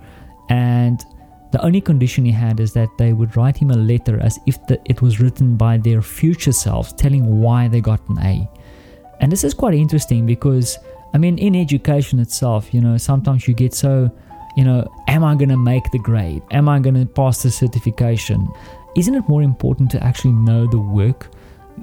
And 0.49 1.05
the 1.53 1.63
only 1.63 1.81
condition 1.81 2.25
he 2.25 2.31
had 2.31 2.59
is 2.59 2.73
that 2.73 2.89
they 2.97 3.13
would 3.13 3.37
write 3.37 3.55
him 3.55 3.69
a 3.69 3.77
letter 3.77 4.19
as 4.19 4.39
if 4.47 4.65
the, 4.65 4.81
it 4.85 5.03
was 5.03 5.19
written 5.19 5.55
by 5.55 5.77
their 5.77 6.01
future 6.01 6.51
selves, 6.51 6.91
telling 6.93 7.41
why 7.41 7.67
they 7.67 7.79
got 7.79 8.01
an 8.09 8.17
A. 8.23 8.49
And 9.19 9.31
this 9.31 9.43
is 9.43 9.53
quite 9.53 9.75
interesting 9.75 10.25
because, 10.25 10.79
I 11.13 11.19
mean, 11.19 11.37
in 11.37 11.55
education 11.55 12.17
itself, 12.17 12.73
you 12.73 12.81
know, 12.81 12.97
sometimes 12.97 13.47
you 13.47 13.53
get 13.53 13.75
so, 13.75 14.11
you 14.57 14.63
know, 14.63 14.91
am 15.07 15.23
I 15.23 15.35
going 15.35 15.49
to 15.49 15.57
make 15.57 15.83
the 15.91 15.99
grade? 15.99 16.41
Am 16.49 16.67
I 16.67 16.79
going 16.79 16.95
to 16.95 17.05
pass 17.05 17.43
the 17.43 17.51
certification? 17.51 18.49
Isn't 18.97 19.13
it 19.13 19.29
more 19.29 19.43
important 19.43 19.91
to 19.91 20.03
actually 20.03 20.33
know 20.33 20.65
the 20.65 20.79
work? 20.79 21.29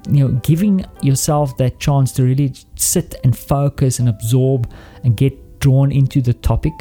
You 0.09 0.26
know, 0.26 0.40
giving 0.42 0.85
yourself 1.00 1.56
that 1.59 1.78
chance 1.78 2.11
to 2.14 2.24
really 2.24 2.54
sit 2.74 3.14
and 3.22 3.38
focus 3.38 4.00
and 4.00 4.09
absorb 4.09 4.68
and 5.04 5.16
get 5.16 5.61
drawn 5.61 5.92
into 5.92 6.20
the 6.20 6.35
topic. 6.35 6.74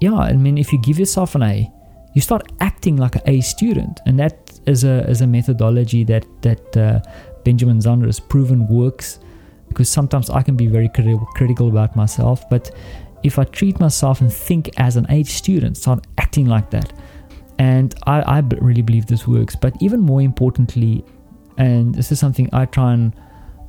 Yeah, 0.00 0.16
I 0.16 0.32
mean, 0.32 0.58
if 0.58 0.72
you 0.72 0.82
give 0.82 0.98
yourself 0.98 1.36
an 1.36 1.44
A, 1.44 1.72
you 2.14 2.20
start 2.20 2.52
acting 2.60 2.96
like 2.96 3.16
an 3.16 3.22
A 3.26 3.40
student, 3.40 4.00
and 4.06 4.18
that 4.18 4.60
is 4.66 4.84
a 4.84 5.08
is 5.08 5.20
a 5.20 5.26
methodology 5.26 6.04
that 6.04 6.24
that 6.42 6.76
uh, 6.76 7.00
Benjamin 7.44 7.78
Zander 7.78 8.06
has 8.06 8.20
proven 8.20 8.66
works. 8.68 9.18
Because 9.68 9.88
sometimes 9.88 10.28
I 10.28 10.42
can 10.42 10.54
be 10.54 10.66
very 10.66 10.90
critical, 10.90 11.26
critical 11.34 11.68
about 11.68 11.96
myself, 11.96 12.46
but 12.50 12.70
if 13.22 13.38
I 13.38 13.44
treat 13.44 13.80
myself 13.80 14.20
and 14.20 14.30
think 14.30 14.68
as 14.76 14.96
an 14.96 15.06
A 15.08 15.22
student, 15.22 15.78
start 15.78 16.06
acting 16.18 16.44
like 16.44 16.68
that, 16.70 16.92
and 17.58 17.94
I, 18.06 18.20
I 18.20 18.40
really 18.60 18.82
believe 18.82 19.06
this 19.06 19.26
works. 19.26 19.56
But 19.56 19.74
even 19.80 20.00
more 20.00 20.20
importantly, 20.20 21.02
and 21.56 21.94
this 21.94 22.12
is 22.12 22.18
something 22.18 22.50
I 22.52 22.66
try 22.66 22.92
and 22.92 23.14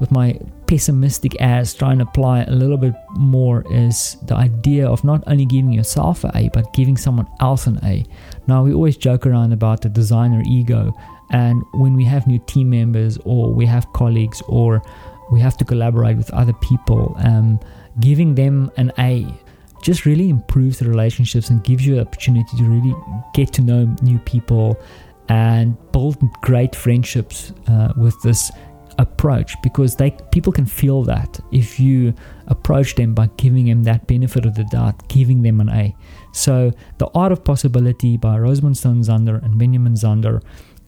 with 0.04 0.12
my 0.12 0.38
pessimistic 0.68 1.39
ass 1.39 1.74
try 1.74 1.94
and 1.94 2.02
apply 2.02 2.44
a 2.44 2.52
little 2.52 2.76
bit 2.76 2.94
more 3.16 3.63
is 3.72 4.18
the 4.24 4.36
idea 4.36 4.86
of 4.86 5.02
not 5.06 5.24
only 5.28 5.46
giving 5.46 5.72
yourself 5.72 6.26
an 6.26 6.32
A, 6.36 6.50
but 6.50 6.74
giving 6.74 6.98
someone 6.98 7.28
else 7.39 7.68
an 7.68 7.80
A. 7.86 8.04
Now, 8.46 8.66
we 8.66 8.74
always 8.74 8.98
joke 8.98 9.26
around 9.26 9.54
about 9.54 9.82
the 9.82 9.88
designer 9.88 10.44
ego, 10.46 10.94
and 11.30 11.63
when 11.74 11.96
we 11.96 12.04
have 12.04 12.28
new 12.28 12.39
team 12.48 12.70
members 12.70 13.18
or 13.24 13.54
we 13.54 13.66
have 13.66 13.94
colleagues 13.94 14.44
or 14.50 14.82
we 15.32 15.39
have 15.39 15.56
to 15.60 15.63
collaborate 15.63 16.18
with 16.18 16.30
other 16.32 16.54
people, 16.54 17.16
um, 17.20 17.62
giving 18.02 18.36
them 18.36 18.70
an 18.76 18.92
A 19.00 19.26
just 19.82 20.06
really 20.06 20.28
improves 20.28 20.80
the 20.80 20.89
relationships 20.89 21.50
and 21.50 21.63
gives 21.63 21.86
you 21.86 21.96
the 21.96 22.02
opportunity 22.02 22.58
to 22.58 22.63
really 22.66 22.94
get 23.34 23.54
to 23.54 23.62
know 23.62 23.96
new 24.02 24.20
people 24.20 24.78
and 25.30 25.78
build 25.94 26.18
great 26.42 26.76
friendships 26.76 27.54
uh, 27.70 27.94
with 27.96 28.22
this 28.22 28.52
approach 28.99 29.56
because 29.62 29.95
they 29.95 30.12
people 30.32 30.51
can 30.51 30.65
feel 30.65 31.03
that 31.03 31.39
if 31.51 31.79
you 31.79 32.13
approach 32.47 32.95
them 32.95 33.13
by 33.13 33.27
giving 33.38 33.65
them 33.65 33.84
that 33.84 34.08
benefit 34.08 34.45
of 34.45 34.56
the 34.56 34.63
doubt, 34.65 35.08
giving 35.08 35.41
them 35.41 35.60
an 35.62 35.69
A. 35.69 35.95
So, 36.34 36.71
The 36.97 37.08
Art 37.13 37.32
of 37.32 37.43
Possibility 37.43 38.17
by 38.17 38.38
Rosamund 38.38 38.75
Zander 38.75 39.43
and 39.43 39.58
Benjamin 39.58 39.93
Zander, 39.93 40.41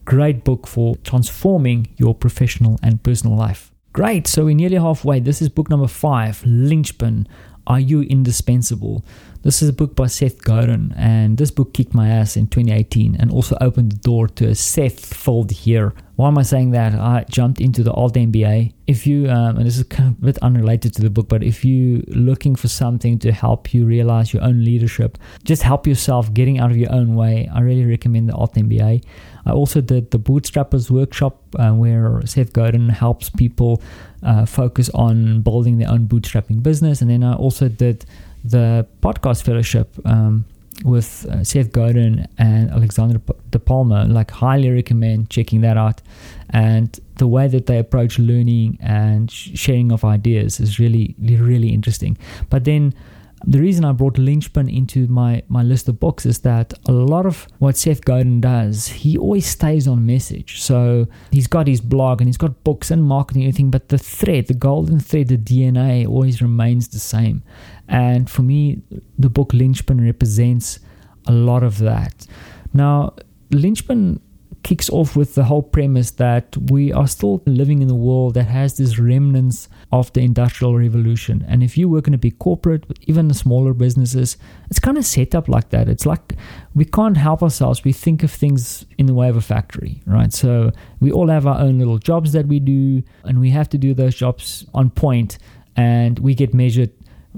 great 0.04 0.44
book 0.44 0.66
for 0.66 0.96
transforming 0.96 1.88
your 1.96 2.14
professional 2.14 2.78
and 2.82 3.02
personal 3.02 3.36
life. 3.36 3.72
Great, 3.92 4.26
so 4.26 4.44
we're 4.44 4.54
nearly 4.54 4.76
halfway. 4.76 5.20
This 5.20 5.40
is 5.40 5.48
book 5.48 5.70
number 5.70 5.88
five 5.88 6.42
Linchpin 6.44 7.26
Are 7.66 7.80
You 7.80 8.02
Indispensable? 8.02 9.04
This 9.46 9.62
is 9.62 9.68
a 9.68 9.72
book 9.72 9.94
by 9.94 10.08
Seth 10.08 10.42
Godin, 10.42 10.92
and 10.96 11.38
this 11.38 11.52
book 11.52 11.72
kicked 11.72 11.94
my 11.94 12.08
ass 12.08 12.36
in 12.36 12.48
2018 12.48 13.14
and 13.14 13.30
also 13.30 13.56
opened 13.60 13.92
the 13.92 13.96
door 13.98 14.26
to 14.26 14.48
a 14.48 14.56
Seth 14.56 15.14
fold 15.14 15.52
here. 15.52 15.94
Why 16.16 16.26
am 16.26 16.36
I 16.36 16.42
saying 16.42 16.72
that? 16.72 16.94
I 16.94 17.24
jumped 17.30 17.60
into 17.60 17.84
the 17.84 17.92
alt 17.92 18.14
MBA. 18.14 18.72
If 18.88 19.06
you, 19.06 19.30
um, 19.30 19.56
and 19.56 19.64
this 19.64 19.78
is 19.78 19.84
kind 19.84 20.08
of 20.08 20.20
a 20.20 20.26
bit 20.26 20.38
unrelated 20.38 20.94
to 20.94 21.02
the 21.02 21.10
book, 21.10 21.28
but 21.28 21.44
if 21.44 21.64
you're 21.64 22.02
looking 22.08 22.56
for 22.56 22.66
something 22.66 23.20
to 23.20 23.30
help 23.30 23.72
you 23.72 23.86
realize 23.86 24.34
your 24.34 24.42
own 24.42 24.64
leadership, 24.64 25.16
just 25.44 25.62
help 25.62 25.86
yourself 25.86 26.34
getting 26.34 26.58
out 26.58 26.72
of 26.72 26.76
your 26.76 26.92
own 26.92 27.14
way, 27.14 27.48
I 27.54 27.60
really 27.60 27.86
recommend 27.86 28.28
the 28.28 28.34
alt 28.34 28.56
MBA. 28.56 29.04
I 29.44 29.50
also 29.52 29.80
did 29.80 30.10
the 30.10 30.18
Bootstrappers 30.18 30.90
workshop 30.90 31.40
uh, 31.56 31.70
where 31.70 32.20
Seth 32.26 32.52
Godin 32.52 32.88
helps 32.88 33.30
people 33.30 33.80
uh, 34.24 34.44
focus 34.44 34.90
on 34.92 35.42
building 35.42 35.78
their 35.78 35.88
own 35.88 36.08
bootstrapping 36.08 36.64
business, 36.64 37.00
and 37.00 37.08
then 37.08 37.22
I 37.22 37.34
also 37.34 37.68
did 37.68 38.04
the 38.50 38.86
podcast 39.00 39.42
fellowship 39.42 39.94
um, 40.04 40.44
with 40.84 41.26
uh, 41.30 41.42
Seth 41.42 41.72
Godin 41.72 42.26
and 42.38 42.70
Alexander 42.70 43.20
De 43.50 43.58
Palma. 43.58 44.04
Like, 44.04 44.30
highly 44.30 44.70
recommend 44.70 45.30
checking 45.30 45.60
that 45.62 45.76
out. 45.76 46.02
And 46.50 46.98
the 47.16 47.26
way 47.26 47.48
that 47.48 47.66
they 47.66 47.78
approach 47.78 48.18
learning 48.18 48.78
and 48.80 49.30
sharing 49.30 49.90
of 49.92 50.04
ideas 50.04 50.60
is 50.60 50.78
really, 50.78 51.14
really 51.18 51.68
interesting. 51.68 52.16
But 52.50 52.64
then 52.64 52.94
the 53.44 53.60
reason 53.60 53.84
I 53.84 53.92
brought 53.92 54.18
Linchpin 54.18 54.68
into 54.68 55.06
my, 55.08 55.42
my 55.48 55.62
list 55.62 55.88
of 55.88 56.00
books 56.00 56.24
is 56.24 56.40
that 56.40 56.72
a 56.88 56.92
lot 56.92 57.26
of 57.26 57.46
what 57.58 57.76
Seth 57.76 58.04
Godin 58.04 58.40
does, 58.40 58.88
he 58.88 59.18
always 59.18 59.46
stays 59.46 59.86
on 59.86 60.06
message. 60.06 60.62
So 60.62 61.06
he's 61.30 61.46
got 61.46 61.66
his 61.66 61.80
blog 61.80 62.20
and 62.20 62.28
he's 62.28 62.38
got 62.38 62.64
books 62.64 62.90
and 62.90 63.04
marketing 63.04 63.42
and 63.42 63.48
everything, 63.48 63.70
but 63.70 63.90
the 63.90 63.98
thread, 63.98 64.46
the 64.46 64.54
golden 64.54 65.00
thread, 65.00 65.28
the 65.28 65.36
DNA 65.36 66.08
always 66.08 66.40
remains 66.40 66.88
the 66.88 66.98
same. 66.98 67.42
And 67.88 68.28
for 68.30 68.42
me, 68.42 68.82
the 69.18 69.28
book 69.28 69.52
Linchpin 69.52 70.02
represents 70.02 70.80
a 71.26 71.32
lot 71.32 71.62
of 71.62 71.78
that. 71.78 72.26
Now, 72.72 73.14
Linchpin 73.50 74.20
kicks 74.66 74.90
off 74.90 75.14
with 75.14 75.36
the 75.36 75.44
whole 75.44 75.62
premise 75.62 76.10
that 76.10 76.56
we 76.72 76.92
are 76.92 77.06
still 77.06 77.40
living 77.46 77.82
in 77.82 77.88
a 77.88 77.94
world 77.94 78.34
that 78.34 78.48
has 78.48 78.76
these 78.76 78.98
remnants 78.98 79.68
of 79.92 80.12
the 80.12 80.20
industrial 80.20 80.76
revolution. 80.76 81.44
And 81.46 81.62
if 81.62 81.78
you 81.78 81.88
work 81.88 82.08
in 82.08 82.14
a 82.14 82.18
big 82.18 82.40
corporate, 82.40 82.82
even 83.02 83.28
the 83.28 83.34
smaller 83.34 83.72
businesses, 83.72 84.36
it's 84.68 84.80
kind 84.80 84.98
of 84.98 85.06
set 85.06 85.36
up 85.36 85.48
like 85.48 85.68
that. 85.70 85.88
It's 85.88 86.04
like 86.04 86.32
we 86.74 86.84
can't 86.84 87.16
help 87.16 87.44
ourselves. 87.44 87.84
We 87.84 87.92
think 87.92 88.24
of 88.24 88.32
things 88.32 88.84
in 88.98 89.06
the 89.06 89.14
way 89.14 89.28
of 89.28 89.36
a 89.36 89.40
factory, 89.40 90.02
right? 90.04 90.32
So 90.32 90.72
we 90.98 91.12
all 91.12 91.28
have 91.28 91.46
our 91.46 91.60
own 91.60 91.78
little 91.78 91.98
jobs 91.98 92.32
that 92.32 92.48
we 92.48 92.58
do, 92.58 93.04
and 93.22 93.38
we 93.38 93.50
have 93.50 93.68
to 93.68 93.78
do 93.78 93.94
those 93.94 94.16
jobs 94.16 94.66
on 94.74 94.90
point, 94.90 95.38
and 95.76 96.18
we 96.18 96.34
get 96.34 96.52
measured 96.52 96.90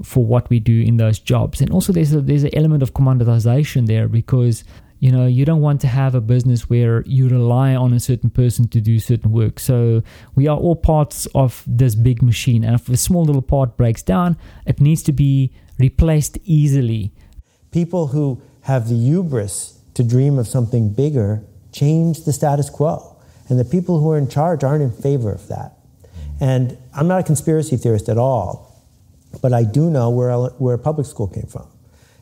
for 0.03 0.25
what 0.25 0.49
we 0.49 0.59
do 0.59 0.81
in 0.81 0.97
those 0.97 1.19
jobs. 1.19 1.61
And 1.61 1.69
also, 1.69 1.93
there's 1.93 2.11
a, 2.11 2.21
there's 2.21 2.43
an 2.43 2.55
element 2.55 2.81
of 2.81 2.93
commoditization 2.93 3.85
there 3.85 4.07
because 4.07 4.63
you 4.99 5.11
know 5.11 5.25
you 5.25 5.45
don't 5.45 5.61
want 5.61 5.81
to 5.81 5.87
have 5.87 6.15
a 6.15 6.21
business 6.21 6.69
where 6.69 7.03
you 7.05 7.27
rely 7.29 7.75
on 7.75 7.93
a 7.93 7.99
certain 7.99 8.29
person 8.29 8.67
to 8.69 8.81
do 8.81 8.99
certain 8.99 9.31
work. 9.31 9.59
So 9.59 10.03
we 10.35 10.47
are 10.47 10.57
all 10.57 10.75
parts 10.75 11.27
of 11.33 11.63
this 11.65 11.95
big 11.95 12.21
machine, 12.21 12.63
and 12.63 12.75
if 12.75 12.89
a 12.89 12.97
small 12.97 13.23
little 13.23 13.41
part 13.41 13.77
breaks 13.77 14.03
down, 14.03 14.37
it 14.65 14.79
needs 14.79 15.03
to 15.03 15.11
be 15.11 15.53
replaced 15.77 16.37
easily. 16.43 17.11
People 17.71 18.07
who 18.07 18.41
have 18.61 18.89
the 18.89 18.95
hubris 18.95 19.79
to 19.93 20.03
dream 20.03 20.37
of 20.37 20.47
something 20.47 20.93
bigger 20.93 21.43
change 21.71 22.25
the 22.25 22.33
status 22.33 22.69
quo. 22.69 23.15
And 23.47 23.59
the 23.59 23.65
people 23.65 23.99
who 23.99 24.11
are 24.11 24.17
in 24.17 24.29
charge 24.29 24.63
aren't 24.63 24.83
in 24.83 24.91
favor 24.91 25.31
of 25.31 25.47
that. 25.47 25.73
And 26.39 26.77
I'm 26.93 27.07
not 27.07 27.19
a 27.19 27.23
conspiracy 27.23 27.77
theorist 27.77 28.07
at 28.09 28.17
all. 28.17 28.85
But 29.41 29.53
I 29.53 29.63
do 29.63 29.89
know 29.89 30.09
where, 30.09 30.33
where 30.35 30.77
public 30.77 31.07
school 31.07 31.27
came 31.27 31.47
from. 31.47 31.67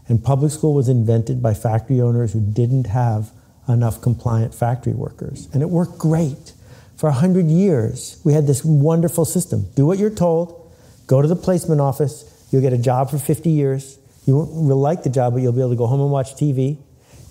And 0.08 0.24
public 0.24 0.52
school 0.52 0.74
was 0.74 0.90
invented 0.90 1.42
by 1.42 1.54
factory 1.54 2.02
owners 2.02 2.34
who 2.34 2.42
didn't 2.42 2.88
have 2.88 3.32
enough 3.68 4.02
compliant 4.02 4.56
factory 4.56 4.94
workers. 4.94 5.50
And 5.54 5.62
it 5.62 5.70
worked 5.70 5.98
great. 5.98 6.54
For 6.96 7.10
100 7.10 7.46
years, 7.46 8.20
we 8.24 8.34
had 8.34 8.48
this 8.48 8.64
wonderful 8.64 9.26
system. 9.26 9.68
Do 9.76 9.86
what 9.86 10.00
you're 10.00 10.10
told, 10.10 10.72
go 11.06 11.22
to 11.22 11.28
the 11.28 11.36
placement 11.36 11.82
office, 11.82 12.48
you'll 12.52 12.62
get 12.62 12.74
a 12.74 12.78
job 12.78 13.12
for 13.12 13.20
50 13.20 13.50
years. 13.50 14.00
You 14.26 14.38
won't 14.38 14.50
really 14.52 14.82
like 14.82 15.04
the 15.04 15.10
job, 15.10 15.34
but 15.34 15.42
you'll 15.42 15.54
be 15.54 15.60
able 15.60 15.72
to 15.72 15.76
go 15.76 15.88
home 15.88 16.02
and 16.02 16.12
watch 16.12 16.36
TV, 16.36 16.78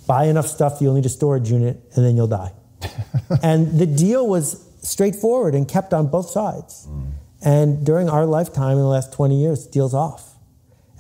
buy 0.07 0.25
enough 0.27 0.47
stuff 0.47 0.79
that 0.79 0.85
you'll 0.85 0.95
need 0.95 1.07
a 1.07 1.11
storage 1.11 1.51
unit, 1.51 1.81
and 1.95 2.05
then 2.05 2.17
you'll 2.17 2.27
die. 2.29 2.53
and 3.43 3.79
the 3.79 3.87
deal 3.87 4.27
was 4.27 4.65
straightforward 4.83 5.55
and 5.55 5.67
kept 5.67 5.93
on 5.93 6.07
both 6.07 6.31
sides. 6.31 6.87
Mm. 6.89 7.11
And 7.43 7.85
during 7.87 8.09
our 8.09 8.25
lifetime 8.25 8.73
in 8.73 8.79
the 8.79 8.89
last 8.89 9.12
20 9.12 9.41
years, 9.41 9.67
deals 9.67 9.95
off. 9.95 10.36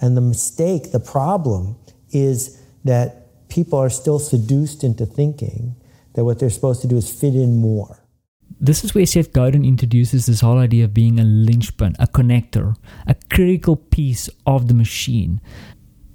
And 0.00 0.16
the 0.16 0.20
mistake, 0.20 0.92
the 0.92 1.00
problem 1.00 1.76
is 2.10 2.62
that 2.84 3.48
people 3.48 3.78
are 3.78 3.90
still 3.90 4.18
seduced 4.18 4.84
into 4.84 5.06
thinking 5.06 5.76
that 6.14 6.24
what 6.24 6.38
they're 6.38 6.50
supposed 6.50 6.82
to 6.82 6.88
do 6.88 6.96
is 6.96 7.10
fit 7.10 7.34
in 7.34 7.56
more. 7.56 8.02
This 8.58 8.84
is 8.84 8.94
where 8.94 9.04
Seth 9.04 9.32
Godin 9.32 9.64
introduces 9.64 10.26
this 10.26 10.40
whole 10.40 10.58
idea 10.58 10.84
of 10.84 10.94
being 10.94 11.20
a 11.20 11.24
linchpin, 11.24 11.94
a 11.98 12.06
connector, 12.06 12.74
a 13.06 13.14
critical 13.30 13.76
piece 13.76 14.30
of 14.46 14.68
the 14.68 14.74
machine. 14.74 15.40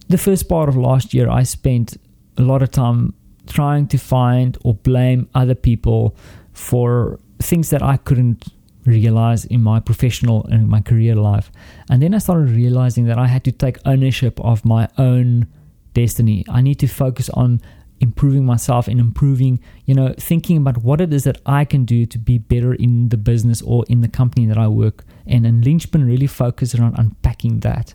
The 0.10 0.18
first 0.18 0.50
part 0.50 0.68
of 0.68 0.76
last 0.76 1.14
year, 1.14 1.30
I 1.30 1.44
spent 1.44 1.98
a 2.38 2.42
lot 2.42 2.64
of 2.64 2.72
time 2.72 3.14
trying 3.48 3.88
to 3.88 3.98
find 3.98 4.58
or 4.64 4.74
blame 4.74 5.30
other 5.36 5.56
people 5.56 6.16
for 6.54 7.20
things 7.40 7.70
that 7.70 7.84
I 7.84 7.98
couldn't 7.98 8.48
realize 8.86 9.46
in 9.46 9.62
my 9.62 9.80
professional 9.80 10.46
and 10.46 10.68
my 10.68 10.82
career 10.82 11.16
life. 11.16 11.52
And 11.90 12.02
then 12.02 12.14
I 12.14 12.18
started 12.18 12.50
realizing 12.50 13.06
that 13.06 13.18
I 13.18 13.28
had 13.28 13.44
to 13.46 13.52
take 13.52 13.78
ownership 13.86 14.40
of 14.40 14.66
my 14.66 14.90
own 14.98 15.48
destiny. 15.94 16.46
I 16.50 16.62
need 16.62 16.80
to 16.80 16.88
focus 16.88 17.30
on 17.30 17.62
improving 18.00 18.44
myself 18.44 18.88
and 18.88 19.00
improving, 19.00 19.60
you 19.86 19.94
know, 19.94 20.14
thinking 20.18 20.58
about 20.58 20.78
what 20.84 21.00
it 21.00 21.14
is 21.14 21.24
that 21.24 21.40
I 21.46 21.66
can 21.66 21.86
do 21.86 22.06
to 22.08 22.18
be 22.18 22.40
better 22.40 22.74
in 22.74 23.10
the 23.10 23.18
business 23.18 23.62
or 23.62 23.86
in 23.88 24.02
the 24.02 24.08
company 24.08 24.48
that 24.48 24.58
I 24.58 24.68
work 24.68 25.04
in. 25.26 25.46
And 25.46 25.64
Linchpin 25.64 26.06
really 26.06 26.28
focused 26.28 26.80
on 26.80 26.96
unpacking 26.96 27.60
that. 27.60 27.94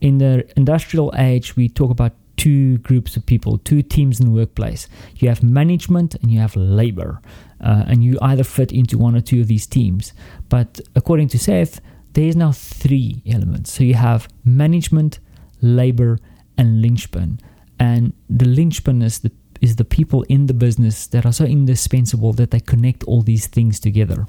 In 0.00 0.18
the 0.18 0.50
industrial 0.56 1.12
age, 1.16 1.56
we 1.56 1.68
talk 1.68 1.90
about 1.90 2.12
two 2.40 2.78
groups 2.78 3.16
of 3.18 3.26
people, 3.26 3.58
two 3.58 3.82
teams 3.82 4.18
in 4.18 4.24
the 4.24 4.32
workplace. 4.32 4.88
You 5.16 5.28
have 5.28 5.42
management 5.42 6.14
and 6.14 6.30
you 6.30 6.38
have 6.40 6.56
labor 6.56 7.20
uh, 7.62 7.84
and 7.86 8.02
you 8.02 8.18
either 8.22 8.44
fit 8.44 8.72
into 8.72 8.96
one 8.96 9.14
or 9.14 9.20
two 9.20 9.42
of 9.42 9.46
these 9.46 9.66
teams. 9.66 10.14
But 10.48 10.80
according 10.96 11.28
to 11.28 11.38
Seth, 11.38 11.82
there 12.14 12.24
is 12.24 12.36
now 12.36 12.52
three 12.52 13.22
elements. 13.26 13.74
So 13.74 13.84
you 13.84 13.92
have 13.92 14.26
management, 14.42 15.18
labor, 15.60 16.18
and 16.56 16.80
linchpin. 16.80 17.40
And 17.78 18.14
the 18.30 18.46
linchpin 18.46 19.02
is 19.02 19.18
the 19.18 19.32
is 19.60 19.76
the 19.76 19.84
people 19.84 20.22
in 20.30 20.46
the 20.46 20.54
business 20.54 21.06
that 21.08 21.26
are 21.26 21.34
so 21.34 21.44
indispensable 21.44 22.32
that 22.32 22.50
they 22.50 22.60
connect 22.60 23.04
all 23.04 23.20
these 23.20 23.46
things 23.46 23.78
together. 23.78 24.26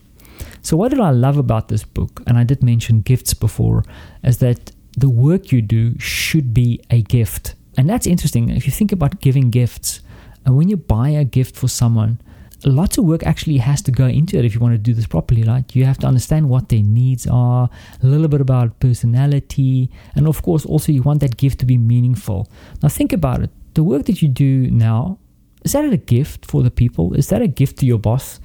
So 0.62 0.76
what 0.76 0.92
did 0.92 1.00
I 1.00 1.12
love 1.12 1.38
about 1.38 1.70
this 1.70 1.86
book? 1.86 2.22
And 2.28 2.38
I 2.38 2.44
did 2.44 2.62
mention 2.62 3.00
gifts 3.00 3.34
before, 3.34 3.86
is 4.26 4.40
that 4.40 4.74
the 4.98 5.08
work 5.08 5.54
you 5.54 5.62
do 5.62 5.98
should 6.00 6.54
be 6.54 6.82
a 6.90 7.02
gift. 7.02 7.56
And 7.78 7.90
that's 7.90 8.08
interesting. 8.08 8.50
If 8.50 8.66
you 8.66 8.72
think 8.72 8.92
about 8.92 9.22
giving 9.22 9.50
gifts, 9.50 10.02
and 10.46 10.58
when 10.58 10.70
you 10.70 10.78
buy 10.78 11.10
a 11.10 11.24
gift 11.24 11.56
for 11.56 11.68
someone, 11.68 12.20
lots 12.66 12.98
of 12.98 13.06
work 13.06 13.24
actually 13.24 13.58
has 13.58 13.82
to 13.84 13.92
go 13.92 14.06
into 14.06 14.38
it 14.38 14.46
if 14.46 14.54
you 14.54 14.60
want 14.60 14.74
to 14.74 14.78
do 14.78 14.94
this 14.94 15.08
properly. 15.08 15.44
Like 15.44 15.76
you 15.76 15.86
have 15.86 15.98
to 16.00 16.08
understand 16.08 16.50
what 16.50 16.70
their 16.70 16.84
needs 16.84 17.28
are, 17.28 17.70
a 18.02 18.06
little 18.06 18.28
bit 18.28 18.42
about 18.42 18.80
personality, 18.80 19.90
and 20.16 20.28
of 20.28 20.42
course, 20.42 20.66
also 20.66 20.92
you 20.92 21.02
want 21.02 21.22
that 21.22 21.38
gift 21.38 21.60
to 21.60 21.66
be 21.66 21.78
meaningful. 21.78 22.50
Now, 22.82 22.90
think 22.90 23.14
about 23.14 23.42
it. 23.42 23.50
The 23.74 23.84
work 23.84 24.06
that 24.06 24.22
you 24.22 24.28
do 24.28 24.70
now 24.70 25.18
is 25.64 25.74
that 25.74 25.86
a 25.86 25.98
gift 25.98 26.46
for 26.46 26.64
the 26.64 26.72
people? 26.72 27.14
Is 27.14 27.30
that 27.30 27.42
a 27.42 27.48
gift 27.48 27.78
to 27.80 27.86
your 27.86 28.00
boss? 28.00 28.40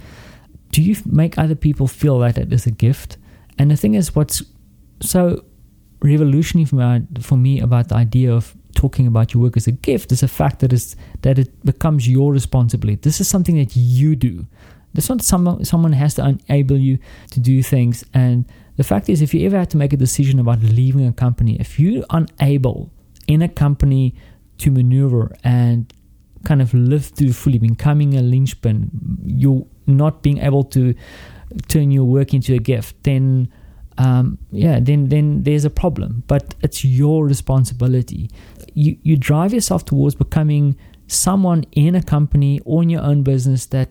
Do 0.71 0.83
you 0.83 0.97
make 1.07 1.39
other 1.39 1.55
people 1.55 1.87
feel 1.87 2.19
that 2.21 2.39
it 2.39 2.53
is 2.53 2.67
a 2.67 2.71
gift? 2.71 3.17
And 3.59 3.71
the 3.71 3.77
thing 3.77 3.95
is, 3.95 4.15
what's 4.15 4.43
so 5.01 5.45
revolutionary 6.01 6.67
for 6.67 7.01
for 7.21 7.37
me 7.37 7.61
about 7.61 7.89
the 7.89 7.97
idea 7.97 8.33
of 8.33 8.55
talking 8.77 9.07
about 9.07 9.35
your 9.35 9.43
work 9.43 9.57
as 9.57 9.67
a 9.67 9.73
gift 9.73 10.13
is 10.13 10.21
the 10.21 10.29
fact 10.29 10.61
that 10.61 10.73
it's 10.73 10.95
that 11.23 11.39
it 11.39 11.51
becomes 11.65 12.09
your 12.09 12.33
responsibility. 12.33 13.01
This 13.03 13.21
is 13.21 13.27
something 13.27 13.57
that 13.57 13.75
you 13.75 14.15
do. 14.15 14.47
It's 14.95 15.09
not 15.09 15.23
someone 15.23 15.65
someone 15.65 15.93
has 15.93 16.15
to 16.15 16.37
enable 16.49 16.77
you 16.77 16.99
to 17.33 17.41
do 17.41 17.63
things. 17.63 18.05
And 18.15 18.45
the 18.77 18.85
fact 18.85 19.09
is, 19.09 19.23
if 19.23 19.35
you 19.35 19.45
ever 19.47 19.59
had 19.59 19.71
to 19.71 19.77
make 19.77 19.93
a 19.93 19.97
decision 19.97 20.39
about 20.39 20.61
leaving 20.61 21.07
a 21.07 21.13
company, 21.13 21.57
if 21.59 21.81
you're 21.81 22.05
unable 22.11 22.91
in 23.27 23.43
a 23.43 23.49
company 23.49 24.15
to 24.59 24.71
maneuver 24.71 25.35
and 25.43 25.93
kind 26.45 26.63
of 26.63 26.73
live 26.73 27.13
to 27.17 27.33
fully 27.33 27.59
becoming 27.59 28.15
a 28.15 28.23
linchpin, 28.23 28.91
you're 29.27 29.67
not 29.87 30.23
being 30.23 30.39
able 30.39 30.65
to 30.65 30.95
turn 31.69 31.91
your 31.91 32.05
work 32.05 32.35
into 32.35 32.55
a 32.55 32.59
gift, 32.59 33.03
then 33.03 33.49
um, 33.99 34.39
yeah, 34.51 34.79
then 34.81 35.09
then 35.09 35.43
there's 35.43 35.65
a 35.65 35.71
problem. 35.71 36.23
But 36.27 36.55
it's 36.63 36.85
your 36.85 37.27
responsibility. 37.27 38.31
You 38.77 38.97
you 39.03 39.17
drive 39.17 39.53
yourself 39.53 39.85
towards 39.85 40.15
becoming 40.15 40.77
someone 41.07 41.65
in 41.73 41.95
a 41.95 42.03
company 42.03 42.61
or 42.65 42.83
in 42.83 42.91
your 42.91 43.03
own 43.03 43.23
business 43.23 43.67
that 43.67 43.89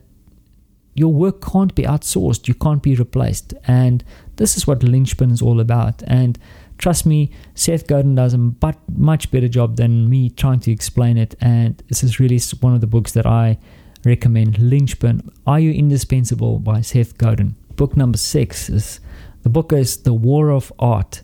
your 0.93 1.11
work 1.11 1.41
can't 1.41 1.75
be 1.75 1.83
outsourced, 1.83 2.47
you 2.47 2.53
can't 2.53 2.81
be 2.81 2.95
replaced. 2.95 3.53
And 3.67 4.03
this 4.37 4.55
is 4.55 4.65
what 4.65 4.81
Linchpin 4.83 5.31
is 5.31 5.41
all 5.41 5.59
about. 5.59 6.01
And 6.07 6.39
trust 6.77 7.05
me, 7.05 7.31
Seth 7.53 7.85
Godin 7.87 8.15
does 8.15 8.33
a 8.33 8.37
but 8.37 8.77
much 8.95 9.29
better 9.31 9.49
job 9.49 9.75
than 9.75 10.09
me 10.09 10.29
trying 10.29 10.61
to 10.61 10.71
explain 10.71 11.17
it. 11.17 11.35
And 11.41 11.83
this 11.89 12.03
is 12.03 12.19
really 12.19 12.39
one 12.61 12.73
of 12.73 12.81
the 12.81 12.87
books 12.87 13.11
that 13.11 13.25
I 13.25 13.57
recommend. 14.05 14.57
Linchpin, 14.59 15.29
Are 15.45 15.59
You 15.59 15.73
Indispensable 15.73 16.59
by 16.59 16.81
Seth 16.81 17.17
Godin. 17.17 17.55
Book 17.75 17.97
number 17.97 18.17
six 18.17 18.69
is 18.69 19.01
the 19.43 19.49
book 19.49 19.73
is 19.73 19.97
The 19.97 20.13
War 20.13 20.49
of 20.49 20.71
Art. 20.79 21.21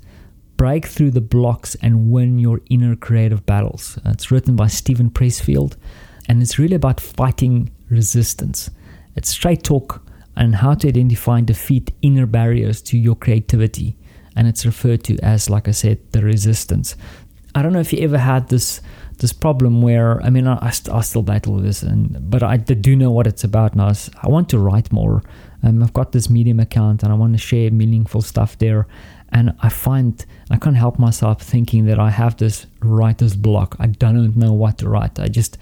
Break 0.62 0.86
through 0.86 1.10
the 1.10 1.22
blocks 1.22 1.74
and 1.82 2.12
win 2.12 2.38
your 2.38 2.62
inner 2.70 2.96
creative 2.96 3.48
battles. 3.48 3.98
It's 4.06 4.30
written 4.30 4.56
by 4.56 4.68
Steven 4.68 5.10
Pressfield, 5.10 5.76
and 6.28 6.40
it's 6.40 6.60
really 6.60 6.76
about 6.76 7.02
fighting 7.02 7.72
resistance. 7.90 8.70
It's 9.16 9.30
straight 9.30 9.64
talk 9.64 10.06
on 10.38 10.54
how 10.54 10.76
to 10.76 10.88
identify 10.88 11.40
and 11.40 11.48
defeat 11.48 11.90
inner 12.04 12.28
barriers 12.28 12.80
to 12.84 12.98
your 13.00 13.16
creativity. 13.16 13.98
And 14.36 14.48
it's 14.48 14.64
referred 14.64 15.04
to 15.06 15.18
as, 15.24 15.50
like 15.50 15.68
I 15.68 15.72
said, 15.72 15.98
the 16.12 16.22
resistance. 16.22 16.96
I 17.56 17.64
don't 17.64 17.74
know 17.74 17.80
if 17.80 17.92
you 17.92 17.98
ever 18.04 18.20
had 18.20 18.50
this 18.50 18.82
this 19.18 19.34
problem 19.34 19.82
where 19.82 20.22
I 20.24 20.30
mean 20.30 20.48
I, 20.48 20.58
I, 20.68 20.70
st- 20.70 20.96
I 20.96 21.02
still 21.02 21.24
battle 21.24 21.56
with 21.56 21.64
this, 21.64 21.82
and 21.82 22.30
but 22.30 22.44
I 22.44 22.58
do 22.58 22.96
know 22.96 23.10
what 23.10 23.26
it's 23.26 23.44
about 23.44 23.76
now. 23.76 23.94
I 24.22 24.30
want 24.30 24.48
to 24.50 24.60
write 24.60 24.92
more. 24.92 25.24
Um, 25.64 25.82
I've 25.82 25.94
got 25.94 26.12
this 26.12 26.30
Medium 26.30 26.60
account, 26.60 27.02
and 27.02 27.12
I 27.12 27.16
want 27.16 27.34
to 27.34 27.40
share 27.40 27.72
meaningful 27.72 28.22
stuff 28.22 28.60
there. 28.60 28.88
And 29.32 29.54
I 29.62 29.70
find 29.70 30.26
I 30.50 30.58
can't 30.58 30.76
help 30.76 31.00
myself 31.00 31.42
thinking 31.42 31.86
that 31.86 32.00
I 32.00 32.10
have 32.10 32.38
this 32.38 32.68
writer's 32.82 33.36
block. 33.36 33.76
I 33.80 33.88
don't 33.88 34.36
know 34.36 34.52
what 34.52 34.80
to 34.80 34.90
write. 34.90 35.20
I 35.20 35.28
just 35.28 35.58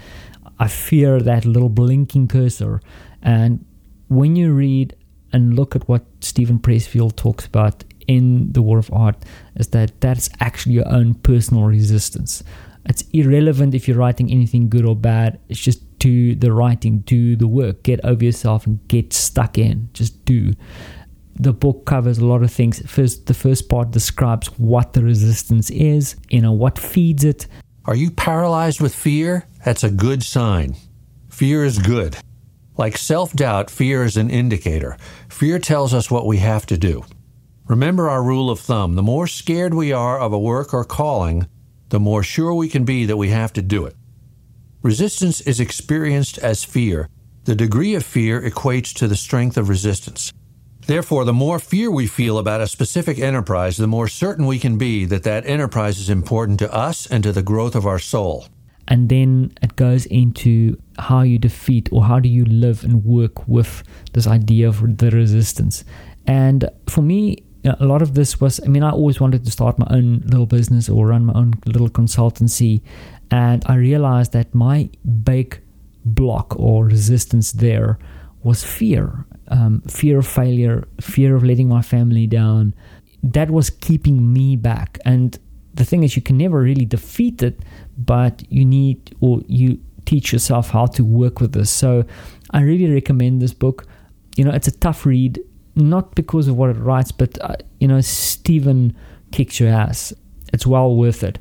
I 0.58 0.68
fear 0.68 1.20
that 1.22 1.46
little 1.46 1.70
blinking 1.70 2.28
cursor 2.28 2.82
and 3.22 3.66
when 4.10 4.36
you 4.36 4.52
read 4.52 4.96
and 5.32 5.56
look 5.56 5.76
at 5.76 5.88
what 5.88 6.06
Steven 6.20 6.60
Pressfield 6.60 7.16
talks 7.16 7.46
about 7.46 7.84
in 8.08 8.52
The 8.52 8.62
War 8.62 8.80
of 8.80 8.92
Art, 8.92 9.24
is 9.56 9.68
that 9.68 10.02
that's 10.02 10.30
actually 10.40 10.74
your 10.74 10.88
own 10.88 11.14
personal 11.14 11.64
resistance. 11.64 12.44
It's 12.86 13.04
irrelevant 13.14 13.76
if 13.76 13.88
you're 13.88 13.98
writing 13.98 14.32
anything 14.32 14.68
good 14.68 14.86
or 14.86 14.96
bad. 14.96 15.40
It's 15.48 15.60
just 15.60 16.00
do 16.00 16.34
the 16.34 16.52
writing, 16.52 17.00
do 17.00 17.36
the 17.36 17.48
work, 17.48 17.84
get 17.84 18.04
over 18.04 18.24
yourself 18.24 18.66
and 18.66 18.86
get 18.88 19.14
stuck 19.14 19.58
in. 19.58 19.90
Just 19.94 20.26
do. 20.26 20.54
The 21.42 21.54
book 21.54 21.86
covers 21.86 22.18
a 22.18 22.26
lot 22.26 22.44
of 22.44 22.52
things. 22.52 22.86
First, 22.86 23.28
the 23.28 23.34
first 23.34 23.70
part 23.70 23.92
describes 23.92 24.48
what 24.60 24.92
the 24.92 25.02
resistance 25.02 25.70
is, 25.70 26.18
you 26.30 26.42
know, 26.42 26.52
what 26.52 26.78
feeds 26.78 27.24
it. 27.24 27.48
Are 27.86 27.96
you 27.96 28.12
paralyzed 28.12 28.82
with 28.82 28.94
fear? 28.94 29.48
That's 29.64 29.86
a 29.86 29.90
good 29.90 30.22
sign. 30.22 30.76
Fear 31.30 31.64
is 31.64 31.80
good. 31.80 32.18
Like 32.78 32.98
self 32.98 33.34
doubt, 33.34 33.70
fear 33.70 34.04
is 34.04 34.18
an 34.18 34.30
indicator. 34.30 34.98
Fear 35.30 35.60
tells 35.60 35.94
us 35.94 36.12
what 36.12 36.26
we 36.26 36.38
have 36.38 36.66
to 36.68 36.78
do. 36.78 37.06
Remember 37.68 38.10
our 38.10 38.24
rule 38.24 38.50
of 38.50 38.60
thumb 38.60 38.96
the 38.96 39.04
more 39.04 39.28
scared 39.28 39.74
we 39.74 39.94
are 39.94 40.20
of 40.20 40.34
a 40.34 40.40
work 40.40 40.74
or 40.74 40.84
calling, 40.84 41.48
the 41.90 42.00
more 42.00 42.24
sure 42.24 42.54
we 42.54 42.68
can 42.68 42.84
be 42.84 43.06
that 43.06 43.18
we 43.18 43.30
have 43.30 43.54
to 43.54 43.62
do 43.62 43.86
it. 43.86 43.96
Resistance 44.82 45.40
is 45.42 45.60
experienced 45.60 46.38
as 46.40 46.64
fear. 46.64 47.08
The 47.46 47.56
degree 47.56 47.96
of 47.96 48.04
fear 48.04 48.42
equates 48.42 48.94
to 48.96 49.08
the 49.08 49.16
strength 49.16 49.58
of 49.58 49.70
resistance. 49.70 50.34
Therefore, 50.90 51.24
the 51.24 51.34
more 51.34 51.60
fear 51.60 51.92
we 51.92 52.08
feel 52.08 52.40
about 52.40 52.62
a 52.62 52.68
specific 52.68 53.20
enterprise, 53.20 53.78
the 53.78 53.86
more 53.86 54.08
certain 54.08 54.48
we 54.48 54.58
can 54.58 54.80
be 54.80 55.06
that 55.06 55.22
that 55.22 55.46
enterprise 55.46 56.00
is 56.00 56.10
important 56.10 56.58
to 56.60 56.74
us 56.74 57.06
and 57.06 57.22
to 57.22 57.32
the 57.32 57.44
growth 57.44 57.76
of 57.76 57.86
our 57.86 58.00
soul 58.00 58.48
and 58.88 59.08
then 59.08 59.54
it 59.62 59.76
goes 59.76 60.08
into 60.08 60.76
how 60.98 61.22
you 61.22 61.38
defeat 61.38 61.88
or 61.92 62.06
how 62.06 62.20
do 62.20 62.28
you 62.28 62.44
live 62.46 62.84
and 62.84 63.06
work 63.06 63.48
with 63.48 63.84
this 64.14 64.26
idea 64.26 64.68
of 64.68 64.98
the 64.98 65.12
resistance. 65.12 65.86
And 66.26 66.68
for 66.88 67.04
me, 67.04 67.44
a 67.64 67.86
lot 67.86 68.02
of 68.02 68.16
this 68.16 68.42
was 68.42 68.60
I 68.66 68.68
mean, 68.68 68.82
I 68.82 68.90
always 68.90 69.22
wanted 69.22 69.46
to 69.46 69.52
start 69.52 69.78
my 69.78 69.86
own 69.92 70.24
little 70.26 70.48
business 70.48 70.90
or 70.90 71.06
run 71.06 71.26
my 71.26 71.34
own 71.34 71.54
little 71.68 71.90
consultancy. 71.90 72.82
And 73.30 73.62
I 73.68 73.76
realized 73.76 74.32
that 74.34 74.56
my 74.56 74.90
big 75.24 75.62
block 76.04 76.56
or 76.58 76.86
resistance 76.86 77.52
there 77.52 78.00
was 78.44 78.64
fear 78.64 79.26
um, 79.50 79.82
fear 79.82 80.20
of 80.20 80.28
failure, 80.28 80.88
fear 81.02 81.36
of 81.36 81.44
letting 81.44 81.68
my 81.68 81.82
family 81.82 82.28
down. 82.28 82.74
That 83.22 83.52
was 83.52 83.70
keeping 83.70 84.32
me 84.32 84.56
back. 84.56 84.98
And 85.06 85.38
the 85.74 85.84
thing 85.84 86.04
is, 86.04 86.16
you 86.16 86.22
can 86.22 86.38
never 86.38 86.62
really 86.62 86.86
defeat 86.86 87.44
it, 87.44 87.60
but 87.98 88.44
you 88.50 88.64
need 88.64 89.16
or 89.20 89.42
you 89.48 89.80
teach 90.06 90.32
yourself 90.32 90.70
how 90.70 90.86
to 90.88 91.04
work 91.04 91.40
with 91.42 91.54
this. 91.54 91.70
So 91.70 92.06
I 92.52 92.62
really 92.62 92.92
recommend 92.92 93.42
this 93.42 93.54
book. 93.54 93.86
You 94.36 94.46
know, 94.46 94.52
it's 94.52 94.68
a 94.68 94.78
tough 94.78 95.06
read, 95.06 95.40
not 95.76 96.16
because 96.16 96.48
of 96.48 96.56
what 96.56 96.70
it 96.70 96.78
writes, 96.78 97.12
but 97.12 97.38
uh, 97.42 97.56
you 97.80 97.88
know, 97.88 98.02
Steven 98.02 98.96
kicks 99.32 99.60
your 99.60 99.70
ass. 99.70 100.14
It's 100.54 100.66
well 100.66 100.96
worth 100.96 101.24
it. 101.24 101.40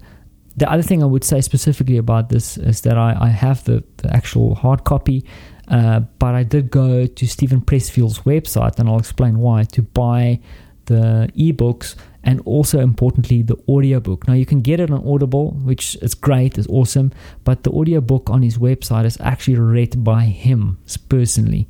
The 0.56 0.70
other 0.70 0.82
thing 0.82 1.02
I 1.04 1.06
would 1.06 1.22
say 1.22 1.40
specifically 1.40 1.98
about 1.98 2.30
this 2.30 2.58
is 2.58 2.80
that 2.80 2.98
I, 2.98 3.16
I 3.20 3.28
have 3.28 3.62
the, 3.64 3.84
the 3.98 4.12
actual 4.12 4.56
hard 4.56 4.82
copy, 4.82 5.24
uh, 5.68 6.00
but 6.18 6.34
I 6.34 6.42
did 6.42 6.70
go 6.70 7.06
to 7.06 7.26
Steven 7.26 7.60
Pressfield's 7.60 8.20
website, 8.20 8.78
and 8.78 8.88
I'll 8.88 8.98
explain 8.98 9.38
why, 9.38 9.64
to 9.64 9.82
buy 9.82 10.40
the 10.88 11.30
ebooks 11.36 11.94
and 12.24 12.40
also 12.44 12.80
importantly 12.80 13.42
the 13.42 13.56
audiobook. 13.68 14.26
Now 14.26 14.34
you 14.34 14.46
can 14.46 14.62
get 14.62 14.80
it 14.80 14.90
on 14.90 15.06
audible 15.06 15.50
which 15.62 15.96
is 15.96 16.14
great 16.14 16.58
is 16.58 16.66
awesome 16.66 17.12
but 17.44 17.62
the 17.62 17.70
audiobook 17.70 18.28
on 18.30 18.42
his 18.42 18.58
website 18.58 19.04
is 19.04 19.18
actually 19.20 19.58
read 19.58 20.02
by 20.02 20.24
him 20.24 20.78
personally. 21.08 21.68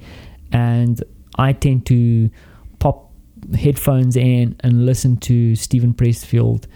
And 0.52 1.02
i 1.36 1.52
tend 1.52 1.84
to 1.86 2.30
pop 2.78 3.10
headphones 3.54 4.16
in 4.16 4.56
and 4.60 4.86
listen 4.86 5.16
to 5.18 5.54
Steven 5.54 5.94
pressfield 5.94 6.66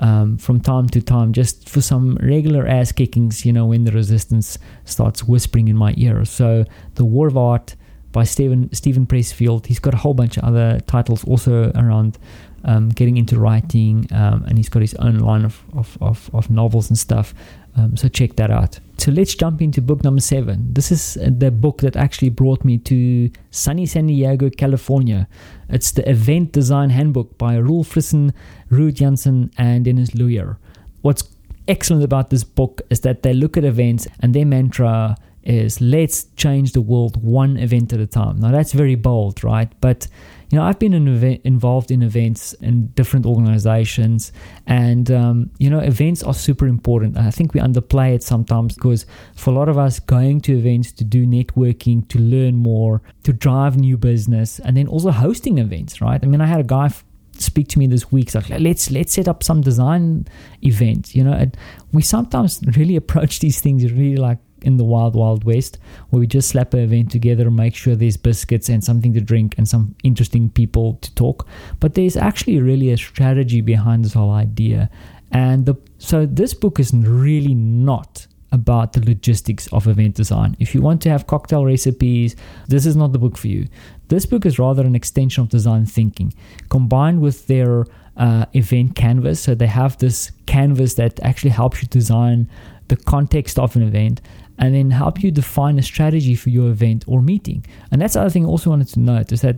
um, 0.00 0.36
from 0.36 0.60
time 0.60 0.88
to 0.88 1.00
time 1.00 1.32
just 1.32 1.68
for 1.68 1.80
some 1.80 2.16
regular 2.16 2.66
ass 2.66 2.90
kickings 2.92 3.46
you 3.46 3.52
know 3.52 3.66
when 3.66 3.84
the 3.84 3.92
resistance 3.92 4.58
starts 4.84 5.24
whispering 5.24 5.68
in 5.68 5.76
my 5.76 5.94
ear 5.96 6.24
so 6.24 6.64
the 6.94 7.04
war 7.04 7.28
of 7.28 7.36
art 7.36 7.76
by 8.12 8.24
Stephen, 8.24 8.72
Steven 8.72 9.06
Pressfield. 9.06 9.66
He's 9.66 9.78
got 9.78 9.94
a 9.94 9.96
whole 9.96 10.14
bunch 10.14 10.36
of 10.36 10.44
other 10.44 10.80
titles 10.86 11.24
also 11.24 11.70
around 11.74 12.18
um, 12.64 12.90
getting 12.90 13.16
into 13.16 13.38
writing, 13.38 14.06
um, 14.12 14.44
and 14.46 14.58
he's 14.58 14.68
got 14.68 14.82
his 14.82 14.94
own 14.96 15.18
line 15.18 15.44
of, 15.44 15.62
of, 15.74 15.96
of, 16.00 16.30
of 16.34 16.50
novels 16.50 16.90
and 16.90 16.98
stuff. 16.98 17.34
Um, 17.76 17.96
so 17.96 18.08
check 18.08 18.36
that 18.36 18.50
out. 18.50 18.80
So 18.98 19.10
let's 19.12 19.34
jump 19.34 19.62
into 19.62 19.80
book 19.80 20.04
number 20.04 20.20
seven. 20.20 20.72
This 20.72 20.92
is 20.92 21.14
the 21.14 21.50
book 21.50 21.78
that 21.78 21.96
actually 21.96 22.28
brought 22.28 22.64
me 22.64 22.78
to 22.78 23.30
sunny 23.50 23.86
San 23.86 24.08
Diego, 24.08 24.50
California. 24.50 25.26
It's 25.68 25.92
the 25.92 26.08
Event 26.08 26.52
Design 26.52 26.90
Handbook 26.90 27.38
by 27.38 27.58
Roel 27.58 27.84
Frissen, 27.84 28.32
Ruud 28.70 28.94
Janssen, 28.94 29.50
and 29.56 29.84
Dennis 29.84 30.10
Luyer. 30.10 30.58
What's 31.00 31.24
excellent 31.66 32.04
about 32.04 32.30
this 32.30 32.44
book 32.44 32.82
is 32.90 33.00
that 33.00 33.22
they 33.22 33.32
look 33.32 33.56
at 33.56 33.64
events 33.64 34.06
and 34.20 34.34
their 34.34 34.44
mantra 34.44 35.16
is 35.42 35.80
let's 35.80 36.24
change 36.36 36.72
the 36.72 36.80
world 36.80 37.22
one 37.22 37.56
event 37.56 37.92
at 37.92 38.00
a 38.00 38.06
time. 38.06 38.38
Now 38.40 38.50
that's 38.50 38.72
very 38.72 38.96
bold, 38.96 39.42
right? 39.42 39.72
But 39.80 40.06
you 40.50 40.58
know, 40.58 40.64
I've 40.64 40.78
been 40.80 40.94
in 40.94 41.06
event, 41.06 41.42
involved 41.44 41.92
in 41.92 42.02
events 42.02 42.54
in 42.54 42.88
different 42.88 43.24
organizations, 43.24 44.32
and 44.66 45.08
um, 45.10 45.50
you 45.58 45.70
know, 45.70 45.78
events 45.78 46.24
are 46.24 46.34
super 46.34 46.66
important. 46.66 47.16
I 47.16 47.30
think 47.30 47.54
we 47.54 47.60
underplay 47.60 48.14
it 48.14 48.24
sometimes 48.24 48.74
because 48.74 49.06
for 49.36 49.50
a 49.50 49.54
lot 49.54 49.68
of 49.68 49.78
us, 49.78 50.00
going 50.00 50.40
to 50.42 50.58
events 50.58 50.90
to 50.92 51.04
do 51.04 51.24
networking, 51.24 52.08
to 52.08 52.18
learn 52.18 52.56
more, 52.56 53.00
to 53.22 53.32
drive 53.32 53.76
new 53.76 53.96
business, 53.96 54.58
and 54.58 54.76
then 54.76 54.88
also 54.88 55.12
hosting 55.12 55.58
events, 55.58 56.00
right? 56.00 56.20
I 56.22 56.26
mean, 56.26 56.40
I 56.40 56.46
had 56.46 56.60
a 56.60 56.64
guy. 56.64 56.86
F- 56.86 57.04
speak 57.34 57.68
to 57.68 57.78
me 57.78 57.86
this 57.86 58.12
week. 58.12 58.28
So 58.28 58.40
like, 58.40 58.60
let's 58.60 58.90
let's 58.90 59.14
set 59.14 59.26
up 59.26 59.42
some 59.42 59.62
design 59.62 60.26
event. 60.62 61.14
You 61.14 61.24
know, 61.24 61.50
we 61.90 62.02
sometimes 62.02 62.60
really 62.76 62.96
approach 63.02 63.40
these 63.40 63.60
things 63.60 63.90
really 63.90 64.16
like 64.16 64.38
in 64.62 64.76
the 64.76 64.84
wild, 64.84 65.14
wild 65.14 65.44
west, 65.44 65.78
where 66.10 66.20
we 66.20 66.26
just 66.26 66.48
slap 66.48 66.74
an 66.74 66.80
event 66.80 67.10
together, 67.10 67.50
make 67.50 67.74
sure 67.74 67.94
there's 67.94 68.16
biscuits 68.16 68.68
and 68.68 68.82
something 68.82 69.12
to 69.14 69.20
drink 69.20 69.54
and 69.58 69.68
some 69.68 69.94
interesting 70.02 70.50
people 70.50 70.94
to 70.94 71.14
talk. 71.14 71.46
But 71.80 71.94
there's 71.94 72.16
actually 72.16 72.60
really 72.60 72.90
a 72.90 72.96
strategy 72.96 73.60
behind 73.60 74.04
this 74.04 74.14
whole 74.14 74.30
idea. 74.30 74.90
And 75.32 75.66
the, 75.66 75.76
so 75.98 76.26
this 76.26 76.54
book 76.54 76.80
is 76.80 76.92
really 76.92 77.54
not 77.54 78.26
about 78.52 78.94
the 78.94 79.00
logistics 79.04 79.68
of 79.68 79.86
event 79.86 80.16
design. 80.16 80.56
If 80.58 80.74
you 80.74 80.82
want 80.82 81.02
to 81.02 81.10
have 81.10 81.26
cocktail 81.26 81.64
recipes, 81.64 82.34
this 82.68 82.84
is 82.84 82.96
not 82.96 83.12
the 83.12 83.18
book 83.18 83.38
for 83.38 83.46
you. 83.46 83.68
This 84.08 84.26
book 84.26 84.44
is 84.44 84.58
rather 84.58 84.84
an 84.84 84.96
extension 84.96 85.42
of 85.42 85.50
design 85.50 85.86
thinking, 85.86 86.34
combined 86.68 87.20
with 87.20 87.46
their 87.46 87.86
uh, 88.16 88.46
event 88.54 88.96
canvas. 88.96 89.40
So 89.40 89.54
they 89.54 89.68
have 89.68 89.98
this 89.98 90.32
canvas 90.46 90.94
that 90.94 91.20
actually 91.20 91.50
helps 91.50 91.80
you 91.82 91.88
design 91.88 92.50
the 92.88 92.96
context 92.96 93.58
of 93.58 93.76
an 93.76 93.82
event 93.82 94.20
and 94.60 94.74
then 94.74 94.90
help 94.90 95.22
you 95.22 95.30
define 95.30 95.78
a 95.78 95.82
strategy 95.82 96.36
for 96.36 96.50
your 96.50 96.70
event 96.70 97.04
or 97.08 97.22
meeting. 97.22 97.64
And 97.90 98.00
that's 98.00 98.14
the 98.14 98.20
other 98.20 98.30
thing 98.30 98.44
I 98.44 98.48
also 98.48 98.70
wanted 98.70 98.88
to 98.88 99.00
note 99.00 99.32
is 99.32 99.40
that 99.40 99.56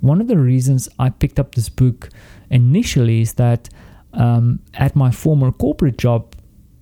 one 0.00 0.20
of 0.20 0.28
the 0.28 0.36
reasons 0.36 0.88
I 0.98 1.08
picked 1.10 1.38
up 1.40 1.54
this 1.54 1.68
book 1.68 2.10
initially 2.50 3.22
is 3.22 3.34
that 3.34 3.70
um, 4.12 4.60
at 4.74 4.94
my 4.96 5.10
former 5.10 5.50
corporate 5.52 5.96
job, 5.96 6.34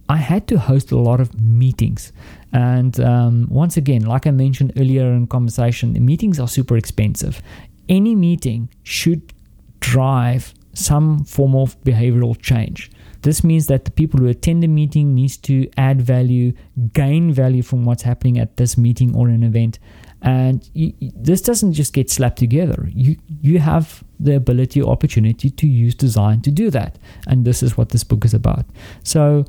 I 0.08 0.16
had 0.16 0.48
to 0.48 0.58
host 0.58 0.90
a 0.92 0.98
lot 0.98 1.20
of 1.20 1.40
meetings. 1.40 2.12
And 2.52 2.98
um, 3.00 3.46
once 3.50 3.76
again, 3.76 4.02
like 4.02 4.26
I 4.26 4.30
mentioned 4.30 4.72
earlier 4.76 5.12
in 5.12 5.26
conversation, 5.26 5.92
meetings 6.04 6.40
are 6.40 6.48
super 6.48 6.76
expensive. 6.76 7.42
Any 7.88 8.14
meeting 8.14 8.70
should 8.82 9.32
drive 9.80 10.54
some 10.74 11.24
form 11.24 11.54
of 11.54 11.80
behavioral 11.82 12.40
change. 12.40 12.90
This 13.22 13.42
means 13.44 13.66
that 13.68 13.84
the 13.84 13.90
people 13.90 14.20
who 14.20 14.26
attend 14.26 14.62
the 14.62 14.68
meeting 14.68 15.14
needs 15.14 15.36
to 15.38 15.68
add 15.76 16.02
value, 16.02 16.52
gain 16.92 17.32
value 17.32 17.62
from 17.62 17.84
what's 17.84 18.02
happening 18.02 18.38
at 18.38 18.56
this 18.56 18.76
meeting 18.76 19.14
or 19.14 19.28
an 19.28 19.42
event. 19.42 19.78
And 20.22 20.68
you, 20.74 20.92
this 21.00 21.40
doesn't 21.40 21.72
just 21.72 21.92
get 21.92 22.10
slapped 22.10 22.38
together. 22.38 22.88
You 22.92 23.16
you 23.40 23.58
have 23.58 24.04
the 24.20 24.36
ability 24.36 24.80
or 24.80 24.92
opportunity 24.92 25.50
to 25.50 25.66
use 25.66 25.94
design 25.94 26.42
to 26.42 26.50
do 26.50 26.70
that. 26.70 26.98
And 27.26 27.44
this 27.44 27.62
is 27.62 27.76
what 27.76 27.88
this 27.88 28.04
book 28.04 28.24
is 28.24 28.34
about. 28.34 28.66
So 29.02 29.44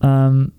um, 0.00 0.52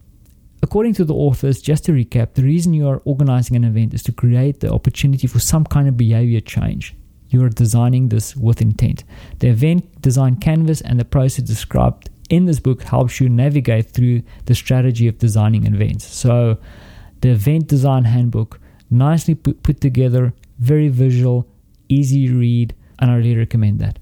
according 0.64 0.94
to 0.96 1.06
the 1.06 1.14
authors, 1.14 1.62
just 1.62 1.86
to 1.86 1.92
recap, 1.92 2.34
the 2.34 2.44
reason 2.44 2.74
you 2.74 2.88
are 2.88 3.02
organizing 3.06 3.56
an 3.56 3.64
event 3.64 3.94
is 3.94 4.04
to 4.04 4.12
create 4.12 4.60
the 4.62 4.72
opportunity 4.72 5.28
for 5.28 5.40
some 5.40 5.66
kind 5.66 5.88
of 5.88 5.98
behavior 5.98 6.42
change. 6.42 6.96
You 7.30 7.44
are 7.44 7.50
designing 7.50 8.08
this 8.08 8.36
with 8.38 8.62
intent. 8.62 9.04
The 9.40 9.50
event 9.50 10.02
design 10.02 10.38
canvas 10.38 10.80
and 10.82 10.98
the 10.98 11.06
process 11.06 11.44
described 11.44 12.10
in 12.30 12.46
this 12.46 12.60
book 12.60 12.84
helps 12.84 13.20
you 13.20 13.30
navigate 13.30 13.92
through 13.92 14.24
the 14.46 14.56
strategy 14.56 15.08
of 15.08 15.18
designing 15.18 15.66
events. 15.66 16.06
So, 16.06 16.58
the 17.22 17.30
event 17.30 17.68
design 17.68 18.06
handbook, 18.06 18.60
nicely 18.90 19.36
put, 19.36 19.64
put 19.64 19.82
together, 19.82 20.34
very 20.60 20.88
visual, 20.88 21.48
easy 21.90 22.30
read, 22.32 22.76
and 23.00 23.12
I 23.12 23.16
really 23.16 23.38
recommend 23.38 23.80
that. 23.80 24.00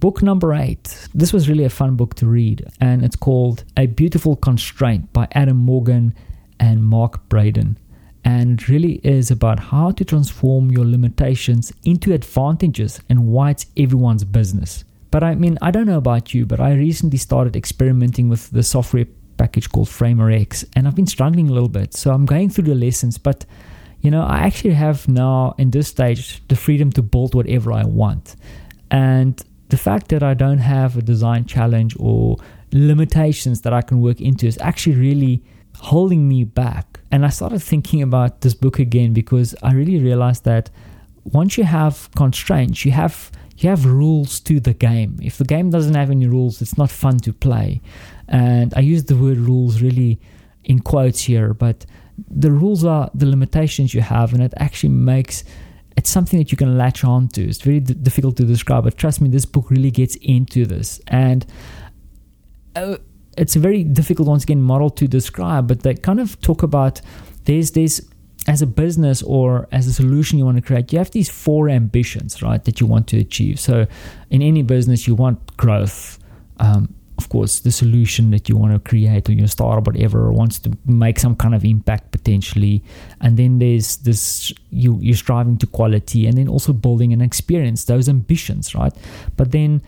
Book 0.00 0.22
number 0.22 0.52
eight. 0.52 1.08
This 1.14 1.32
was 1.32 1.48
really 1.48 1.64
a 1.64 1.70
fun 1.70 1.96
book 1.96 2.14
to 2.16 2.26
read, 2.26 2.66
and 2.80 3.02
it's 3.02 3.16
called 3.16 3.64
A 3.76 3.86
Beautiful 3.86 4.36
Constraint 4.36 5.12
by 5.12 5.28
Adam 5.32 5.56
Morgan 5.56 6.14
and 6.60 6.84
Mark 6.84 7.26
Barden. 7.28 7.78
And 8.22 8.66
really 8.68 9.00
is 9.04 9.30
about 9.30 9.60
how 9.60 9.90
to 9.92 10.04
transform 10.04 10.70
your 10.70 10.84
limitations 10.84 11.72
into 11.84 12.12
advantages 12.12 13.00
and 13.08 13.26
why 13.26 13.50
it's 13.50 13.66
everyone's 13.76 14.24
business. 14.24 14.84
But 15.14 15.22
I 15.22 15.36
mean, 15.36 15.58
I 15.62 15.70
don't 15.70 15.86
know 15.86 15.96
about 15.96 16.34
you, 16.34 16.44
but 16.44 16.58
I 16.58 16.72
recently 16.74 17.18
started 17.18 17.54
experimenting 17.54 18.28
with 18.28 18.50
the 18.50 18.64
software 18.64 19.06
package 19.36 19.70
called 19.70 19.88
Framer 19.88 20.28
X, 20.28 20.64
and 20.74 20.88
I've 20.88 20.96
been 20.96 21.06
struggling 21.06 21.48
a 21.48 21.52
little 21.52 21.68
bit. 21.68 21.94
So 21.94 22.10
I'm 22.10 22.26
going 22.26 22.50
through 22.50 22.64
the 22.64 22.74
lessons, 22.74 23.16
but 23.16 23.46
you 24.00 24.10
know, 24.10 24.24
I 24.24 24.38
actually 24.38 24.74
have 24.74 25.06
now 25.06 25.54
in 25.56 25.70
this 25.70 25.86
stage 25.86 26.42
the 26.48 26.56
freedom 26.56 26.90
to 26.94 27.02
build 27.02 27.32
whatever 27.32 27.72
I 27.72 27.84
want. 27.84 28.34
And 28.90 29.40
the 29.68 29.76
fact 29.76 30.08
that 30.08 30.24
I 30.24 30.34
don't 30.34 30.58
have 30.58 30.96
a 30.96 31.02
design 31.02 31.44
challenge 31.44 31.94
or 32.00 32.38
limitations 32.72 33.60
that 33.60 33.72
I 33.72 33.82
can 33.82 34.00
work 34.00 34.20
into 34.20 34.48
is 34.48 34.58
actually 34.60 34.96
really 34.96 35.44
holding 35.76 36.28
me 36.28 36.42
back. 36.42 36.98
And 37.12 37.24
I 37.24 37.28
started 37.28 37.60
thinking 37.60 38.02
about 38.02 38.40
this 38.40 38.54
book 38.54 38.80
again 38.80 39.12
because 39.12 39.54
I 39.62 39.74
really 39.74 40.00
realized 40.00 40.42
that 40.42 40.70
once 41.22 41.56
you 41.56 41.62
have 41.62 42.10
constraints, 42.16 42.84
you 42.84 42.90
have 42.90 43.30
you 43.58 43.68
have 43.68 43.86
rules 43.86 44.40
to 44.40 44.60
the 44.60 44.74
game. 44.74 45.18
If 45.22 45.38
the 45.38 45.44
game 45.44 45.70
doesn't 45.70 45.94
have 45.94 46.10
any 46.10 46.26
rules, 46.26 46.60
it's 46.60 46.76
not 46.76 46.90
fun 46.90 47.18
to 47.20 47.32
play. 47.32 47.80
And 48.28 48.72
I 48.76 48.80
use 48.80 49.04
the 49.04 49.16
word 49.16 49.38
rules 49.38 49.80
really 49.80 50.18
in 50.64 50.80
quotes 50.80 51.20
here, 51.22 51.54
but 51.54 51.86
the 52.28 52.50
rules 52.50 52.84
are 52.84 53.10
the 53.14 53.26
limitations 53.26 53.94
you 53.94 54.00
have, 54.00 54.32
and 54.32 54.42
it 54.42 54.54
actually 54.56 54.90
makes 54.90 55.44
it's 55.96 56.10
something 56.10 56.38
that 56.38 56.50
you 56.50 56.58
can 56.58 56.76
latch 56.76 57.04
on 57.04 57.28
to. 57.28 57.48
It's 57.48 57.62
very 57.62 57.80
d- 57.80 57.94
difficult 57.94 58.36
to 58.38 58.44
describe, 58.44 58.84
but 58.84 58.98
trust 58.98 59.20
me, 59.20 59.28
this 59.28 59.44
book 59.44 59.70
really 59.70 59.90
gets 59.90 60.16
into 60.16 60.66
this. 60.66 61.00
And 61.06 61.46
uh, 62.74 62.96
it's 63.38 63.54
a 63.56 63.60
very 63.60 63.84
difficult, 63.84 64.28
once 64.28 64.42
again, 64.42 64.60
model 64.60 64.90
to 64.90 65.06
describe, 65.06 65.68
but 65.68 65.82
they 65.82 65.94
kind 65.94 66.20
of 66.20 66.40
talk 66.40 66.62
about 66.62 67.00
there's 67.44 67.72
this 67.72 68.06
as 68.46 68.62
a 68.62 68.66
business 68.66 69.22
or 69.22 69.68
as 69.72 69.86
a 69.86 69.92
solution 69.92 70.38
you 70.38 70.44
want 70.44 70.56
to 70.56 70.62
create, 70.62 70.92
you 70.92 70.98
have 70.98 71.10
these 71.10 71.30
four 71.30 71.68
ambitions, 71.68 72.42
right, 72.42 72.62
that 72.64 72.80
you 72.80 72.86
want 72.86 73.06
to 73.08 73.18
achieve. 73.18 73.58
So, 73.58 73.86
in 74.30 74.42
any 74.42 74.62
business, 74.62 75.06
you 75.06 75.14
want 75.14 75.56
growth. 75.56 76.18
Um, 76.58 76.94
of 77.16 77.28
course, 77.28 77.60
the 77.60 77.70
solution 77.70 78.32
that 78.32 78.48
you 78.48 78.56
want 78.56 78.72
to 78.72 78.80
create 78.80 79.28
or 79.28 79.32
your 79.32 79.46
startup, 79.46 79.86
whatever, 79.86 80.32
wants 80.32 80.58
to 80.60 80.76
make 80.84 81.20
some 81.20 81.36
kind 81.36 81.54
of 81.54 81.64
impact 81.64 82.10
potentially. 82.10 82.82
And 83.20 83.36
then 83.36 83.60
there's 83.60 83.98
this 83.98 84.52
you 84.70 84.98
you're 85.00 85.16
striving 85.16 85.56
to 85.58 85.66
quality, 85.66 86.26
and 86.26 86.36
then 86.36 86.48
also 86.48 86.72
building 86.72 87.12
an 87.12 87.20
experience. 87.20 87.84
Those 87.84 88.08
ambitions, 88.08 88.74
right? 88.74 88.92
But 89.36 89.52
then 89.52 89.80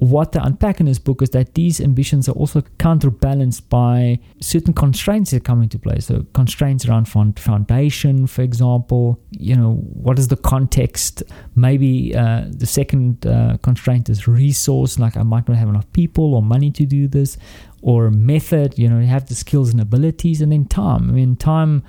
what 0.00 0.32
they 0.32 0.40
unpack 0.42 0.80
in 0.80 0.86
this 0.86 0.98
book 0.98 1.20
is 1.20 1.28
that 1.30 1.54
these 1.54 1.78
ambitions 1.78 2.26
are 2.26 2.32
also 2.32 2.62
counterbalanced 2.78 3.68
by 3.68 4.18
certain 4.40 4.72
constraints 4.72 5.30
that 5.30 5.44
come 5.44 5.62
into 5.62 5.78
play. 5.78 5.98
So 6.00 6.24
constraints 6.32 6.86
around 6.86 7.04
foundation, 7.04 8.26
for 8.26 8.40
example, 8.40 9.20
you 9.30 9.54
know, 9.54 9.74
what 9.74 10.18
is 10.18 10.28
the 10.28 10.38
context? 10.38 11.22
Maybe 11.54 12.16
uh, 12.16 12.44
the 12.48 12.64
second 12.64 13.26
uh, 13.26 13.58
constraint 13.62 14.08
is 14.08 14.26
resource, 14.26 14.98
like 14.98 15.18
I 15.18 15.22
might 15.22 15.46
not 15.46 15.58
have 15.58 15.68
enough 15.68 15.92
people 15.92 16.34
or 16.34 16.40
money 16.40 16.70
to 16.70 16.86
do 16.86 17.06
this, 17.06 17.36
or 17.82 18.10
method, 18.10 18.78
you 18.78 18.88
know, 18.88 19.00
you 19.00 19.06
have 19.06 19.26
the 19.26 19.34
skills 19.34 19.70
and 19.70 19.80
abilities, 19.82 20.40
and 20.40 20.50
then 20.50 20.64
time. 20.64 21.10
I 21.10 21.12
mean, 21.12 21.36
time, 21.36 21.82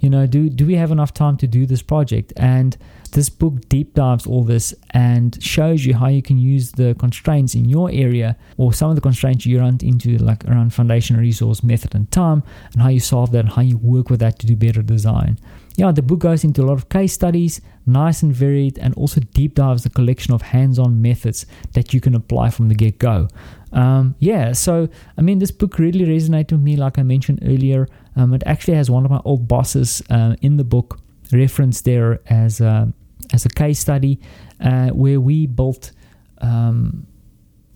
you 0.00 0.10
know, 0.10 0.26
do 0.26 0.50
do 0.50 0.66
we 0.66 0.74
have 0.74 0.90
enough 0.90 1.14
time 1.14 1.38
to 1.38 1.46
do 1.46 1.64
this 1.64 1.82
project? 1.82 2.34
And 2.36 2.76
this 3.14 3.30
book 3.30 3.68
deep 3.68 3.94
dives 3.94 4.26
all 4.26 4.42
this 4.42 4.74
and 4.90 5.40
shows 5.42 5.86
you 5.86 5.94
how 5.94 6.08
you 6.08 6.20
can 6.20 6.36
use 6.36 6.72
the 6.72 6.96
constraints 6.98 7.54
in 7.54 7.64
your 7.64 7.88
area 7.92 8.36
or 8.56 8.72
some 8.72 8.90
of 8.90 8.96
the 8.96 9.00
constraints 9.00 9.46
you 9.46 9.60
run 9.60 9.78
into, 9.82 10.18
like 10.18 10.44
around 10.46 10.74
foundation, 10.74 11.16
resource, 11.16 11.62
method, 11.62 11.94
and 11.94 12.10
time, 12.10 12.42
and 12.72 12.82
how 12.82 12.88
you 12.88 12.98
solve 12.98 13.30
that 13.30 13.40
and 13.40 13.50
how 13.50 13.62
you 13.62 13.78
work 13.78 14.10
with 14.10 14.18
that 14.18 14.40
to 14.40 14.46
do 14.46 14.56
better 14.56 14.82
design. 14.82 15.38
Yeah, 15.76 15.92
the 15.92 16.02
book 16.02 16.18
goes 16.20 16.42
into 16.42 16.62
a 16.62 16.66
lot 16.66 16.74
of 16.74 16.88
case 16.88 17.12
studies, 17.12 17.60
nice 17.86 18.22
and 18.22 18.34
varied, 18.34 18.78
and 18.78 18.92
also 18.94 19.20
deep 19.20 19.54
dives 19.54 19.86
a 19.86 19.90
collection 19.90 20.34
of 20.34 20.42
hands 20.42 20.78
on 20.80 21.00
methods 21.00 21.46
that 21.72 21.94
you 21.94 22.00
can 22.00 22.16
apply 22.16 22.50
from 22.50 22.68
the 22.68 22.74
get 22.74 22.98
go. 22.98 23.28
Um, 23.72 24.16
yeah, 24.18 24.52
so 24.52 24.88
I 25.16 25.22
mean, 25.22 25.38
this 25.38 25.52
book 25.52 25.78
really 25.78 26.04
resonated 26.04 26.52
with 26.52 26.62
me, 26.62 26.76
like 26.76 26.98
I 26.98 27.04
mentioned 27.04 27.40
earlier. 27.44 27.88
Um, 28.16 28.34
it 28.34 28.42
actually 28.44 28.74
has 28.74 28.90
one 28.90 29.04
of 29.04 29.10
my 29.12 29.20
old 29.24 29.46
bosses 29.46 30.02
uh, 30.10 30.34
in 30.42 30.56
the 30.56 30.64
book 30.64 30.98
referenced 31.32 31.84
there 31.84 32.20
as. 32.28 32.60
Uh, 32.60 32.86
as 33.32 33.44
a 33.44 33.48
case 33.48 33.78
study 33.78 34.20
uh, 34.60 34.88
where 34.90 35.20
we 35.20 35.46
built 35.46 35.92
um, 36.40 37.06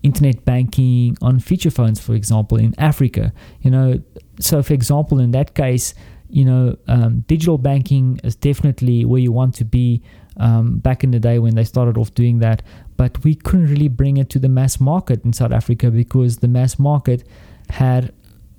internet 0.02 0.44
banking 0.44 1.16
on 1.22 1.40
feature 1.40 1.70
phones, 1.70 2.00
for 2.00 2.14
example, 2.14 2.58
in 2.58 2.74
Africa. 2.78 3.32
You 3.62 3.70
know, 3.70 4.02
so 4.40 4.62
for 4.62 4.74
example, 4.74 5.18
in 5.18 5.32
that 5.32 5.54
case, 5.54 5.94
you 6.30 6.44
know, 6.44 6.76
um, 6.86 7.24
digital 7.26 7.58
banking 7.58 8.20
is 8.22 8.36
definitely 8.36 9.04
where 9.04 9.20
you 9.20 9.32
want 9.32 9.54
to 9.56 9.64
be. 9.64 10.02
Um, 10.40 10.78
back 10.78 11.02
in 11.02 11.10
the 11.10 11.18
day 11.18 11.40
when 11.40 11.56
they 11.56 11.64
started 11.64 11.98
off 11.98 12.14
doing 12.14 12.38
that, 12.38 12.62
but 12.96 13.24
we 13.24 13.34
couldn't 13.34 13.66
really 13.66 13.88
bring 13.88 14.18
it 14.18 14.30
to 14.30 14.38
the 14.38 14.48
mass 14.48 14.78
market 14.78 15.24
in 15.24 15.32
South 15.32 15.50
Africa 15.50 15.90
because 15.90 16.36
the 16.36 16.46
mass 16.46 16.78
market 16.78 17.26
had 17.70 18.12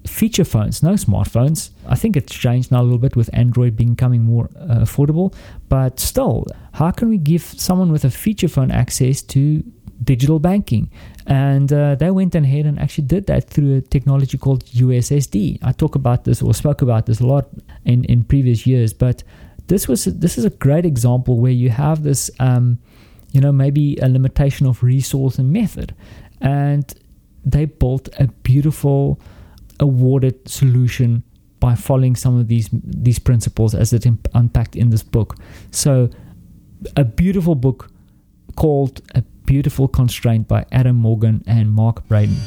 feature 0.06 0.44
phones, 0.44 0.82
no 0.82 0.92
smartphones. 0.92 1.72
I 1.88 1.96
think 1.96 2.16
it's 2.16 2.34
changed 2.34 2.72
now 2.72 2.82
a 2.82 2.84
little 2.84 2.98
bit 2.98 3.16
with 3.16 3.30
Android 3.34 3.76
becoming 3.76 4.24
more 4.24 4.50
uh, 4.58 4.80
affordable, 4.80 5.34
but 5.68 6.00
still, 6.00 6.46
how 6.74 6.92
can 6.92 7.10
we 7.10 7.18
give 7.18 7.42
someone 7.42 7.92
with 7.92 8.06
a 8.06 8.10
feature 8.10 8.48
phone 8.48 8.72
access 8.72 9.22
to 9.24 9.64
digital 10.04 10.40
banking? 10.40 10.90
And 11.28 11.72
uh, 11.72 11.96
they 11.96 12.10
went 12.12 12.34
ahead 12.34 12.66
and 12.66 12.80
actually 12.80 13.06
did 13.06 13.28
that 13.28 13.50
through 13.50 13.78
a 13.78 13.82
technology 13.82 14.38
called 14.38 14.66
USSD. 14.66 15.60
I 15.62 15.72
talk 15.74 15.96
about 15.96 16.24
this 16.24 16.42
or 16.42 16.54
spoke 16.54 16.82
about 16.82 17.06
this 17.06 17.20
a 17.20 17.28
lot 17.28 17.50
in, 17.86 18.06
in 18.06 18.24
previous 18.24 18.66
years, 18.66 18.94
but 18.94 19.24
this 19.68 19.88
was 19.88 20.06
this 20.06 20.38
is 20.38 20.46
a 20.46 20.50
great 20.50 20.86
example 20.86 21.40
where 21.40 21.52
you 21.52 21.70
have 21.70 22.02
this, 22.02 22.32
um, 22.40 22.80
you 23.32 23.40
know, 23.40 23.52
maybe 23.52 23.98
a 23.98 24.10
limitation 24.10 24.66
of 24.66 24.82
resource 24.82 25.38
and 25.38 25.52
method, 25.52 25.94
and 26.42 26.92
they 27.46 27.66
built 27.66 28.10
a 28.20 28.28
beautiful 28.42 29.20
awarded 29.80 30.48
solution 30.48 31.24
by 31.60 31.76
following 31.76 32.16
some 32.16 32.38
of 32.40 32.48
these 32.48 32.70
these 32.72 33.20
principles 33.20 33.76
as 33.76 33.94
it 33.94 34.06
imp- 34.06 34.28
unpacked 34.34 34.76
in 34.76 34.90
this 34.90 35.04
book. 35.04 35.36
So, 35.72 36.10
a 36.96 37.04
beautiful 37.04 37.56
book 37.56 37.92
called 38.56 39.02
"A 39.16 39.22
Beautiful 39.46 39.88
Constraint" 39.88 40.48
by 40.48 40.66
Adam 40.72 40.96
Morgan 40.96 41.44
and 41.48 41.72
Mark 41.72 42.08
Barden. 42.08 42.38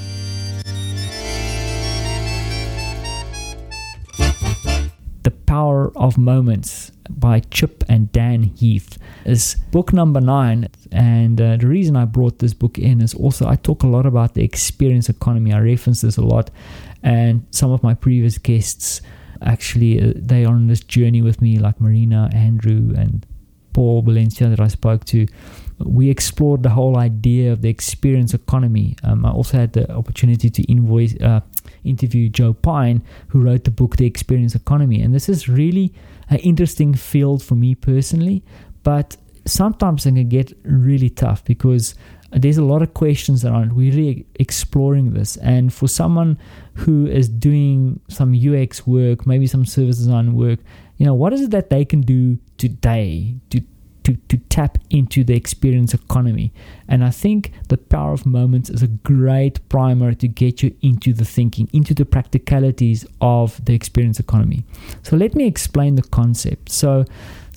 The 5.22 5.30
Power 5.46 5.96
of 5.96 6.18
Moments 6.18 6.90
by 7.08 7.40
Chip 7.40 7.84
and 7.88 8.10
Dan 8.10 8.42
Heath 8.42 8.98
is 9.24 9.56
book 9.70 9.92
number 9.92 10.20
nine. 10.20 10.68
And 10.90 11.40
uh, 11.40 11.56
the 11.58 11.66
reason 11.66 11.96
I 11.96 12.06
brought 12.06 12.38
this 12.38 12.54
book 12.54 12.78
in 12.78 13.00
is 13.00 13.14
also 13.14 13.46
I 13.46 13.56
talk 13.56 13.82
a 13.82 13.86
lot 13.86 14.06
about 14.06 14.34
the 14.34 14.42
experience 14.42 15.08
economy. 15.08 15.52
I 15.52 15.60
reference 15.60 16.00
this 16.00 16.16
a 16.16 16.22
lot 16.22 16.50
and 17.02 17.46
some 17.50 17.70
of 17.70 17.82
my 17.82 17.94
previous 17.94 18.38
guests 18.38 19.00
actually 19.42 20.00
uh, 20.00 20.12
they 20.16 20.44
are 20.44 20.54
on 20.54 20.66
this 20.66 20.80
journey 20.80 21.22
with 21.22 21.40
me 21.42 21.58
like 21.58 21.80
marina 21.80 22.30
andrew 22.32 22.94
and 22.96 23.26
Paul 23.72 24.02
Valencia 24.02 24.48
that 24.48 24.60
I 24.60 24.68
spoke 24.68 25.04
to, 25.06 25.26
we 25.78 26.10
explored 26.10 26.62
the 26.62 26.70
whole 26.70 26.98
idea 26.98 27.52
of 27.52 27.62
the 27.62 27.68
experience 27.68 28.34
economy. 28.34 28.96
Um, 29.02 29.24
I 29.24 29.30
also 29.30 29.56
had 29.56 29.72
the 29.72 29.90
opportunity 29.92 30.50
to 30.50 30.62
invoice, 30.64 31.20
uh, 31.20 31.40
interview 31.84 32.28
Joe 32.28 32.52
Pine, 32.52 33.02
who 33.28 33.40
wrote 33.40 33.64
the 33.64 33.70
book 33.70 33.96
The 33.96 34.06
Experience 34.06 34.54
Economy. 34.54 35.00
And 35.00 35.14
this 35.14 35.28
is 35.28 35.48
really 35.48 35.92
an 36.28 36.38
interesting 36.38 36.94
field 36.94 37.42
for 37.42 37.54
me 37.54 37.74
personally, 37.74 38.42
but 38.82 39.16
sometimes 39.44 40.06
it 40.06 40.12
can 40.12 40.28
get 40.28 40.52
really 40.62 41.10
tough 41.10 41.44
because 41.44 41.94
there's 42.34 42.58
a 42.58 42.64
lot 42.64 42.82
of 42.82 42.94
questions 42.94 43.44
around. 43.44 43.74
We're 43.74 43.94
really 43.94 44.26
exploring 44.36 45.12
this. 45.12 45.36
And 45.38 45.72
for 45.72 45.88
someone 45.88 46.38
who 46.74 47.06
is 47.06 47.28
doing 47.28 48.00
some 48.08 48.34
UX 48.34 48.86
work, 48.86 49.26
maybe 49.26 49.46
some 49.46 49.66
service 49.66 49.98
design 49.98 50.34
work, 50.34 50.58
you 50.96 51.06
know, 51.06 51.14
what 51.14 51.32
is 51.32 51.42
it 51.42 51.50
that 51.50 51.70
they 51.70 51.84
can 51.84 52.00
do 52.00 52.38
today 52.56 53.36
to 53.50 53.60
to, 54.04 54.16
to 54.28 54.36
tap 54.48 54.78
into 54.90 55.24
the 55.24 55.34
experience 55.34 55.94
economy. 55.94 56.52
And 56.88 57.04
I 57.04 57.10
think 57.10 57.52
the 57.68 57.76
power 57.76 58.12
of 58.12 58.26
moments 58.26 58.70
is 58.70 58.82
a 58.82 58.88
great 58.88 59.66
primer 59.68 60.14
to 60.14 60.28
get 60.28 60.62
you 60.62 60.74
into 60.82 61.12
the 61.12 61.24
thinking, 61.24 61.68
into 61.72 61.94
the 61.94 62.04
practicalities 62.04 63.06
of 63.20 63.64
the 63.64 63.74
experience 63.74 64.18
economy. 64.18 64.64
So 65.02 65.16
let 65.16 65.34
me 65.34 65.46
explain 65.46 65.94
the 65.94 66.02
concept. 66.02 66.70
So 66.70 67.04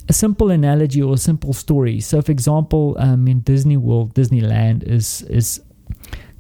a 0.07 0.13
simple 0.13 0.49
analogy 0.51 1.01
or 1.01 1.13
a 1.15 1.17
simple 1.17 1.53
story. 1.53 1.99
So, 1.99 2.21
for 2.21 2.31
example, 2.31 2.95
um, 2.99 3.27
in 3.27 3.39
Disney 3.41 3.77
World, 3.77 4.13
Disneyland 4.13 4.83
is 4.83 5.23
is 5.23 5.61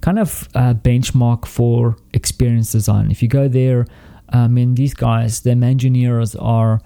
kind 0.01 0.19
of 0.19 0.47
a 0.53 0.75
benchmark 0.75 1.45
for 1.45 1.97
experience 2.13 2.71
design. 2.71 3.09
If 3.09 3.23
you 3.23 3.27
go 3.27 3.47
there, 3.47 3.87
I 4.29 4.47
mean, 4.47 4.75
these 4.75 4.93
guys, 4.93 5.41
them 5.41 5.63
engineers 5.63 6.35
are 6.35 6.79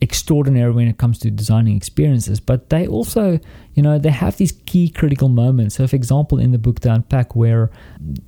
extraordinary 0.00 0.70
when 0.72 0.88
it 0.88 0.98
comes 0.98 1.18
to 1.18 1.30
designing 1.30 1.76
experiences, 1.76 2.40
but 2.40 2.68
they 2.68 2.86
also, 2.86 3.38
you 3.74 3.82
know, 3.82 3.98
they 3.98 4.10
have 4.10 4.36
these 4.36 4.52
key 4.66 4.88
critical 4.88 5.28
moments. 5.28 5.76
So, 5.76 5.86
for 5.86 5.96
example, 5.96 6.38
in 6.38 6.52
the 6.52 6.58
book 6.58 6.80
to 6.80 6.92
unpack, 6.92 7.34
where 7.36 7.70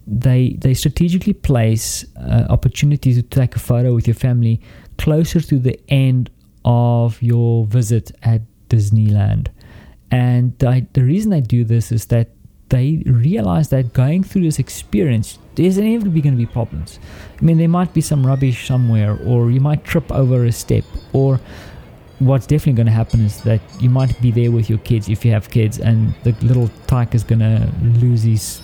they 0.07 0.57
they 0.61 0.74
strategically 0.74 1.32
place 1.32 2.05
uh, 2.16 2.47
opportunities 2.51 3.16
to 3.16 3.22
take 3.22 3.57
a 3.57 3.59
photo 3.59 3.94
with 3.94 4.07
your 4.07 4.14
family 4.14 4.61
closer 4.99 5.40
to 5.40 5.59
the 5.59 5.78
end 5.88 6.30
of 6.66 7.22
your 7.22 7.64
visit 7.64 8.12
at 8.22 8.42
Disneyland. 8.68 9.48
And 10.10 10.52
I, 10.62 10.86
the 10.92 11.02
reason 11.02 11.32
I 11.32 11.40
do 11.40 11.64
this 11.64 11.90
is 11.90 12.06
that 12.06 12.28
they 12.68 13.02
realize 13.06 13.68
that 13.68 13.92
going 13.92 14.24
through 14.24 14.42
this 14.42 14.58
experience, 14.58 15.38
there's 15.54 15.78
inevitably 15.78 16.20
going 16.20 16.34
to 16.34 16.38
be 16.38 16.46
problems. 16.46 16.98
I 17.40 17.44
mean, 17.44 17.58
there 17.58 17.68
might 17.68 17.94
be 17.94 18.00
some 18.00 18.26
rubbish 18.26 18.66
somewhere, 18.66 19.16
or 19.24 19.52
you 19.52 19.60
might 19.60 19.84
trip 19.84 20.10
over 20.10 20.44
a 20.44 20.52
step, 20.52 20.84
or 21.12 21.40
what's 22.18 22.46
definitely 22.46 22.72
going 22.72 22.86
to 22.86 22.92
happen 22.92 23.20
is 23.20 23.40
that 23.42 23.60
you 23.80 23.88
might 23.88 24.20
be 24.20 24.32
there 24.32 24.50
with 24.50 24.68
your 24.68 24.78
kids 24.80 25.08
if 25.08 25.24
you 25.24 25.30
have 25.30 25.48
kids, 25.48 25.78
and 25.78 26.12
the 26.24 26.32
little 26.44 26.68
tyke 26.88 27.14
is 27.14 27.22
going 27.22 27.38
to 27.38 27.72
lose 28.00 28.24
his 28.24 28.60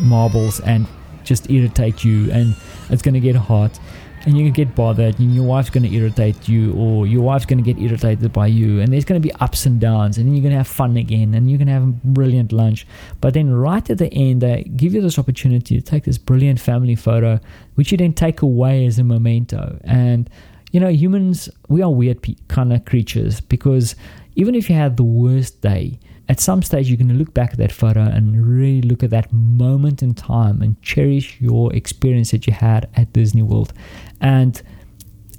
marbles 0.00 0.60
and 0.60 0.86
just 1.24 1.50
irritate 1.50 2.04
you, 2.04 2.30
and 2.32 2.54
it's 2.90 3.00
going 3.00 3.14
to 3.14 3.20
get 3.20 3.36
hot 3.36 3.80
and 4.26 4.36
you 4.36 4.44
can 4.44 4.52
get 4.52 4.74
bothered 4.74 5.18
and 5.20 5.34
your 5.34 5.44
wife's 5.44 5.70
going 5.70 5.84
to 5.84 5.94
irritate 5.94 6.48
you 6.48 6.74
or 6.74 7.06
your 7.06 7.22
wife's 7.22 7.46
going 7.46 7.62
to 7.62 7.72
get 7.72 7.80
irritated 7.80 8.32
by 8.32 8.46
you 8.46 8.80
and 8.80 8.92
there's 8.92 9.04
going 9.04 9.20
to 9.20 9.26
be 9.26 9.32
ups 9.36 9.64
and 9.66 9.80
downs 9.80 10.18
and 10.18 10.26
then 10.26 10.34
you're 10.34 10.42
going 10.42 10.52
to 10.52 10.58
have 10.58 10.66
fun 10.66 10.96
again 10.96 11.32
and 11.32 11.48
you're 11.48 11.58
going 11.58 11.68
to 11.68 11.72
have 11.72 11.84
a 11.84 11.92
brilliant 12.04 12.52
lunch 12.52 12.86
but 13.20 13.34
then 13.34 13.54
right 13.54 13.88
at 13.88 13.98
the 13.98 14.12
end 14.12 14.42
they 14.42 14.64
give 14.76 14.92
you 14.92 15.00
this 15.00 15.18
opportunity 15.18 15.80
to 15.80 15.82
take 15.82 16.04
this 16.04 16.18
brilliant 16.18 16.60
family 16.60 16.96
photo 16.96 17.38
which 17.76 17.92
you 17.92 17.96
then 17.96 18.12
take 18.12 18.42
away 18.42 18.84
as 18.84 18.98
a 18.98 19.04
memento 19.04 19.78
and 19.84 20.28
you 20.72 20.80
know 20.80 20.88
humans 20.88 21.48
we 21.68 21.80
are 21.80 21.90
weird 21.90 22.20
pe- 22.20 22.34
kind 22.48 22.72
of 22.72 22.84
creatures 22.84 23.40
because 23.40 23.94
even 24.34 24.56
if 24.56 24.68
you 24.68 24.74
had 24.74 24.96
the 24.96 25.04
worst 25.04 25.60
day 25.60 25.98
at 26.28 26.40
some 26.40 26.62
stage 26.62 26.88
you're 26.88 26.96
going 26.96 27.08
to 27.08 27.14
look 27.14 27.32
back 27.32 27.52
at 27.52 27.58
that 27.58 27.72
photo 27.72 28.00
and 28.00 28.46
really 28.46 28.82
look 28.82 29.02
at 29.02 29.10
that 29.10 29.32
moment 29.32 30.02
in 30.02 30.14
time 30.14 30.60
and 30.62 30.80
cherish 30.82 31.40
your 31.40 31.72
experience 31.74 32.32
that 32.32 32.46
you 32.46 32.52
had 32.52 32.88
at 32.94 33.12
Disney 33.12 33.42
World. 33.42 33.72
And 34.20 34.60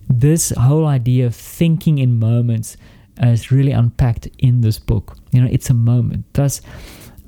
this 0.09 0.51
whole 0.51 0.85
idea 0.85 1.25
of 1.25 1.35
thinking 1.35 1.97
in 1.97 2.19
moments 2.19 2.77
uh, 3.21 3.27
is 3.27 3.51
really 3.51 3.71
unpacked 3.71 4.27
in 4.37 4.61
this 4.61 4.79
book. 4.79 5.17
You 5.31 5.41
know, 5.41 5.49
it's 5.51 5.69
a 5.69 5.73
moment. 5.73 6.25
Thus, 6.33 6.61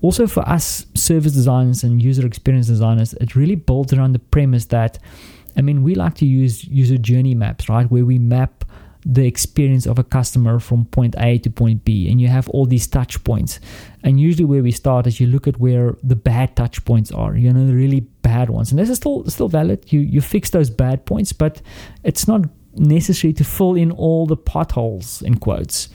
also 0.02 0.28
for 0.28 0.48
us 0.48 0.86
service 0.96 1.34
designers 1.34 1.84
and 1.84 2.02
user 2.02 2.26
experience 2.26 2.68
designers, 2.68 3.14
it 3.14 3.36
really 3.36 3.56
builds 3.56 3.92
around 3.94 4.14
the 4.14 4.20
premise 4.20 4.66
that, 4.66 5.00
I 5.58 5.62
mean, 5.62 5.84
we 5.84 5.96
like 5.96 6.16
to 6.16 6.26
use 6.26 6.64
user 6.66 6.98
journey 6.98 7.36
maps, 7.36 7.68
right? 7.68 7.90
Where 7.90 8.06
we 8.06 8.20
map 8.20 8.66
the 9.06 9.26
experience 9.26 9.86
of 9.86 9.98
a 9.98 10.04
customer 10.04 10.60
from 10.60 10.86
point 10.86 11.16
A 11.18 11.38
to 11.40 11.50
point 11.50 11.86
B, 11.86 12.10
and 12.10 12.20
you 12.20 12.28
have 12.28 12.50
all 12.50 12.66
these 12.66 12.88
touch 12.88 13.24
points. 13.24 13.60
And 14.04 14.20
usually, 14.20 14.46
where 14.46 14.64
we 14.64 14.72
start 14.72 15.08
is 15.08 15.20
you 15.20 15.28
look 15.28 15.48
at 15.48 15.60
where 15.60 15.96
the 16.04 16.16
bad 16.16 16.56
touch 16.56 16.84
points 16.86 17.12
are, 17.12 17.36
you 17.36 17.52
know, 17.52 17.66
the 17.66 17.76
really 17.76 18.02
bad 18.22 18.50
ones. 18.50 18.72
And 18.72 18.80
this 18.80 18.90
is 18.90 18.98
still 18.98 19.26
still 19.26 19.48
valid. 19.48 19.92
You 19.92 20.02
you 20.02 20.22
fix 20.22 20.50
those 20.50 20.70
bad 20.70 21.06
points, 21.06 21.34
but 21.34 21.62
it's 22.04 22.28
not 22.28 22.42
necessary 22.76 23.34
to 23.34 23.44
fill 23.44 23.76
in 23.76 23.92
all 23.92 24.26
the 24.26 24.38
potholes 24.38 25.22
in 25.22 25.36
quotes. 25.36 25.90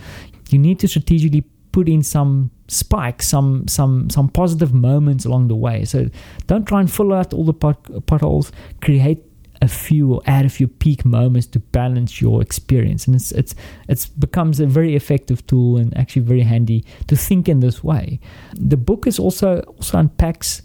You 0.51 0.59
need 0.59 0.79
to 0.81 0.89
strategically 0.89 1.45
put 1.73 1.89
in 1.89 2.03
some 2.03 2.51
spikes, 2.69 3.29
some 3.29 3.67
some 3.69 4.09
some 4.09 4.29
positive 4.29 4.73
moments 4.73 5.25
along 5.25 5.49
the 5.49 5.57
way. 5.57 5.85
So 5.85 6.09
don't 6.47 6.67
try 6.67 6.81
and 6.81 6.91
fill 6.91 7.13
out 7.13 7.35
all 7.35 7.45
the 7.45 7.53
pot, 7.53 8.07
potholes. 8.07 8.53
Create 8.81 9.23
a 9.65 9.69
few 9.69 10.13
or 10.15 10.21
add 10.27 10.45
a 10.45 10.49
few 10.49 10.69
peak 10.69 11.05
moments 11.05 11.47
to 11.49 11.59
balance 11.59 12.21
your 12.21 12.43
experience. 12.43 13.07
And 13.07 13.17
it's 13.17 13.33
it's 13.33 13.55
it's 13.89 14.07
becomes 14.07 14.61
a 14.61 14.67
very 14.67 14.95
effective 14.95 15.47
tool 15.47 15.79
and 15.79 15.97
actually 15.97 16.23
very 16.23 16.43
handy 16.43 16.85
to 17.07 17.17
think 17.17 17.49
in 17.49 17.61
this 17.61 17.83
way. 17.83 18.21
The 18.55 18.77
book 18.77 19.07
is 19.07 19.19
also 19.19 19.61
also 19.79 19.99
unpacks 19.99 20.63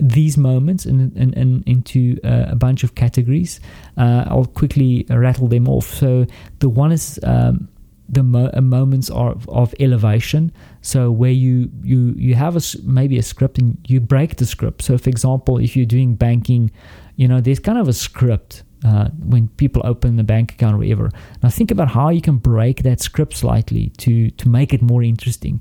these 0.00 0.38
moments 0.38 0.86
in, 0.86 1.12
in, 1.16 1.34
in 1.34 1.62
into 1.66 2.18
uh, 2.24 2.46
a 2.48 2.56
bunch 2.56 2.84
of 2.84 2.94
categories. 2.94 3.60
Uh, 3.96 4.24
I'll 4.26 4.46
quickly 4.46 5.06
rattle 5.08 5.48
them 5.48 5.68
off. 5.68 5.86
So 5.86 6.26
the 6.60 6.68
one 6.68 6.92
is 6.92 7.18
um, 7.22 7.68
the 8.08 8.22
mo- 8.22 8.50
uh, 8.52 8.60
moments 8.60 9.10
of, 9.10 9.48
of 9.48 9.74
elevation. 9.80 10.52
So 10.82 11.10
where 11.10 11.30
you 11.30 11.70
you 11.82 12.14
you 12.16 12.34
have 12.34 12.56
a 12.56 12.62
maybe 12.84 13.18
a 13.18 13.22
script 13.22 13.58
and 13.58 13.78
you 13.86 14.00
break 14.00 14.36
the 14.36 14.46
script. 14.46 14.82
So 14.82 14.98
for 14.98 15.10
example 15.10 15.58
if 15.58 15.76
you're 15.76 15.86
doing 15.86 16.14
banking 16.14 16.70
you 17.16 17.28
know, 17.28 17.40
there's 17.40 17.58
kind 17.58 17.78
of 17.78 17.88
a 17.88 17.92
script 17.92 18.62
uh, 18.84 19.08
when 19.24 19.48
people 19.48 19.82
open 19.84 20.16
the 20.16 20.24
bank 20.24 20.52
account 20.52 20.74
or 20.74 20.78
whatever. 20.78 21.10
Now 21.42 21.50
think 21.50 21.70
about 21.70 21.88
how 21.88 22.08
you 22.08 22.20
can 22.20 22.38
break 22.38 22.82
that 22.82 23.00
script 23.00 23.36
slightly 23.36 23.90
to 23.98 24.30
to 24.30 24.48
make 24.48 24.74
it 24.74 24.82
more 24.82 25.02
interesting. 25.02 25.60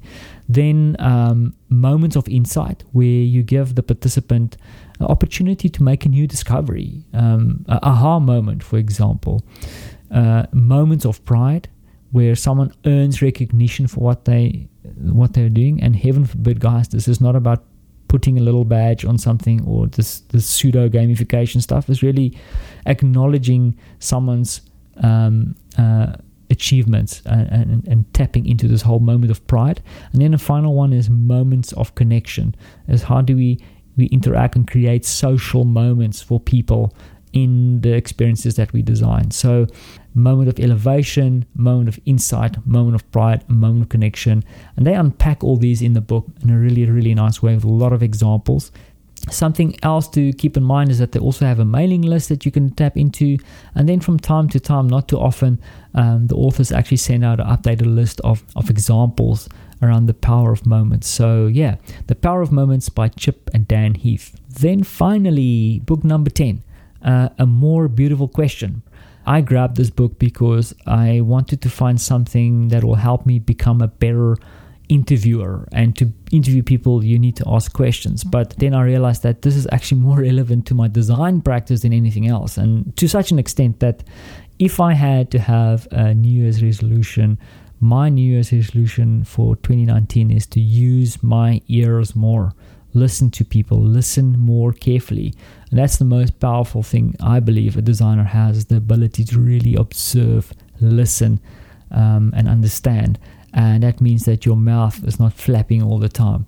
Then 0.49 0.95
um, 0.99 1.54
moments 1.70 2.16
of 2.16 2.28
insight 2.28 2.84
where 2.91 3.06
you 3.06 3.43
give 3.43 3.76
the 3.76 3.84
participant 3.84 4.58
an 4.99 5.06
opportunity 5.06 5.70
to 5.70 5.84
make 5.84 6.06
a 6.06 6.10
new 6.10 6.28
discovery, 6.28 7.06
um, 7.14 7.66
a 7.68 7.80
aha 7.84 8.20
moment, 8.20 8.64
for 8.64 8.78
example. 8.78 9.43
Uh, 10.10 10.45
moments 10.52 11.06
of 11.06 11.24
pride 11.24 11.70
where 12.12 12.36
someone 12.36 12.74
earns 12.86 13.22
recognition 13.22 13.88
for 13.88 14.02
what 14.02 14.26
they 14.26 14.68
what 14.97 15.34
they're 15.34 15.49
doing. 15.49 15.82
And 15.82 15.95
heaven 15.95 16.26
forbid, 16.26 16.60
guys, 16.60 16.89
this 16.89 17.08
is 17.08 17.22
not 17.22 17.36
about 17.36 17.64
putting 18.12 18.38
a 18.38 18.41
little 18.41 18.66
badge 18.66 19.05
on 19.05 19.18
something 19.18 19.64
or 19.66 19.88
this, 19.88 20.20
this 20.34 20.45
pseudo 20.45 20.89
gamification 20.89 21.62
stuff 21.62 21.89
is 21.89 22.03
really 22.03 22.38
acknowledging 22.86 23.74
someone's 23.99 24.59
um, 25.01 25.55
uh, 25.78 26.12
achievements 26.49 27.22
and, 27.26 27.47
and, 27.49 27.88
and, 27.88 28.14
tapping 28.14 28.45
into 28.45 28.68
this 28.68 28.82
whole 28.82 28.99
moment 28.99 29.32
of 29.32 29.47
pride. 29.47 29.82
And 30.12 30.22
then 30.22 30.32
the 30.32 30.38
final 30.38 30.76
one 30.76 30.91
is 30.91 31.09
moments 31.09 31.72
of 31.72 31.95
connection. 31.95 32.53
Is 32.89 33.03
how 33.03 33.22
do 33.22 33.34
we 33.34 33.64
we 33.95 34.07
interact 34.07 34.57
and 34.57 34.68
create 34.70 35.05
social 35.05 35.64
moments 35.64 36.22
for 36.22 36.38
people 36.38 36.93
in 37.34 37.82
the 37.82 37.94
experiences 37.94 38.56
that 38.56 38.74
we 38.74 38.82
design. 38.82 39.32
So 39.32 39.68
moment 40.14 40.50
of 40.50 40.60
elevation, 40.60 41.46
moment 41.56 41.90
of 41.90 42.00
insight, 42.06 42.66
moment 42.66 42.96
of 42.96 43.10
pride, 43.12 43.50
moment 43.50 43.84
of 43.84 43.90
connection. 43.90 44.44
And 44.76 44.86
they 44.86 44.94
unpack 44.94 45.44
all 45.44 45.58
these 45.58 45.82
in 45.82 45.94
the 45.94 46.02
book 46.02 46.26
in 46.42 46.50
a 46.50 46.58
really, 46.58 46.86
really 46.86 47.16
nice 47.16 47.42
way 47.42 47.56
with 47.56 47.64
a 47.64 47.70
lot 47.70 47.94
of 47.94 48.04
examples. 48.04 48.72
Something 49.30 49.78
else 49.84 50.08
to 50.10 50.34
keep 50.34 50.58
in 50.58 50.64
mind 50.64 50.90
is 50.90 50.98
that 50.98 51.12
they 51.12 51.20
also 51.20 51.46
have 51.46 51.60
a 51.60 51.66
mailing 51.66 52.02
list 52.02 52.30
that 52.30 52.44
you 52.44 52.52
can 52.52 52.72
tap 52.72 52.98
into. 52.98 53.38
And 53.76 53.88
then 53.88 54.00
from 54.00 54.20
time 54.20 54.50
to 54.50 54.60
time, 54.60 54.88
not 54.88 55.08
too 55.08 55.20
often, 55.20 55.62
um, 55.94 56.28
the 56.28 56.36
authors 56.36 56.72
actually 56.72 56.98
send 56.98 57.24
out 57.24 57.40
an 57.40 57.46
updated 57.46 57.94
list 57.94 58.20
of, 58.22 58.44
of 58.56 58.70
examples 58.70 59.48
around 59.82 60.08
the 60.08 60.14
power 60.14 60.52
of 60.52 60.66
moments. 60.66 61.08
So, 61.08 61.48
yeah, 61.48 61.76
The 62.08 62.16
Power 62.16 62.42
of 62.42 62.52
Moments 62.52 62.90
by 62.90 63.10
Chip 63.10 63.50
and 63.54 63.68
Dan 63.68 63.96
Heath. 63.96 64.36
Then 64.48 64.84
finally, 64.84 65.80
book 65.86 66.04
number 66.04 66.30
10, 66.30 66.64
uh, 67.04 67.30
A 67.38 67.45
More 67.45 67.88
Beautiful 67.88 68.28
Question 68.28 68.84
I 69.26 69.41
grabbed 69.41 69.78
this 69.78 69.89
book 69.89 70.18
because 70.18 70.74
I 70.88 71.22
wanted 71.22 71.62
to 71.62 71.70
find 71.70 72.02
something 72.02 72.70
that 72.70 72.84
will 72.84 72.95
help 72.95 73.26
me 73.26 73.39
become 73.39 73.82
a 73.82 73.88
better 73.88 74.36
interviewer. 74.89 75.68
And 75.72 75.95
to 75.97 76.12
interview 76.32 76.64
people, 76.64 77.04
you 77.04 77.20
need 77.20 77.36
to 77.38 77.45
ask 77.47 77.72
questions. 77.72 78.24
But 78.24 78.56
then 78.58 78.74
I 78.74 78.84
realized 78.84 79.24
that 79.24 79.43
this 79.43 79.56
is 79.56 79.68
actually 79.72 80.02
more 80.02 80.20
relevant 80.30 80.66
to 80.68 80.74
my 80.74 80.88
design 80.88 81.41
practice 81.41 81.82
than 81.82 81.93
anything 81.93 82.28
else. 82.28 82.58
And 82.58 82.95
to 82.97 83.08
such 83.08 83.32
an 83.32 83.39
extent 83.39 83.80
that 83.80 84.04
if 84.60 84.80
I 84.80 84.93
had 84.93 85.32
to 85.32 85.39
have 85.39 85.88
a 85.91 86.14
New 86.14 86.41
Year's 86.41 86.64
resolution 86.64 87.38
my 87.84 88.10
New 88.10 88.22
Year's 88.22 88.54
resolution 88.54 89.24
for 89.24 89.56
2019 89.56 90.30
is 90.30 90.45
to 90.45 90.60
use 90.60 91.24
my 91.24 91.62
ears 91.68 92.16
more, 92.16 92.54
listen 92.93 93.32
to 93.32 93.43
people, 93.43 93.80
listen 93.80 94.38
more 94.38 94.72
carefully. 94.72 95.34
And 95.72 95.80
that's 95.80 95.97
the 95.97 96.05
most 96.05 96.39
powerful 96.39 96.84
thing 96.84 97.15
I 97.22 97.39
believe 97.39 97.78
a 97.78 97.82
designer 97.82 98.26
has 98.26 98.57
is 98.57 98.65
the 98.65 98.76
ability 98.76 99.24
to 99.24 99.39
really 99.39 99.76
observe, 99.76 100.53
listen, 100.82 101.39
um, 101.89 102.34
and 102.36 102.47
understand. 102.47 103.17
And 103.53 103.84
that 103.84 104.01
means 104.01 104.26
that 104.26 104.45
your 104.45 104.57
mouth 104.57 105.03
is 105.05 105.19
not 105.19 105.34
flapping 105.34 105.82
all 105.82 105.97
the 105.97 106.09
time. 106.09 106.45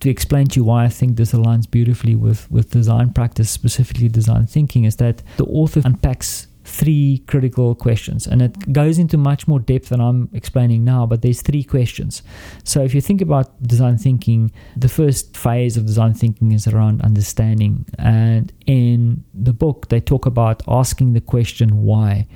To 0.00 0.10
explain 0.10 0.46
to 0.48 0.60
you 0.60 0.64
why 0.64 0.84
I 0.84 0.88
think 0.88 1.16
this 1.16 1.32
aligns 1.32 1.70
beautifully 1.70 2.16
with, 2.16 2.50
with 2.50 2.70
design 2.70 3.12
practice, 3.12 3.50
specifically 3.50 4.08
design 4.08 4.46
thinking, 4.46 4.84
is 4.84 4.96
that 4.96 5.22
the 5.36 5.44
author 5.44 5.82
unpacks 5.84 6.48
three 6.72 7.22
critical 7.26 7.74
questions. 7.74 8.26
And 8.26 8.40
it 8.40 8.72
goes 8.72 8.98
into 8.98 9.18
much 9.18 9.46
more 9.46 9.60
depth 9.60 9.90
than 9.90 10.00
I'm 10.00 10.30
explaining 10.32 10.84
now 10.84 11.06
but 11.06 11.20
there's 11.22 11.42
three 11.42 11.62
questions. 11.62 12.22
So 12.64 12.82
if 12.82 12.94
you 12.94 13.00
think 13.00 13.20
about 13.20 13.62
design 13.62 13.98
thinking 13.98 14.50
the 14.76 14.88
first 14.88 15.36
phase 15.36 15.76
of 15.76 15.86
design 15.86 16.14
thinking 16.14 16.52
is 16.52 16.66
around 16.66 17.02
understanding. 17.02 17.84
And 17.98 18.52
in 18.66 19.24
the 19.34 19.52
book 19.52 19.88
they 19.88 20.00
talk 20.00 20.24
about 20.26 20.62
asking 20.66 21.12
the 21.12 21.20
question 21.20 21.82
why 21.82 22.26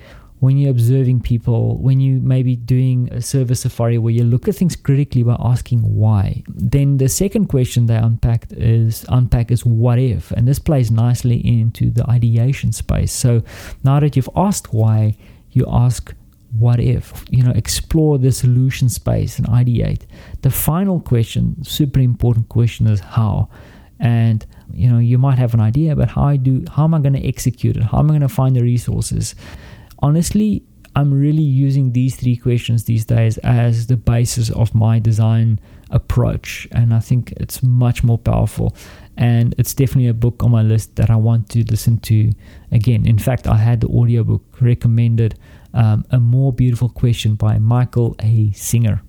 when 0.40 0.58
you're 0.58 0.70
observing 0.70 1.20
people, 1.20 1.78
when 1.78 1.98
you 1.98 2.20
maybe 2.20 2.56
doing 2.56 3.08
a 3.12 3.22
service 3.22 3.60
safari 3.60 3.96
where 3.96 4.12
you 4.12 4.22
look 4.22 4.48
at 4.48 4.54
things 4.54 4.76
critically 4.76 5.22
by 5.22 5.36
asking 5.38 5.80
why. 5.80 6.42
Then 6.48 6.98
the 6.98 7.08
second 7.08 7.46
question 7.46 7.86
they 7.86 7.96
unpacked 7.96 8.52
is 8.52 9.06
unpack 9.08 9.50
is 9.50 9.64
what 9.64 9.98
if, 9.98 10.30
and 10.32 10.46
this 10.46 10.58
plays 10.58 10.90
nicely 10.90 11.36
into 11.46 11.90
the 11.90 12.08
ideation 12.10 12.72
space. 12.72 13.12
So 13.12 13.42
now 13.82 14.00
that 14.00 14.14
you've 14.16 14.28
asked 14.36 14.74
why, 14.74 15.16
you 15.52 15.64
ask 15.68 16.14
what 16.58 16.80
if? 16.80 17.24
You 17.30 17.42
know 17.42 17.52
explore 17.52 18.18
the 18.18 18.30
solution 18.30 18.88
space 18.88 19.38
and 19.38 19.46
ideate. 19.48 20.02
The 20.42 20.50
final 20.50 21.00
question 21.00 21.62
super 21.64 22.00
important 22.00 22.48
question 22.48 22.86
is 22.86 23.00
how. 23.00 23.48
And 23.98 24.44
you 24.72 24.90
know 24.90 24.98
you 24.98 25.16
might 25.16 25.38
have 25.38 25.54
an 25.54 25.60
idea 25.60 25.96
but 25.96 26.08
how 26.08 26.24
I 26.24 26.36
do 26.36 26.64
how 26.70 26.84
am 26.84 26.92
i 26.92 27.00
going 27.00 27.14
to 27.14 27.26
execute 27.26 27.76
it? 27.76 27.82
How 27.82 27.98
am 27.98 28.06
i 28.06 28.08
going 28.08 28.20
to 28.20 28.28
find 28.28 28.54
the 28.54 28.62
resources 28.62 29.34
honestly, 30.00 30.62
I'm 30.94 31.12
really 31.12 31.42
using 31.42 31.92
these 31.92 32.16
three 32.16 32.36
questions 32.36 32.84
these 32.84 33.04
days 33.04 33.36
as 33.38 33.86
the 33.86 33.98
basis 33.98 34.50
of 34.50 34.74
my 34.74 34.98
design 34.98 35.60
approach. 35.90 36.66
And 36.72 36.94
I 36.94 37.00
think 37.00 37.32
it's 37.36 37.62
much 37.62 38.02
more 38.02 38.16
powerful. 38.16 38.74
And 39.16 39.54
it's 39.58 39.74
definitely 39.74 40.08
a 40.08 40.14
book 40.14 40.42
on 40.42 40.50
my 40.50 40.62
list 40.62 40.96
that 40.96 41.10
I 41.10 41.16
want 41.16 41.50
to 41.50 41.64
listen 41.64 41.98
to 42.00 42.32
again. 42.72 43.06
In 43.06 43.18
fact, 43.18 43.46
I 43.46 43.56
had 43.56 43.82
the 43.82 43.88
audiobook 43.88 44.42
recommended 44.60 45.38
um, 45.74 46.06
A 46.10 46.18
More 46.18 46.52
Beautiful 46.52 46.88
Question 46.88 47.34
by 47.34 47.58
Michael 47.58 48.16
A. 48.20 48.50
Singer. 48.52 49.02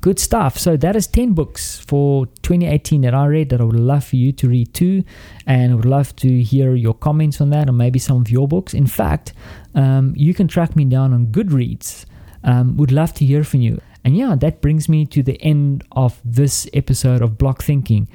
Good 0.00 0.18
stuff. 0.18 0.56
So 0.58 0.78
that 0.78 0.96
is 0.96 1.06
10 1.06 1.34
books 1.34 1.78
for 1.78 2.24
2018 2.42 3.02
that 3.02 3.14
I 3.14 3.26
read 3.26 3.50
that 3.50 3.60
I 3.60 3.64
would 3.64 3.78
love 3.78 4.04
for 4.04 4.16
you 4.16 4.32
to 4.32 4.48
read 4.48 4.72
too. 4.72 5.04
And 5.46 5.72
I 5.72 5.74
would 5.74 5.84
love 5.84 6.16
to 6.16 6.42
hear 6.42 6.74
your 6.74 6.94
comments 6.94 7.40
on 7.40 7.50
that 7.50 7.68
or 7.68 7.72
maybe 7.72 7.98
some 7.98 8.16
of 8.16 8.30
your 8.30 8.48
books. 8.48 8.72
In 8.72 8.86
fact, 8.86 9.34
um, 9.74 10.14
you 10.16 10.32
can 10.32 10.48
track 10.48 10.74
me 10.74 10.86
down 10.86 11.12
on 11.12 11.26
Goodreads. 11.26 12.06
Um, 12.42 12.78
would 12.78 12.92
love 12.92 13.12
to 13.14 13.26
hear 13.26 13.44
from 13.44 13.60
you. 13.60 13.80
And 14.02 14.16
yeah, 14.16 14.34
that 14.36 14.62
brings 14.62 14.88
me 14.88 15.04
to 15.04 15.22
the 15.22 15.40
end 15.42 15.84
of 15.92 16.18
this 16.24 16.66
episode 16.72 17.20
of 17.20 17.36
Bloc 17.36 17.62
Thinking. 17.62 18.08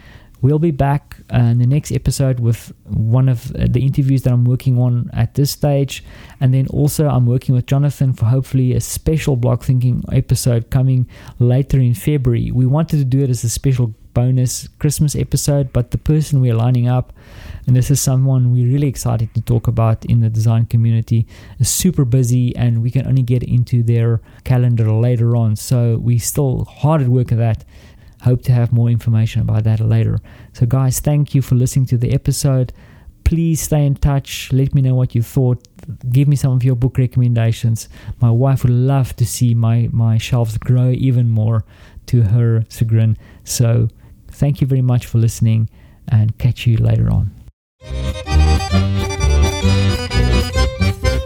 We'll 0.46 0.60
be 0.60 0.70
back 0.70 1.18
uh, 1.34 1.38
in 1.38 1.58
the 1.58 1.66
next 1.66 1.92
episode 1.92 2.40
with 2.40 2.72
one 2.84 3.30
of 3.30 3.50
uh, 3.56 3.66
the 3.68 3.84
interviews 3.84 4.22
that 4.22 4.32
I'm 4.32 4.46
working 4.46 4.78
on 4.78 5.10
at 5.12 5.34
this 5.34 5.50
stage. 5.50 6.04
And 6.40 6.54
then 6.54 6.68
also, 6.68 7.08
I'm 7.08 7.26
working 7.26 7.56
with 7.56 7.66
Jonathan 7.66 8.14
for 8.14 8.26
hopefully 8.26 8.74
a 8.74 8.80
special 8.80 9.38
bloc 9.38 9.64
thinking 9.64 10.04
episode 10.12 10.70
coming 10.70 11.08
later 11.40 11.80
in 11.80 11.96
February. 11.96 12.52
We 12.52 12.68
wanted 12.68 12.98
to 12.98 13.06
do 13.06 13.24
it 13.24 13.32
as 13.32 13.44
a 13.44 13.50
special 13.50 13.96
bonus 14.14 14.68
Christmas 14.78 15.16
episode, 15.16 15.74
but 15.74 15.90
the 15.90 15.98
person 15.98 16.42
we're 16.42 16.54
lining 16.54 16.88
up, 16.88 17.12
and 17.66 17.76
this 17.76 17.90
is 17.90 18.00
someone 18.00 18.52
we're 18.52 18.72
really 18.72 18.88
excited 18.88 19.34
to 19.34 19.42
talk 19.42 19.68
about 19.68 20.06
in 20.06 20.22
the 20.22 20.30
design 20.30 20.68
community, 20.68 21.26
is 21.58 21.72
super 21.72 22.06
busy 22.06 22.56
and 22.56 22.84
we 22.84 22.92
can 22.92 23.08
only 23.08 23.24
get 23.24 23.42
into 23.42 23.82
their 23.82 24.22
calendar 24.44 24.92
later 24.92 25.36
on. 25.36 25.56
So 25.56 25.98
we 25.98 26.20
still 26.20 26.66
hard 26.66 27.02
at 27.02 27.08
work 27.08 27.32
at 27.32 27.40
that 27.40 27.66
Hope 28.26 28.42
to 28.46 28.52
have 28.52 28.74
more 28.74 28.90
information 28.90 29.44
about 29.44 29.66
that 29.66 29.80
later. 29.80 30.18
So, 30.54 30.66
guys, 30.66 31.00
thank 31.00 31.36
you 31.36 31.44
for 31.44 31.54
listening 31.54 31.86
to 31.88 31.98
the 31.98 32.12
episode. 32.12 32.74
Please 33.24 33.62
stay 33.62 33.86
in 33.86 33.94
touch. 33.94 34.52
Let 34.52 34.74
me 34.74 34.82
know 34.82 34.96
what 34.96 35.14
you 35.14 35.22
thought. 35.22 35.64
Give 36.10 36.28
me 36.28 36.36
some 36.36 36.52
of 36.52 36.64
your 36.64 36.76
book 36.76 36.98
recommendations. 36.98 37.88
My 38.20 38.32
wife 38.32 38.64
would 38.64 38.74
love 38.74 39.16
to 39.18 39.28
see 39.28 39.54
my, 39.54 39.90
my 39.92 40.18
shelves 40.18 40.58
grow 40.58 40.90
even 40.90 41.30
more 41.30 41.66
to 42.08 42.24
her 42.24 42.64
chagrin. 42.68 43.16
So, 43.44 43.90
thank 44.28 44.60
you 44.60 44.66
very 44.66 44.82
much 44.82 45.06
for 45.06 45.20
listening 45.20 45.70
and 46.08 46.36
catch 46.40 46.66
you 46.66 46.78
later 46.78 47.12
on. 47.12 47.30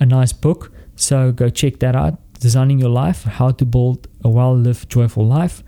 a 0.00 0.06
nice 0.06 0.32
book 0.32 0.72
so 0.96 1.30
go 1.30 1.48
check 1.48 1.78
that 1.78 1.94
out 1.94 2.18
Designing 2.42 2.80
Your 2.80 2.90
Life 2.90 3.22
How 3.22 3.52
to 3.52 3.64
Build 3.64 4.08
a 4.24 4.28
Well 4.28 4.56
Lived 4.56 4.90
Joyful 4.90 5.24
Life. 5.24 5.62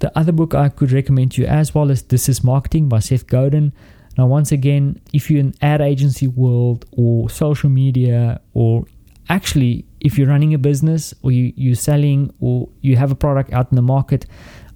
The 0.00 0.16
other 0.18 0.32
book 0.32 0.54
I 0.54 0.68
could 0.68 0.92
recommend 0.92 1.32
to 1.32 1.40
you 1.40 1.46
as 1.48 1.74
well 1.74 1.90
is 1.90 2.02
This 2.02 2.28
is 2.28 2.44
Marketing 2.44 2.90
by 2.90 2.98
Seth 2.98 3.26
Godin. 3.26 3.72
Now, 4.18 4.26
once 4.26 4.52
again, 4.52 5.00
if 5.14 5.30
you're 5.30 5.40
in 5.40 5.54
ad 5.62 5.80
agency 5.80 6.26
world 6.26 6.84
or 6.92 7.30
social 7.30 7.70
media, 7.70 8.42
or 8.52 8.84
actually 9.30 9.86
if 10.00 10.18
you're 10.18 10.28
running 10.28 10.52
a 10.52 10.58
business 10.58 11.14
or 11.22 11.32
you, 11.32 11.54
you're 11.56 11.74
selling 11.74 12.34
or 12.38 12.68
you 12.82 12.96
have 12.96 13.10
a 13.10 13.14
product 13.14 13.50
out 13.54 13.72
in 13.72 13.76
the 13.76 13.80
market, 13.80 14.26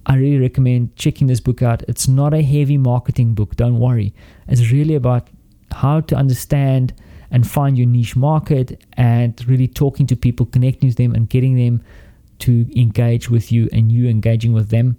I 0.07 0.15
really 0.15 0.39
recommend 0.39 0.95
checking 0.95 1.27
this 1.27 1.39
book 1.39 1.61
out. 1.61 1.83
It's 1.87 2.07
not 2.07 2.33
a 2.33 2.41
heavy 2.41 2.79
marketing 2.79 3.35
book, 3.35 3.55
don't 3.55 3.77
worry. 3.77 4.15
It's 4.47 4.71
really 4.71 4.95
about 4.95 5.27
how 5.71 5.99
to 5.99 6.15
understand 6.15 6.91
and 7.33 7.45
find 7.45 7.77
your 7.77 7.87
niche 7.87 8.15
market 8.15 8.85
and 8.93 9.45
really 9.49 9.67
talking 9.67 10.07
to 10.07 10.15
people, 10.15 10.45
connecting 10.45 10.87
with 10.87 10.97
them, 10.97 11.13
and 11.13 11.27
getting 11.27 11.57
them 11.57 11.83
to 12.39 12.65
engage 12.79 13.29
with 13.29 13.51
you 13.51 13.67
and 13.73 13.91
you 13.91 14.07
engaging 14.07 14.53
with 14.53 14.69
them. 14.69 14.97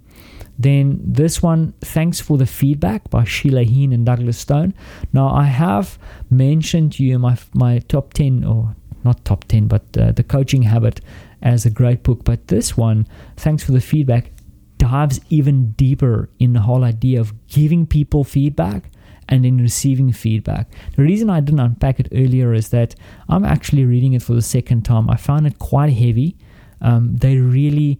Then 0.59 0.99
this 1.03 1.41
one, 1.41 1.73
thanks 1.81 2.19
for 2.21 2.37
the 2.37 2.45
feedback 2.45 3.09
by 3.09 3.23
Sheila 3.23 3.63
Heen 3.63 3.91
and 3.93 4.05
Douglas 4.05 4.37
Stone. 4.37 4.73
Now 5.13 5.29
I 5.29 5.45
have 5.45 5.97
mentioned 6.29 6.93
to 6.93 7.03
you 7.03 7.17
my 7.19 7.37
my 7.53 7.79
top 7.79 8.13
ten 8.13 8.43
or 8.43 8.75
not 9.03 9.23
top 9.25 9.45
ten, 9.45 9.67
but 9.67 9.83
uh, 9.97 10.11
the 10.11 10.23
coaching 10.23 10.63
habit 10.63 11.01
as 11.41 11.65
a 11.65 11.69
great 11.69 12.03
book. 12.03 12.23
But 12.23 12.47
this 12.47 12.77
one, 12.77 13.07
thanks 13.37 13.63
for 13.63 13.71
the 13.71 13.81
feedback, 13.81 14.31
dives 14.77 15.19
even 15.29 15.71
deeper 15.71 16.29
in 16.39 16.53
the 16.53 16.61
whole 16.61 16.83
idea 16.83 17.19
of 17.19 17.33
giving 17.47 17.85
people 17.85 18.23
feedback 18.23 18.91
and 19.29 19.45
in 19.45 19.57
receiving 19.57 20.11
feedback. 20.11 20.69
The 20.95 21.03
reason 21.03 21.29
I 21.29 21.39
didn't 21.39 21.59
unpack 21.59 21.99
it 21.99 22.07
earlier 22.11 22.53
is 22.53 22.69
that 22.69 22.95
I'm 23.29 23.43
actually 23.43 23.85
reading 23.85 24.13
it 24.13 24.21
for 24.21 24.33
the 24.33 24.41
second 24.41 24.83
time. 24.83 25.09
I 25.09 25.15
found 25.15 25.47
it 25.47 25.59
quite 25.59 25.93
heavy. 25.93 26.37
Um, 26.81 27.15
they 27.17 27.37
really, 27.37 27.99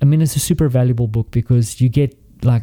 I 0.00 0.04
mean, 0.04 0.22
it's 0.22 0.36
a 0.36 0.40
super 0.40 0.68
valuable 0.68 1.08
book 1.08 1.30
because 1.30 1.80
you 1.80 1.88
get 1.88 2.16
like 2.44 2.62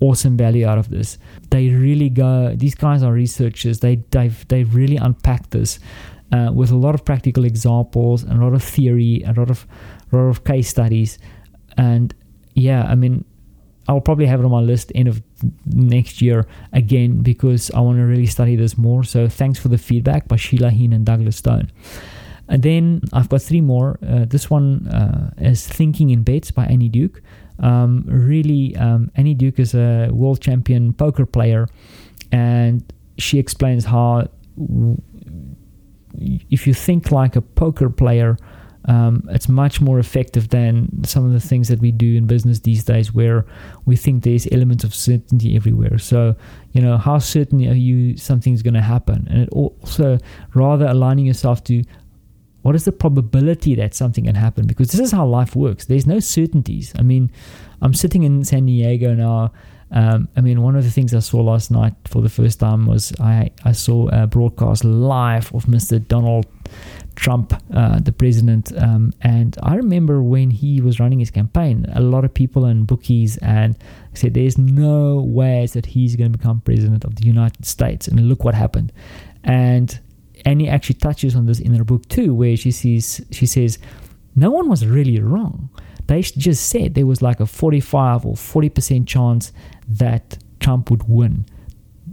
awesome 0.00 0.36
value 0.36 0.66
out 0.66 0.78
of 0.78 0.88
this. 0.90 1.18
They 1.50 1.68
really 1.68 2.08
go. 2.08 2.54
These 2.56 2.74
guys 2.74 3.02
are 3.02 3.12
researchers. 3.12 3.80
They 3.80 3.96
they've 4.10 4.48
they 4.48 4.64
really 4.64 4.96
unpacked 4.96 5.50
this 5.50 5.78
uh, 6.32 6.50
with 6.52 6.70
a 6.70 6.76
lot 6.76 6.94
of 6.94 7.04
practical 7.04 7.44
examples, 7.44 8.22
and 8.22 8.40
a 8.40 8.44
lot 8.44 8.54
of 8.54 8.62
theory, 8.62 9.22
a 9.26 9.32
lot 9.32 9.50
of 9.50 9.66
a 10.12 10.16
lot 10.16 10.28
of 10.28 10.44
case 10.44 10.68
studies, 10.68 11.18
and 11.76 12.14
yeah, 12.54 12.84
I 12.84 12.94
mean, 12.94 13.24
I'll 13.90 14.00
probably 14.00 14.26
have 14.26 14.38
it 14.38 14.44
on 14.44 14.52
my 14.52 14.60
list 14.60 14.92
end 14.94 15.08
of 15.08 15.20
next 15.66 16.22
year 16.22 16.46
again 16.72 17.22
because 17.22 17.72
I 17.72 17.80
want 17.80 17.98
to 17.98 18.04
really 18.04 18.26
study 18.26 18.54
this 18.54 18.78
more. 18.78 19.02
So 19.02 19.28
thanks 19.28 19.58
for 19.58 19.68
the 19.68 19.78
feedback 19.78 20.28
by 20.28 20.36
Sheila 20.36 20.70
Heen 20.70 20.92
and 20.92 21.04
Douglas 21.04 21.36
Stone. 21.36 21.72
And 22.48 22.62
then 22.62 23.02
I've 23.12 23.28
got 23.28 23.42
three 23.42 23.60
more. 23.60 23.98
Uh, 24.00 24.26
this 24.26 24.48
one 24.48 24.86
uh, 24.86 25.32
is 25.38 25.66
Thinking 25.66 26.10
in 26.10 26.22
Bets 26.22 26.52
by 26.52 26.66
Annie 26.66 26.88
Duke. 26.88 27.20
Um, 27.58 28.04
really, 28.06 28.76
um, 28.76 29.10
Annie 29.16 29.34
Duke 29.34 29.58
is 29.58 29.74
a 29.74 30.08
world 30.12 30.40
champion 30.40 30.92
poker 30.92 31.26
player, 31.26 31.66
and 32.30 32.84
she 33.18 33.38
explains 33.38 33.84
how 33.84 34.28
w- 34.56 35.02
if 36.48 36.66
you 36.66 36.74
think 36.74 37.10
like 37.10 37.34
a 37.34 37.42
poker 37.42 37.90
player, 37.90 38.36
um, 38.86 39.28
it's 39.30 39.48
much 39.48 39.80
more 39.80 39.98
effective 39.98 40.48
than 40.48 41.04
some 41.04 41.26
of 41.26 41.32
the 41.32 41.40
things 41.40 41.68
that 41.68 41.80
we 41.80 41.92
do 41.92 42.16
in 42.16 42.26
business 42.26 42.60
these 42.60 42.84
days, 42.84 43.12
where 43.12 43.44
we 43.84 43.96
think 43.96 44.24
there's 44.24 44.48
elements 44.50 44.84
of 44.84 44.94
certainty 44.94 45.54
everywhere. 45.54 45.98
So, 45.98 46.34
you 46.72 46.80
know, 46.80 46.96
how 46.96 47.18
certain 47.18 47.66
are 47.68 47.74
you 47.74 48.16
something's 48.16 48.62
going 48.62 48.74
to 48.74 48.80
happen? 48.80 49.26
And 49.30 49.42
it 49.42 49.48
also 49.50 50.18
rather 50.54 50.86
aligning 50.86 51.26
yourself 51.26 51.62
to 51.64 51.84
what 52.62 52.74
is 52.74 52.84
the 52.84 52.92
probability 52.92 53.74
that 53.74 53.94
something 53.94 54.24
can 54.24 54.34
happen? 54.34 54.66
Because 54.66 54.90
this 54.92 55.00
is 55.00 55.12
how 55.12 55.26
life 55.26 55.56
works. 55.56 55.86
There's 55.86 56.06
no 56.06 56.20
certainties. 56.20 56.92
I 56.98 57.02
mean, 57.02 57.30
I'm 57.80 57.94
sitting 57.94 58.22
in 58.22 58.44
San 58.44 58.66
Diego 58.66 59.14
now. 59.14 59.52
Um, 59.92 60.28
I 60.36 60.40
mean, 60.40 60.62
one 60.62 60.76
of 60.76 60.84
the 60.84 60.90
things 60.90 61.14
I 61.14 61.18
saw 61.18 61.40
last 61.40 61.70
night 61.70 61.94
for 62.04 62.22
the 62.22 62.28
first 62.28 62.60
time 62.60 62.86
was 62.86 63.12
I, 63.18 63.50
I 63.64 63.72
saw 63.72 64.08
a 64.08 64.26
broadcast 64.26 64.84
live 64.84 65.52
of 65.54 65.64
Mr. 65.64 66.06
Donald 66.06 66.46
Trump, 67.20 67.52
uh, 67.74 68.00
the 68.00 68.12
president. 68.12 68.72
Um, 68.78 69.12
and 69.20 69.54
I 69.62 69.74
remember 69.74 70.22
when 70.22 70.50
he 70.50 70.80
was 70.80 70.98
running 70.98 71.18
his 71.18 71.30
campaign, 71.30 71.84
a 71.92 72.00
lot 72.00 72.24
of 72.24 72.32
people 72.32 72.64
and 72.64 72.86
bookies 72.86 73.36
and 73.42 73.76
said, 74.14 74.32
"There's 74.32 74.56
no 74.56 75.20
ways 75.20 75.74
that 75.74 75.84
he's 75.84 76.16
going 76.16 76.32
to 76.32 76.38
become 76.38 76.62
president 76.62 77.04
of 77.04 77.16
the 77.16 77.26
United 77.26 77.66
States." 77.66 78.08
And 78.08 78.18
look 78.26 78.42
what 78.42 78.54
happened. 78.54 78.90
And 79.44 80.00
Annie 80.46 80.70
actually 80.70 80.94
touches 80.94 81.36
on 81.36 81.44
this 81.44 81.60
in 81.60 81.74
her 81.74 81.84
book 81.84 82.08
too, 82.08 82.32
where 82.32 82.56
she 82.56 82.70
sees 82.70 83.20
she 83.30 83.44
says, 83.44 83.78
"No 84.34 84.50
one 84.50 84.70
was 84.70 84.86
really 84.86 85.20
wrong. 85.20 85.68
They 86.06 86.22
just 86.22 86.70
said 86.70 86.94
there 86.94 87.06
was 87.06 87.20
like 87.20 87.38
a 87.38 87.46
45 87.46 88.24
or 88.24 88.34
40 88.34 88.68
percent 88.70 89.06
chance 89.06 89.52
that 89.86 90.38
Trump 90.58 90.90
would 90.90 91.06
win." 91.06 91.44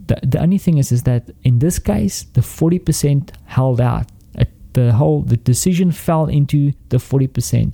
The, 0.08 0.20
the 0.22 0.42
only 0.42 0.58
thing 0.58 0.78
is, 0.78 0.92
is 0.92 1.04
that 1.04 1.32
in 1.44 1.60
this 1.60 1.80
case, 1.80 2.24
the 2.34 2.42
40% 2.42 3.32
held 3.46 3.82
out 3.82 4.08
the 4.74 4.94
whole 4.94 5.22
the 5.22 5.38
decision 5.38 5.92
fell 5.92 6.26
into 6.26 6.74
the 6.90 6.98
40%. 6.98 7.74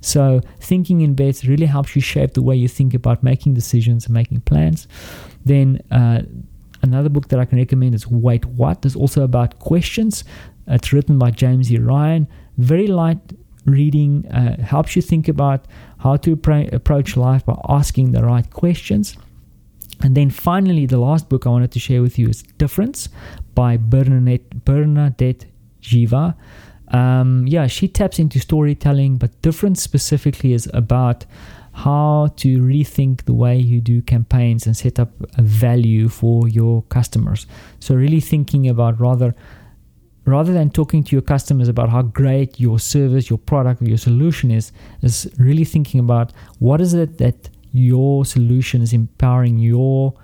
So 0.00 0.40
thinking 0.60 1.02
in 1.02 1.14
bets 1.14 1.44
really 1.44 1.66
helps 1.66 1.94
you 1.94 2.02
shape 2.02 2.34
the 2.34 2.42
way 2.42 2.56
you 2.56 2.68
think 2.68 2.94
about 2.94 3.22
making 3.22 3.54
decisions 3.54 4.06
and 4.06 4.14
making 4.14 4.40
plans. 4.42 4.88
Then 5.44 5.82
uh, 5.90 6.22
another 6.82 7.08
book 7.08 7.28
that 7.28 7.38
I 7.38 7.44
can 7.44 7.58
recommend 7.58 7.94
is 7.94 8.06
Wait 8.06 8.44
What. 8.46 8.84
It's 8.84 8.96
also 8.96 9.22
about 9.22 9.58
questions. 9.58 10.24
It's 10.66 10.92
written 10.92 11.18
by 11.18 11.32
James 11.32 11.70
E. 11.70 11.78
Ryan. 11.78 12.26
Very 12.56 12.86
light 12.86 13.18
reading, 13.66 14.26
uh, 14.28 14.62
helps 14.62 14.96
you 14.96 15.02
think 15.02 15.28
about 15.28 15.66
how 15.98 16.16
to 16.16 16.32
approach 16.72 17.16
life 17.16 17.44
by 17.44 17.56
asking 17.68 18.12
the 18.12 18.22
right 18.22 18.48
questions. 18.50 19.16
And 20.02 20.16
then 20.16 20.30
finally, 20.30 20.86
the 20.86 20.98
last 20.98 21.28
book 21.28 21.46
I 21.46 21.50
wanted 21.50 21.72
to 21.72 21.78
share 21.78 22.00
with 22.00 22.18
you 22.18 22.28
is 22.28 22.42
Difference 22.56 23.10
by 23.54 23.76
Bernadette, 23.76 24.64
Bernadette 24.64 25.44
Jiwa. 25.80 26.34
Um, 26.88 27.46
yeah, 27.46 27.66
she 27.66 27.86
taps 27.88 28.18
into 28.18 28.40
storytelling, 28.40 29.16
but 29.16 29.40
difference 29.42 29.82
specifically 29.82 30.52
is 30.52 30.68
about 30.74 31.24
how 31.72 32.32
to 32.36 32.58
rethink 32.58 33.24
the 33.24 33.32
way 33.32 33.56
you 33.56 33.80
do 33.80 34.02
campaigns 34.02 34.66
and 34.66 34.76
set 34.76 34.98
up 34.98 35.10
a 35.38 35.42
value 35.42 36.08
for 36.08 36.48
your 36.48 36.82
customers. 36.84 37.46
So 37.78 37.94
really 37.94 38.20
thinking 38.20 38.68
about 38.68 39.00
rather 39.00 39.34
rather 40.26 40.52
than 40.52 40.70
talking 40.70 41.02
to 41.02 41.16
your 41.16 41.22
customers 41.22 41.68
about 41.68 41.88
how 41.88 42.02
great 42.02 42.60
your 42.60 42.78
service, 42.78 43.30
your 43.30 43.38
product, 43.38 43.82
or 43.82 43.86
your 43.86 43.98
solution 43.98 44.50
is, 44.50 44.70
is 45.02 45.30
really 45.38 45.64
thinking 45.64 45.98
about 45.98 46.32
what 46.58 46.80
is 46.80 46.94
it 46.94 47.18
that 47.18 47.48
your 47.72 48.24
solution 48.24 48.82
is 48.82 48.92
empowering 48.92 49.58
your 49.58 50.14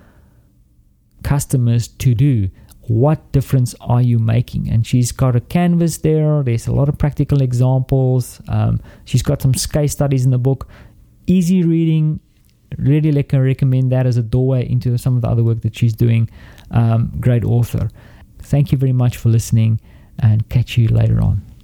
customers 1.23 1.89
to 1.89 2.15
do 2.15 2.49
what 2.89 3.33
difference 3.33 3.75
are 3.81 4.03
you 4.03 4.19
making? 4.19 4.69
And 4.69 4.87
she's 4.87 5.13
got 5.13 5.35
a 5.35 5.41
canvas 5.41 5.99
there. 5.99 6.43
There's 6.43 6.67
a 6.67 6.73
lot 6.73 6.89
of 6.89 6.99
practical 6.99 7.43
examples. 7.43 8.41
Um, 8.49 8.81
she's 9.05 9.23
got 9.23 9.43
some 9.43 9.53
case 9.53 9.93
studies 9.93 10.25
in 10.25 10.31
the 10.31 10.39
book. 10.39 10.69
Easy 11.27 11.63
reading. 11.63 12.21
Really 12.79 13.13
like 13.13 13.33
I 13.35 13.39
recommend 13.39 13.91
that 13.93 14.07
as 14.07 14.17
a 14.17 14.23
doorway 14.23 14.69
into 14.69 14.97
some 14.99 15.17
of 15.17 15.23
the 15.23 15.29
other 15.29 15.43
work 15.43 15.63
that 15.63 15.77
she's 15.77 15.95
doing. 15.95 16.29
Um, 16.71 17.13
great 17.21 17.45
author. 17.45 17.91
Thank 18.39 18.73
you 18.73 18.79
very 18.79 18.93
much 18.93 19.17
for 19.17 19.29
listening 19.29 19.81
and 20.19 20.49
catch 20.49 20.79
you 20.79 20.89
later 20.89 21.21
on. 21.21 21.56